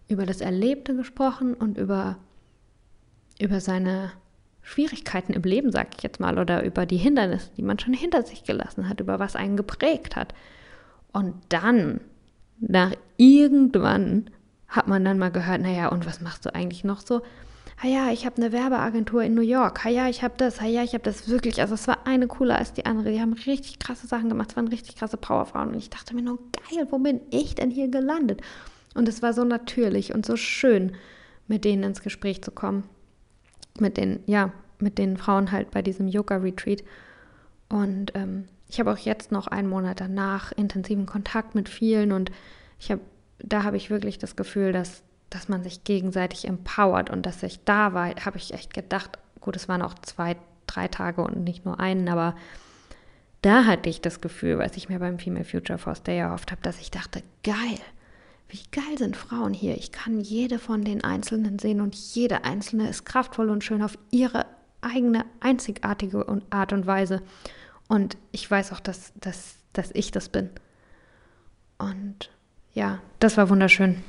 über 0.08 0.26
das 0.26 0.42
Erlebte 0.42 0.96
gesprochen 0.96 1.54
und 1.54 1.78
über, 1.78 2.18
über 3.40 3.60
seine 3.60 4.12
Schwierigkeiten 4.65 5.34
im 5.34 5.43
Leben, 5.43 5.71
sag 5.71 5.95
ich 5.95 6.01
jetzt 6.01 6.19
mal, 6.19 6.39
oder 6.39 6.63
über 6.63 6.88
die 6.88 6.97
Hindernisse, 6.97 7.51
die 7.56 7.62
man 7.62 7.78
schon 7.78 7.93
hinter 7.93 8.23
sich 8.23 8.43
gelassen 8.43 8.89
hat, 8.89 8.99
über 8.99 9.19
was 9.19 9.36
einen 9.36 9.58
geprägt 9.58 10.15
hat. 10.15 10.34
Und 11.13 11.36
dann, 11.49 12.01
nach 12.60 12.93
irgendwann, 13.15 14.32
hat 14.67 14.88
man 14.88 15.06
dann 15.06 15.19
mal 15.19 15.30
gehört, 15.30 15.62
naja, 15.62 15.89
und 15.89 16.08
was 16.08 16.19
machst 16.19 16.47
du 16.47 16.54
eigentlich 16.54 16.84
noch 16.84 17.01
so? 17.01 17.21
Ah 17.80 17.88
ja, 17.88 18.12
ich 18.12 18.25
habe 18.25 18.38
eine 18.38 18.51
Werbeagentur 18.51 19.21
in 19.21 19.36
New 19.36 19.41
York. 19.41 19.86
Ah 19.86 19.89
ja, 19.89 20.10
ich 20.10 20.23
habe 20.23 20.34
das. 20.38 20.60
Ah 20.60 20.65
ja, 20.65 20.82
ich 20.82 20.93
habe 20.93 21.04
das 21.04 21.30
wirklich. 21.30 21.62
Also 21.62 21.75
es 21.75 21.88
war 21.88 22.08
eine 22.08 22.25
cooler 22.25 22.58
als 22.58 22.73
die 22.73 22.86
andere. 22.86 23.12
Die 23.12 23.21
haben 23.21 23.34
richtig 23.34 23.80
krasse 23.80 24.08
Sachen 24.08 24.30
gemacht. 24.30 24.51
Es 24.51 24.56
waren 24.56 24.69
richtig 24.69 24.95
krasse 24.95 25.17
Powerfrauen. 25.17 25.69
Und 25.69 25.78
ich 25.78 25.89
dachte 25.89 26.15
mir 26.15 26.21
nur, 26.23 26.39
geil, 26.69 26.88
wo 26.89 26.97
bin 26.97 27.21
ich 27.30 27.54
denn 27.54 27.69
hier 27.69 27.89
gelandet? 27.89 28.41
Und 28.95 29.10
es 29.10 29.21
war 29.21 29.34
so 29.34 29.43
natürlich 29.43 30.13
und 30.15 30.25
so 30.25 30.38
schön, 30.38 30.93
mit 31.47 31.65
denen 31.65 31.84
ins 31.84 32.01
Gespräch 32.01 32.41
zu 32.41 32.51
kommen 32.51 32.86
mit 33.80 33.98
den, 33.98 34.22
ja, 34.26 34.52
mit 34.80 34.98
den 34.98 35.18
Frauen 35.18 35.52
halt 35.52 35.72
bei 35.72 35.82
diesem 35.82 36.08
Yoga-Retreat. 36.08 36.84
Und 37.70 38.14
ähm, 38.16 38.46
ich 38.68 38.80
habe 38.80 38.92
auch 38.92 38.98
jetzt 38.98 39.32
noch 39.32 39.48
einen 39.48 39.70
Monat 39.70 40.00
danach 40.02 40.52
intensiven 40.52 41.06
Kontakt 41.06 41.56
mit 41.56 41.70
vielen 41.70 42.12
und 42.12 42.32
ich 42.80 42.92
habe, 42.92 43.02
da 43.40 43.64
habe 43.64 43.78
ich 43.78 43.90
wirklich 43.90 44.18
das 44.18 44.36
Gefühl, 44.36 44.72
dass, 44.72 45.04
dass 45.30 45.50
man 45.50 45.64
sich 45.64 45.84
gegenseitig 45.84 46.48
empowert 46.48 47.10
und 47.10 47.26
dass 47.26 47.44
ich 47.44 47.64
da 47.64 47.94
war, 47.94 48.10
habe 48.10 48.38
ich 48.38 48.54
echt 48.54 48.74
gedacht, 48.74 49.18
gut, 49.40 49.56
es 49.56 49.68
waren 49.68 49.82
auch 49.82 49.94
zwei, 49.96 50.36
drei 50.68 50.88
Tage 50.88 51.22
und 51.22 51.44
nicht 51.44 51.66
nur 51.66 51.80
einen, 51.80 52.10
aber 52.10 52.36
da 53.42 53.66
hatte 53.66 53.90
ich 53.90 54.02
das 54.02 54.22
Gefühl, 54.22 54.58
was 54.58 54.76
ich 54.76 54.90
mir 54.90 55.00
beim 55.00 55.20
Female 55.20 55.46
Future 55.46 55.78
Force 55.78 56.02
Day 56.02 56.18
erhofft 56.18 56.52
habe, 56.52 56.62
dass 56.64 56.82
ich 56.82 56.90
dachte, 56.90 57.22
geil, 57.44 57.80
wie 58.56 58.63
geil 58.72 58.98
sind 58.98 59.18
Frauen 59.18 59.54
hier. 59.54 59.76
Ich 59.76 59.91
kann 59.91 60.22
jede 60.22 60.60
von 60.60 60.86
den 60.86 61.04
Einzelnen 61.04 61.60
sehen 61.60 61.82
und 61.82 61.94
jede 61.94 62.46
Einzelne 62.46 62.89
ist 62.89 63.06
kraftvoll 63.06 63.50
und 63.50 63.65
schön 63.65 63.82
auf 63.82 63.98
ihre 64.12 64.46
eigene 64.80 65.26
einzigartige 65.41 66.26
Art 66.52 66.72
und 66.72 66.88
Weise. 66.88 67.22
Und 67.89 68.15
ich 68.32 68.50
weiß 68.50 68.72
auch, 68.72 68.80
dass, 68.80 69.12
dass, 69.20 69.56
dass 69.74 69.91
ich 69.91 70.12
das 70.12 70.30
bin. 70.30 70.50
Und 71.78 72.32
ja, 72.74 73.00
das 73.20 73.36
war 73.36 73.50
wunderschön. 73.50 74.02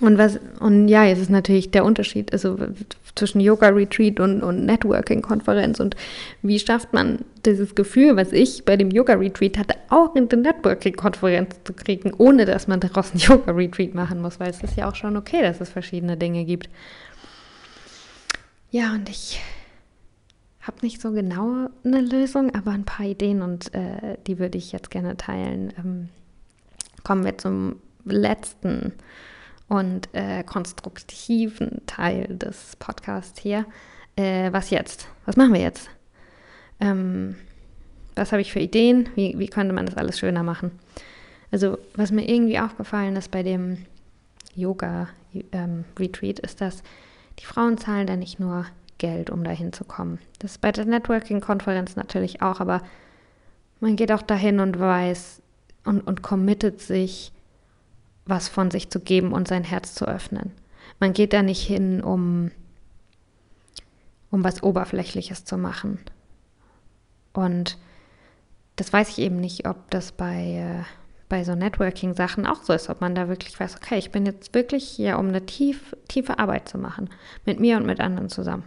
Und 0.00 0.18
was, 0.18 0.38
und 0.60 0.88
ja, 0.88 1.06
es 1.06 1.18
ist 1.18 1.30
natürlich 1.30 1.70
der 1.70 1.84
Unterschied, 1.84 2.32
also 2.32 2.58
zwischen 3.14 3.40
Yoga-Retreat 3.40 4.20
und, 4.20 4.42
und 4.42 4.66
Networking-Konferenz 4.66 5.80
und 5.80 5.96
wie 6.42 6.58
schafft 6.58 6.92
man 6.92 7.20
dieses 7.46 7.74
Gefühl, 7.74 8.16
was 8.16 8.32
ich 8.32 8.64
bei 8.64 8.76
dem 8.76 8.90
Yoga-Retreat 8.90 9.56
hatte, 9.56 9.74
auch 9.88 10.14
in 10.14 10.28
der 10.28 10.38
Networking-Konferenz 10.38 11.56
zu 11.64 11.72
kriegen, 11.72 12.12
ohne 12.12 12.44
dass 12.44 12.68
man 12.68 12.80
daraus 12.80 13.14
ein 13.14 13.18
Yoga-Retreat 13.20 13.94
machen 13.94 14.20
muss, 14.20 14.38
weil 14.38 14.50
es 14.50 14.62
ist 14.62 14.76
ja 14.76 14.88
auch 14.88 14.94
schon 14.94 15.16
okay, 15.16 15.40
dass 15.40 15.60
es 15.60 15.70
verschiedene 15.70 16.16
Dinge 16.16 16.44
gibt. 16.44 16.68
Ja, 18.70 18.92
und 18.92 19.08
ich 19.08 19.40
habe 20.60 20.78
nicht 20.82 21.00
so 21.00 21.12
genau 21.12 21.68
eine 21.84 22.00
Lösung, 22.00 22.54
aber 22.54 22.72
ein 22.72 22.84
paar 22.84 23.06
Ideen 23.06 23.40
und 23.40 23.72
äh, 23.72 24.18
die 24.26 24.38
würde 24.38 24.58
ich 24.58 24.72
jetzt 24.72 24.90
gerne 24.90 25.16
teilen. 25.16 25.72
Ähm, 25.78 26.08
kommen 27.04 27.24
wir 27.24 27.38
zum 27.38 27.76
letzten 28.04 28.92
und 29.68 30.08
äh, 30.12 30.44
konstruktiven 30.44 31.82
Teil 31.86 32.26
des 32.38 32.76
Podcasts 32.76 33.40
hier. 33.40 33.66
Äh, 34.16 34.52
was 34.52 34.70
jetzt? 34.70 35.08
Was 35.24 35.36
machen 35.36 35.52
wir 35.52 35.60
jetzt? 35.60 35.90
Ähm, 36.80 37.36
was 38.14 38.32
habe 38.32 38.42
ich 38.42 38.52
für 38.52 38.60
Ideen? 38.60 39.08
Wie, 39.14 39.38
wie 39.38 39.48
könnte 39.48 39.74
man 39.74 39.86
das 39.86 39.96
alles 39.96 40.18
schöner 40.18 40.42
machen? 40.42 40.70
Also, 41.50 41.78
was 41.94 42.12
mir 42.12 42.28
irgendwie 42.28 42.58
aufgefallen 42.58 43.16
ist 43.16 43.30
bei 43.30 43.42
dem 43.42 43.78
Yoga-Retreat, 44.54 46.38
ähm, 46.38 46.44
ist, 46.44 46.60
dass 46.60 46.82
die 47.38 47.44
Frauen 47.44 47.78
zahlen 47.78 48.06
da 48.06 48.16
nicht 48.16 48.40
nur 48.40 48.66
Geld, 48.98 49.30
um 49.30 49.44
da 49.44 49.50
hinzukommen. 49.50 50.18
Das 50.38 50.52
ist 50.52 50.60
bei 50.60 50.72
der 50.72 50.86
Networking-Konferenz 50.86 51.96
natürlich 51.96 52.40
auch, 52.42 52.60
aber 52.60 52.82
man 53.80 53.96
geht 53.96 54.10
auch 54.10 54.22
dahin 54.22 54.60
und 54.60 54.78
weiß 54.78 55.42
und, 55.84 56.00
und 56.06 56.22
committet 56.22 56.80
sich 56.80 57.32
was 58.26 58.48
von 58.48 58.70
sich 58.70 58.90
zu 58.90 59.00
geben 59.00 59.32
und 59.32 59.48
sein 59.48 59.64
Herz 59.64 59.94
zu 59.94 60.06
öffnen. 60.06 60.52
Man 61.00 61.12
geht 61.12 61.32
da 61.32 61.42
nicht 61.42 61.64
hin, 61.64 62.02
um, 62.02 62.50
um 64.30 64.44
was 64.44 64.62
Oberflächliches 64.62 65.44
zu 65.44 65.56
machen. 65.56 66.00
Und 67.32 67.78
das 68.76 68.92
weiß 68.92 69.10
ich 69.10 69.18
eben 69.18 69.40
nicht, 69.40 69.66
ob 69.66 69.90
das 69.90 70.12
bei, 70.12 70.84
äh, 70.84 70.84
bei 71.28 71.44
so 71.44 71.54
Networking-Sachen 71.54 72.46
auch 72.46 72.62
so 72.62 72.72
ist, 72.72 72.88
ob 72.88 73.00
man 73.00 73.14
da 73.14 73.28
wirklich 73.28 73.58
weiß, 73.58 73.76
okay, 73.76 73.98
ich 73.98 74.10
bin 74.10 74.26
jetzt 74.26 74.54
wirklich 74.54 74.86
hier, 74.86 75.18
um 75.18 75.28
eine 75.28 75.44
tief, 75.44 75.94
tiefe 76.08 76.38
Arbeit 76.38 76.68
zu 76.68 76.78
machen, 76.78 77.10
mit 77.44 77.60
mir 77.60 77.76
und 77.76 77.86
mit 77.86 78.00
anderen 78.00 78.28
zusammen. 78.28 78.64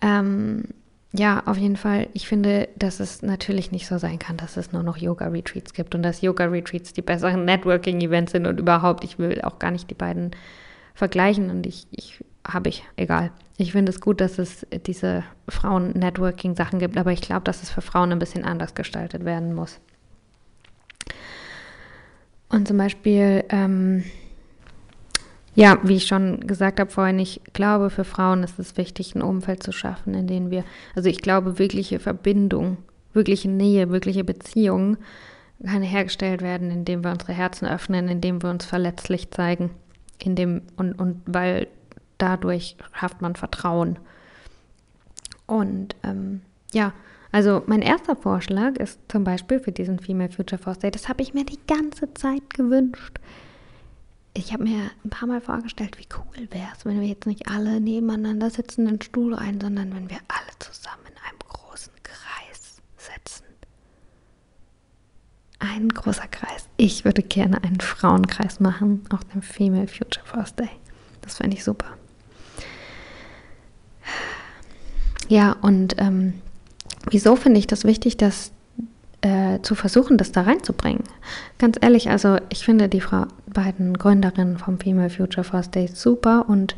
Ähm, 0.00 0.64
ja, 1.12 1.42
auf 1.46 1.56
jeden 1.56 1.76
Fall. 1.76 2.08
Ich 2.12 2.28
finde, 2.28 2.68
dass 2.76 3.00
es 3.00 3.22
natürlich 3.22 3.72
nicht 3.72 3.86
so 3.86 3.96
sein 3.96 4.18
kann, 4.18 4.36
dass 4.36 4.56
es 4.56 4.72
nur 4.72 4.82
noch 4.82 4.98
Yoga-Retreats 4.98 5.72
gibt 5.72 5.94
und 5.94 6.02
dass 6.02 6.20
Yoga-Retreats 6.20 6.92
die 6.92 7.02
besseren 7.02 7.44
Networking-Events 7.46 8.32
sind 8.32 8.46
und 8.46 8.60
überhaupt, 8.60 9.04
ich 9.04 9.18
will 9.18 9.40
auch 9.40 9.58
gar 9.58 9.70
nicht 9.70 9.88
die 9.88 9.94
beiden 9.94 10.32
vergleichen 10.94 11.48
und 11.50 11.66
ich, 11.66 11.86
ich 11.92 12.22
habe 12.46 12.68
ich, 12.68 12.84
egal. 12.96 13.30
Ich 13.56 13.72
finde 13.72 13.90
es 13.90 14.00
gut, 14.00 14.20
dass 14.20 14.38
es 14.38 14.66
diese 14.86 15.24
Frauen-Networking-Sachen 15.48 16.78
gibt, 16.78 16.98
aber 16.98 17.12
ich 17.12 17.22
glaube, 17.22 17.44
dass 17.44 17.62
es 17.62 17.70
für 17.70 17.80
Frauen 17.80 18.12
ein 18.12 18.18
bisschen 18.18 18.44
anders 18.44 18.74
gestaltet 18.74 19.24
werden 19.24 19.54
muss. 19.54 19.80
Und 22.48 22.68
zum 22.68 22.76
Beispiel, 22.76 23.44
ähm, 23.48 24.04
ja, 25.58 25.76
wie 25.82 25.96
ich 25.96 26.06
schon 26.06 26.46
gesagt 26.46 26.78
habe 26.78 26.88
vorhin, 26.88 27.18
ich 27.18 27.40
glaube, 27.52 27.90
für 27.90 28.04
Frauen 28.04 28.44
ist 28.44 28.60
es 28.60 28.76
wichtig, 28.76 29.16
ein 29.16 29.22
Umfeld 29.22 29.60
zu 29.60 29.72
schaffen, 29.72 30.14
in 30.14 30.28
dem 30.28 30.52
wir, 30.52 30.62
also 30.94 31.08
ich 31.08 31.20
glaube, 31.20 31.58
wirkliche 31.58 31.98
Verbindung, 31.98 32.76
wirkliche 33.12 33.48
Nähe, 33.48 33.90
wirkliche 33.90 34.22
Beziehung 34.22 34.98
kann 35.64 35.82
hergestellt 35.82 36.42
werden, 36.42 36.70
indem 36.70 37.02
wir 37.02 37.10
unsere 37.10 37.32
Herzen 37.32 37.66
öffnen, 37.66 38.06
indem 38.06 38.40
wir 38.40 38.50
uns 38.50 38.66
verletzlich 38.66 39.32
zeigen, 39.32 39.70
indem, 40.22 40.62
und, 40.76 40.92
und 40.92 41.22
weil 41.26 41.66
dadurch 42.18 42.76
schafft 42.92 43.20
man 43.20 43.34
Vertrauen. 43.34 43.98
Und 45.46 45.96
ähm, 46.04 46.42
ja, 46.72 46.92
also 47.32 47.64
mein 47.66 47.82
erster 47.82 48.14
Vorschlag 48.14 48.76
ist 48.76 49.00
zum 49.08 49.24
Beispiel 49.24 49.58
für 49.58 49.72
diesen 49.72 49.98
Female 49.98 50.30
Future 50.30 50.62
Force 50.62 50.78
Day, 50.78 50.92
das 50.92 51.08
habe 51.08 51.22
ich 51.22 51.34
mir 51.34 51.44
die 51.44 51.58
ganze 51.66 52.14
Zeit 52.14 52.54
gewünscht. 52.54 53.18
Ich 54.38 54.52
habe 54.52 54.62
mir 54.62 54.92
ein 55.04 55.10
paar 55.10 55.26
Mal 55.26 55.40
vorgestellt, 55.40 55.98
wie 55.98 56.06
cool 56.16 56.48
wäre 56.52 56.68
es, 56.76 56.84
wenn 56.84 57.00
wir 57.00 57.08
jetzt 57.08 57.26
nicht 57.26 57.48
alle 57.48 57.80
nebeneinander 57.80 58.50
sitzen 58.50 58.82
in 58.82 58.94
den 58.94 59.02
Stuhl 59.02 59.34
rein, 59.34 59.60
sondern 59.60 59.92
wenn 59.92 60.08
wir 60.08 60.18
alle 60.28 60.56
zusammen 60.60 61.02
in 61.06 61.16
einem 61.28 61.38
großen 61.48 61.92
Kreis 62.04 62.80
sitzen. 62.96 63.44
Ein 65.58 65.88
großer 65.88 66.28
Kreis. 66.28 66.68
Ich 66.76 67.04
würde 67.04 67.24
gerne 67.24 67.64
einen 67.64 67.80
Frauenkreis 67.80 68.60
machen 68.60 69.02
auf 69.10 69.24
dem 69.24 69.42
Female 69.42 69.88
Future 69.88 70.24
Force 70.24 70.54
Day. 70.54 70.70
Das 71.22 71.38
fände 71.38 71.56
ich 71.56 71.64
super. 71.64 71.96
Ja, 75.28 75.56
und 75.62 75.96
ähm, 75.98 76.34
wieso 77.10 77.34
finde 77.34 77.58
ich 77.58 77.66
das 77.66 77.82
wichtig, 77.82 78.16
das 78.16 78.52
äh, 79.22 79.60
zu 79.62 79.74
versuchen, 79.74 80.16
das 80.16 80.32
da 80.32 80.42
reinzubringen? 80.42 81.04
Ganz 81.58 81.76
ehrlich, 81.80 82.10
also 82.10 82.36
ich 82.48 82.64
finde 82.64 82.88
die 82.88 83.00
Frau, 83.00 83.26
beiden 83.46 83.96
Gründerinnen 83.96 84.58
vom 84.58 84.78
Female 84.78 85.10
Future 85.10 85.44
Force 85.44 85.70
Day 85.70 85.88
super 85.88 86.48
und 86.48 86.76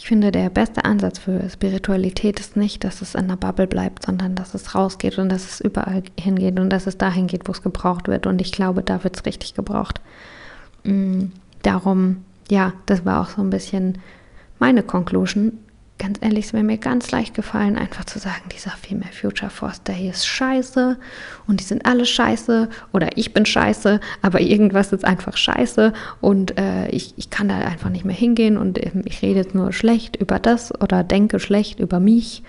ich 0.00 0.06
finde, 0.06 0.32
der 0.32 0.48
beste 0.48 0.86
Ansatz 0.86 1.18
für 1.18 1.46
Spiritualität 1.50 2.40
ist 2.40 2.56
nicht, 2.56 2.84
dass 2.84 3.02
es 3.02 3.14
in 3.14 3.28
der 3.28 3.36
Bubble 3.36 3.66
bleibt, 3.66 4.06
sondern 4.06 4.34
dass 4.34 4.54
es 4.54 4.74
rausgeht 4.74 5.18
und 5.18 5.28
dass 5.28 5.44
es 5.44 5.60
überall 5.60 6.02
hingeht 6.18 6.58
und 6.58 6.70
dass 6.70 6.86
es 6.86 6.96
dahin 6.96 7.26
geht, 7.26 7.46
wo 7.46 7.52
es 7.52 7.60
gebraucht 7.60 8.08
wird. 8.08 8.26
Und 8.26 8.40
ich 8.40 8.50
glaube, 8.50 8.82
da 8.82 9.04
wird 9.04 9.16
es 9.16 9.26
richtig 9.26 9.52
gebraucht. 9.52 10.00
Mhm. 10.84 11.32
Darum, 11.62 12.24
ja, 12.50 12.72
das 12.86 13.04
war 13.04 13.20
auch 13.20 13.28
so 13.28 13.42
ein 13.42 13.50
bisschen 13.50 13.98
meine 14.58 14.82
Conclusion 14.82 15.58
ganz 16.00 16.18
ehrlich, 16.22 16.46
es 16.46 16.52
wäre 16.52 16.64
mir 16.64 16.78
ganz 16.78 17.10
leicht 17.10 17.34
gefallen, 17.34 17.76
einfach 17.76 18.04
zu 18.06 18.18
sagen, 18.18 18.42
dieser 18.52 18.70
Female 18.70 19.12
Future 19.12 19.50
Force 19.50 19.82
Day 19.84 20.08
ist 20.08 20.26
scheiße 20.26 20.96
und 21.46 21.60
die 21.60 21.64
sind 21.64 21.84
alle 21.86 22.06
scheiße 22.06 22.68
oder 22.92 23.10
ich 23.16 23.32
bin 23.34 23.46
scheiße, 23.46 24.00
aber 24.22 24.40
irgendwas 24.40 24.92
ist 24.92 25.04
einfach 25.04 25.36
scheiße 25.36 25.92
und 26.20 26.58
äh, 26.58 26.88
ich, 26.88 27.14
ich 27.16 27.30
kann 27.30 27.48
da 27.48 27.58
einfach 27.58 27.90
nicht 27.90 28.06
mehr 28.06 28.16
hingehen 28.16 28.56
und 28.56 28.84
ähm, 28.84 29.02
ich 29.04 29.20
rede 29.22 29.40
jetzt 29.40 29.54
nur 29.54 29.72
schlecht 29.72 30.16
über 30.16 30.38
das 30.38 30.74
oder 30.80 31.04
denke 31.04 31.38
schlecht 31.38 31.78
über 31.78 32.00
mich. 32.00 32.42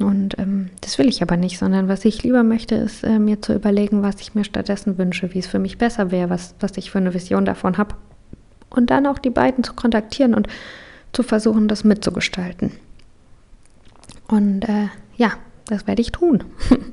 Und 0.00 0.36
ähm, 0.40 0.70
das 0.80 0.98
will 0.98 1.06
ich 1.06 1.22
aber 1.22 1.36
nicht, 1.36 1.58
sondern 1.58 1.86
was 1.86 2.04
ich 2.04 2.24
lieber 2.24 2.42
möchte, 2.42 2.74
ist 2.74 3.04
äh, 3.04 3.20
mir 3.20 3.40
zu 3.40 3.54
überlegen, 3.54 4.02
was 4.02 4.20
ich 4.20 4.34
mir 4.34 4.42
stattdessen 4.42 4.98
wünsche, 4.98 5.32
wie 5.34 5.38
es 5.38 5.46
für 5.46 5.60
mich 5.60 5.78
besser 5.78 6.10
wäre, 6.10 6.30
was, 6.30 6.56
was 6.58 6.76
ich 6.78 6.90
für 6.90 6.98
eine 6.98 7.14
Vision 7.14 7.44
davon 7.44 7.78
habe. 7.78 7.94
Und 8.70 8.90
dann 8.90 9.06
auch 9.06 9.18
die 9.18 9.30
beiden 9.30 9.62
zu 9.62 9.74
kontaktieren 9.74 10.34
und 10.34 10.48
zu 11.14 11.22
versuchen, 11.22 11.68
das 11.68 11.84
mitzugestalten. 11.84 12.72
Und 14.28 14.68
äh, 14.68 14.88
ja, 15.16 15.32
das 15.66 15.86
werde 15.86 16.02
ich 16.02 16.12
tun. 16.12 16.44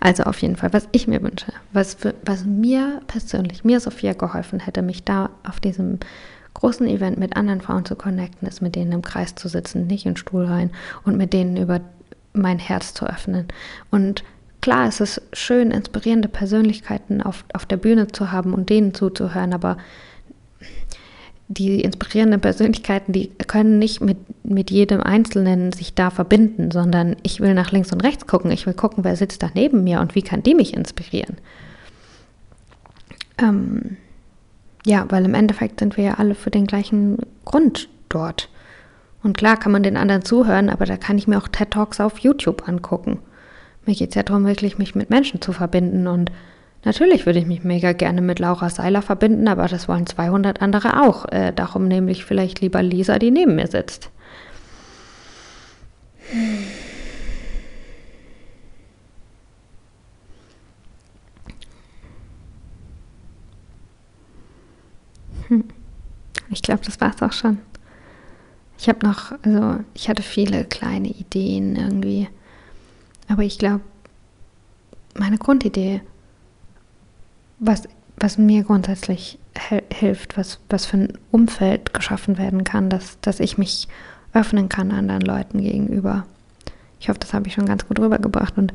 also 0.00 0.24
auf 0.24 0.40
jeden 0.40 0.56
Fall, 0.56 0.72
was 0.72 0.88
ich 0.92 1.08
mir 1.08 1.22
wünsche, 1.22 1.52
was, 1.72 1.94
für, 1.94 2.14
was 2.24 2.44
mir 2.44 3.00
persönlich, 3.06 3.64
mir 3.64 3.80
Sophia 3.80 4.12
geholfen 4.12 4.60
hätte, 4.60 4.82
mich 4.82 5.04
da 5.04 5.30
auf 5.48 5.60
diesem 5.60 5.98
großen 6.54 6.86
Event 6.86 7.18
mit 7.18 7.36
anderen 7.36 7.60
Frauen 7.60 7.84
zu 7.84 7.94
connecten, 7.94 8.48
ist 8.48 8.62
mit 8.62 8.74
denen 8.74 8.92
im 8.92 9.02
Kreis 9.02 9.34
zu 9.34 9.48
sitzen, 9.48 9.86
nicht 9.86 10.06
in 10.06 10.12
den 10.12 10.16
Stuhl 10.16 10.44
rein 10.44 10.70
und 11.04 11.16
mit 11.16 11.32
denen 11.32 11.56
über 11.56 11.80
mein 12.32 12.58
Herz 12.58 12.94
zu 12.94 13.06
öffnen. 13.06 13.48
Und 13.90 14.24
klar, 14.60 14.86
es 14.88 15.00
ist 15.00 15.22
schön, 15.32 15.70
inspirierende 15.70 16.28
Persönlichkeiten 16.28 17.22
auf, 17.22 17.44
auf 17.52 17.66
der 17.66 17.76
Bühne 17.76 18.08
zu 18.08 18.32
haben 18.32 18.54
und 18.54 18.70
denen 18.70 18.92
zuzuhören, 18.92 19.54
aber 19.54 19.76
die 21.48 21.80
inspirierenden 21.80 22.40
Persönlichkeiten, 22.40 23.12
die 23.12 23.30
können 23.46 23.78
nicht 23.78 24.02
mit, 24.02 24.18
mit 24.44 24.70
jedem 24.70 25.00
Einzelnen 25.00 25.72
sich 25.72 25.94
da 25.94 26.10
verbinden, 26.10 26.70
sondern 26.70 27.16
ich 27.22 27.40
will 27.40 27.54
nach 27.54 27.72
links 27.72 27.90
und 27.90 28.04
rechts 28.04 28.26
gucken. 28.26 28.50
Ich 28.50 28.66
will 28.66 28.74
gucken, 28.74 29.02
wer 29.02 29.16
sitzt 29.16 29.42
da 29.42 29.50
neben 29.54 29.82
mir 29.82 30.00
und 30.00 30.14
wie 30.14 30.22
kann 30.22 30.42
die 30.42 30.54
mich 30.54 30.74
inspirieren. 30.74 31.38
Ähm, 33.38 33.96
ja, 34.84 35.06
weil 35.08 35.24
im 35.24 35.34
Endeffekt 35.34 35.80
sind 35.80 35.96
wir 35.96 36.04
ja 36.04 36.14
alle 36.14 36.34
für 36.34 36.50
den 36.50 36.66
gleichen 36.66 37.18
Grund 37.46 37.88
dort. 38.10 38.50
Und 39.22 39.36
klar 39.36 39.56
kann 39.56 39.72
man 39.72 39.82
den 39.82 39.96
anderen 39.96 40.24
zuhören, 40.24 40.68
aber 40.68 40.84
da 40.84 40.96
kann 40.96 41.18
ich 41.18 41.26
mir 41.26 41.38
auch 41.38 41.48
TED 41.48 41.70
Talks 41.70 41.98
auf 41.98 42.18
YouTube 42.18 42.68
angucken. 42.68 43.20
Mir 43.86 43.94
geht 43.94 44.10
es 44.10 44.14
ja 44.16 44.22
darum, 44.22 44.44
wirklich 44.44 44.76
mich 44.76 44.94
mit 44.94 45.08
Menschen 45.08 45.40
zu 45.40 45.52
verbinden 45.52 46.06
und 46.06 46.30
Natürlich 46.84 47.26
würde 47.26 47.40
ich 47.40 47.46
mich 47.46 47.64
mega 47.64 47.92
gerne 47.92 48.20
mit 48.20 48.38
Laura 48.38 48.70
Seiler 48.70 49.02
verbinden, 49.02 49.48
aber 49.48 49.66
das 49.66 49.88
wollen 49.88 50.06
200 50.06 50.62
andere 50.62 51.02
auch. 51.02 51.26
Äh, 51.26 51.52
darum 51.52 51.88
nehme 51.88 52.10
ich 52.10 52.24
vielleicht 52.24 52.60
lieber 52.60 52.82
Lisa, 52.82 53.18
die 53.18 53.30
neben 53.30 53.56
mir 53.56 53.66
sitzt. 53.66 54.10
Hm. 65.48 65.64
Ich 66.50 66.62
glaube, 66.62 66.82
das 66.84 67.00
war 67.00 67.14
es 67.14 67.22
auch 67.22 67.32
schon. 67.32 67.58
Ich 68.78 68.88
habe 68.88 69.04
noch, 69.04 69.32
also 69.42 69.80
ich 69.94 70.08
hatte 70.08 70.22
viele 70.22 70.64
kleine 70.64 71.08
Ideen 71.08 71.76
irgendwie. 71.76 72.28
Aber 73.28 73.42
ich 73.42 73.58
glaube, 73.58 73.80
meine 75.18 75.36
Grundidee 75.36 76.00
was, 77.58 77.84
was 78.16 78.38
mir 78.38 78.62
grundsätzlich 78.64 79.38
hilft, 79.92 80.36
was, 80.36 80.60
was 80.68 80.86
für 80.86 80.98
ein 80.98 81.18
Umfeld 81.30 81.92
geschaffen 81.92 82.38
werden 82.38 82.64
kann, 82.64 82.90
dass, 82.90 83.18
dass 83.20 83.40
ich 83.40 83.58
mich 83.58 83.88
öffnen 84.32 84.68
kann 84.68 84.92
anderen 84.92 85.22
Leuten 85.22 85.60
gegenüber. 85.60 86.26
Ich 87.00 87.08
hoffe, 87.08 87.18
das 87.20 87.32
habe 87.34 87.48
ich 87.48 87.54
schon 87.54 87.66
ganz 87.66 87.86
gut 87.86 87.98
rübergebracht. 87.98 88.56
Und 88.56 88.72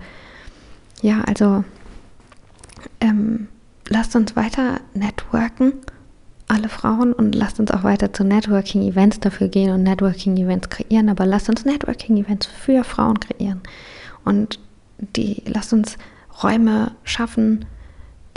ja, 1.02 1.22
also 1.22 1.64
ähm, 3.00 3.48
lasst 3.88 4.16
uns 4.16 4.36
weiter 4.36 4.80
networken, 4.94 5.74
alle 6.48 6.70
Frauen, 6.70 7.14
und 7.14 7.36
lasst 7.36 7.60
uns 7.60 7.72
auch 7.72 7.84
weiter 7.84 8.14
zu 8.14 8.24
Networking-Events 8.24 9.20
dafür 9.20 9.48
gehen 9.48 9.72
und 9.72 9.84
Networking-Events 9.84 10.70
kreieren, 10.70 11.10
aber 11.10 11.26
lasst 11.26 11.50
uns 11.50 11.66
Networking-Events 11.66 12.46
für 12.46 12.84
Frauen 12.84 13.20
kreieren. 13.20 13.62
Und 14.26 14.60
die 15.00 15.44
lasst 15.46 15.74
uns 15.74 15.98
Räume 16.44 16.92
schaffen, 17.04 17.66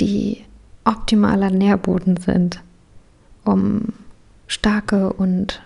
die 0.00 0.44
optimaler 0.84 1.50
Nährboden 1.50 2.16
sind, 2.16 2.62
um 3.44 3.92
starke 4.46 5.12
und 5.12 5.62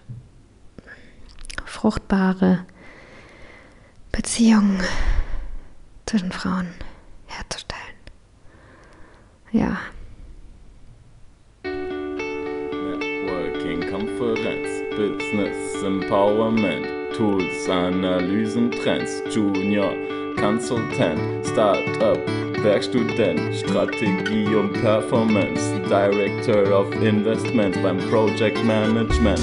fruchtbare 1.65 2.65
Beziehungen 4.13 4.81
zwischen 6.07 6.33
Frauen 6.33 6.69
herzustellen. 7.27 7.81
Ja. 9.53 9.79
Networking, 13.71 13.81
Konferenz, 13.91 14.69
Business, 14.97 15.83
Empowerment, 15.85 16.87
Tools, 17.17 17.69
Analysen, 17.69 18.71
Trends, 18.71 19.23
Junior, 19.35 19.93
Consultant, 20.37 21.47
Startup, 21.47 22.19
Werkstudent, 22.63 23.55
Strategie 23.55 24.55
und 24.55 24.73
Performance, 24.75 25.73
Director 25.89 26.71
of 26.73 26.93
Investment 27.03 27.83
beim 27.83 27.99
Project 28.11 28.63
Management, 28.65 29.41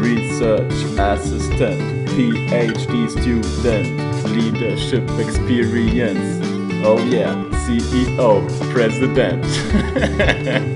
Research 0.00 0.72
Assistant, 0.96 1.80
PhD 2.10 3.08
Student, 3.08 4.00
Leadership 4.34 5.02
Experience, 5.18 6.40
oh 6.84 6.98
yeah, 7.10 7.34
CEO, 7.66 8.42
President. 8.72 9.44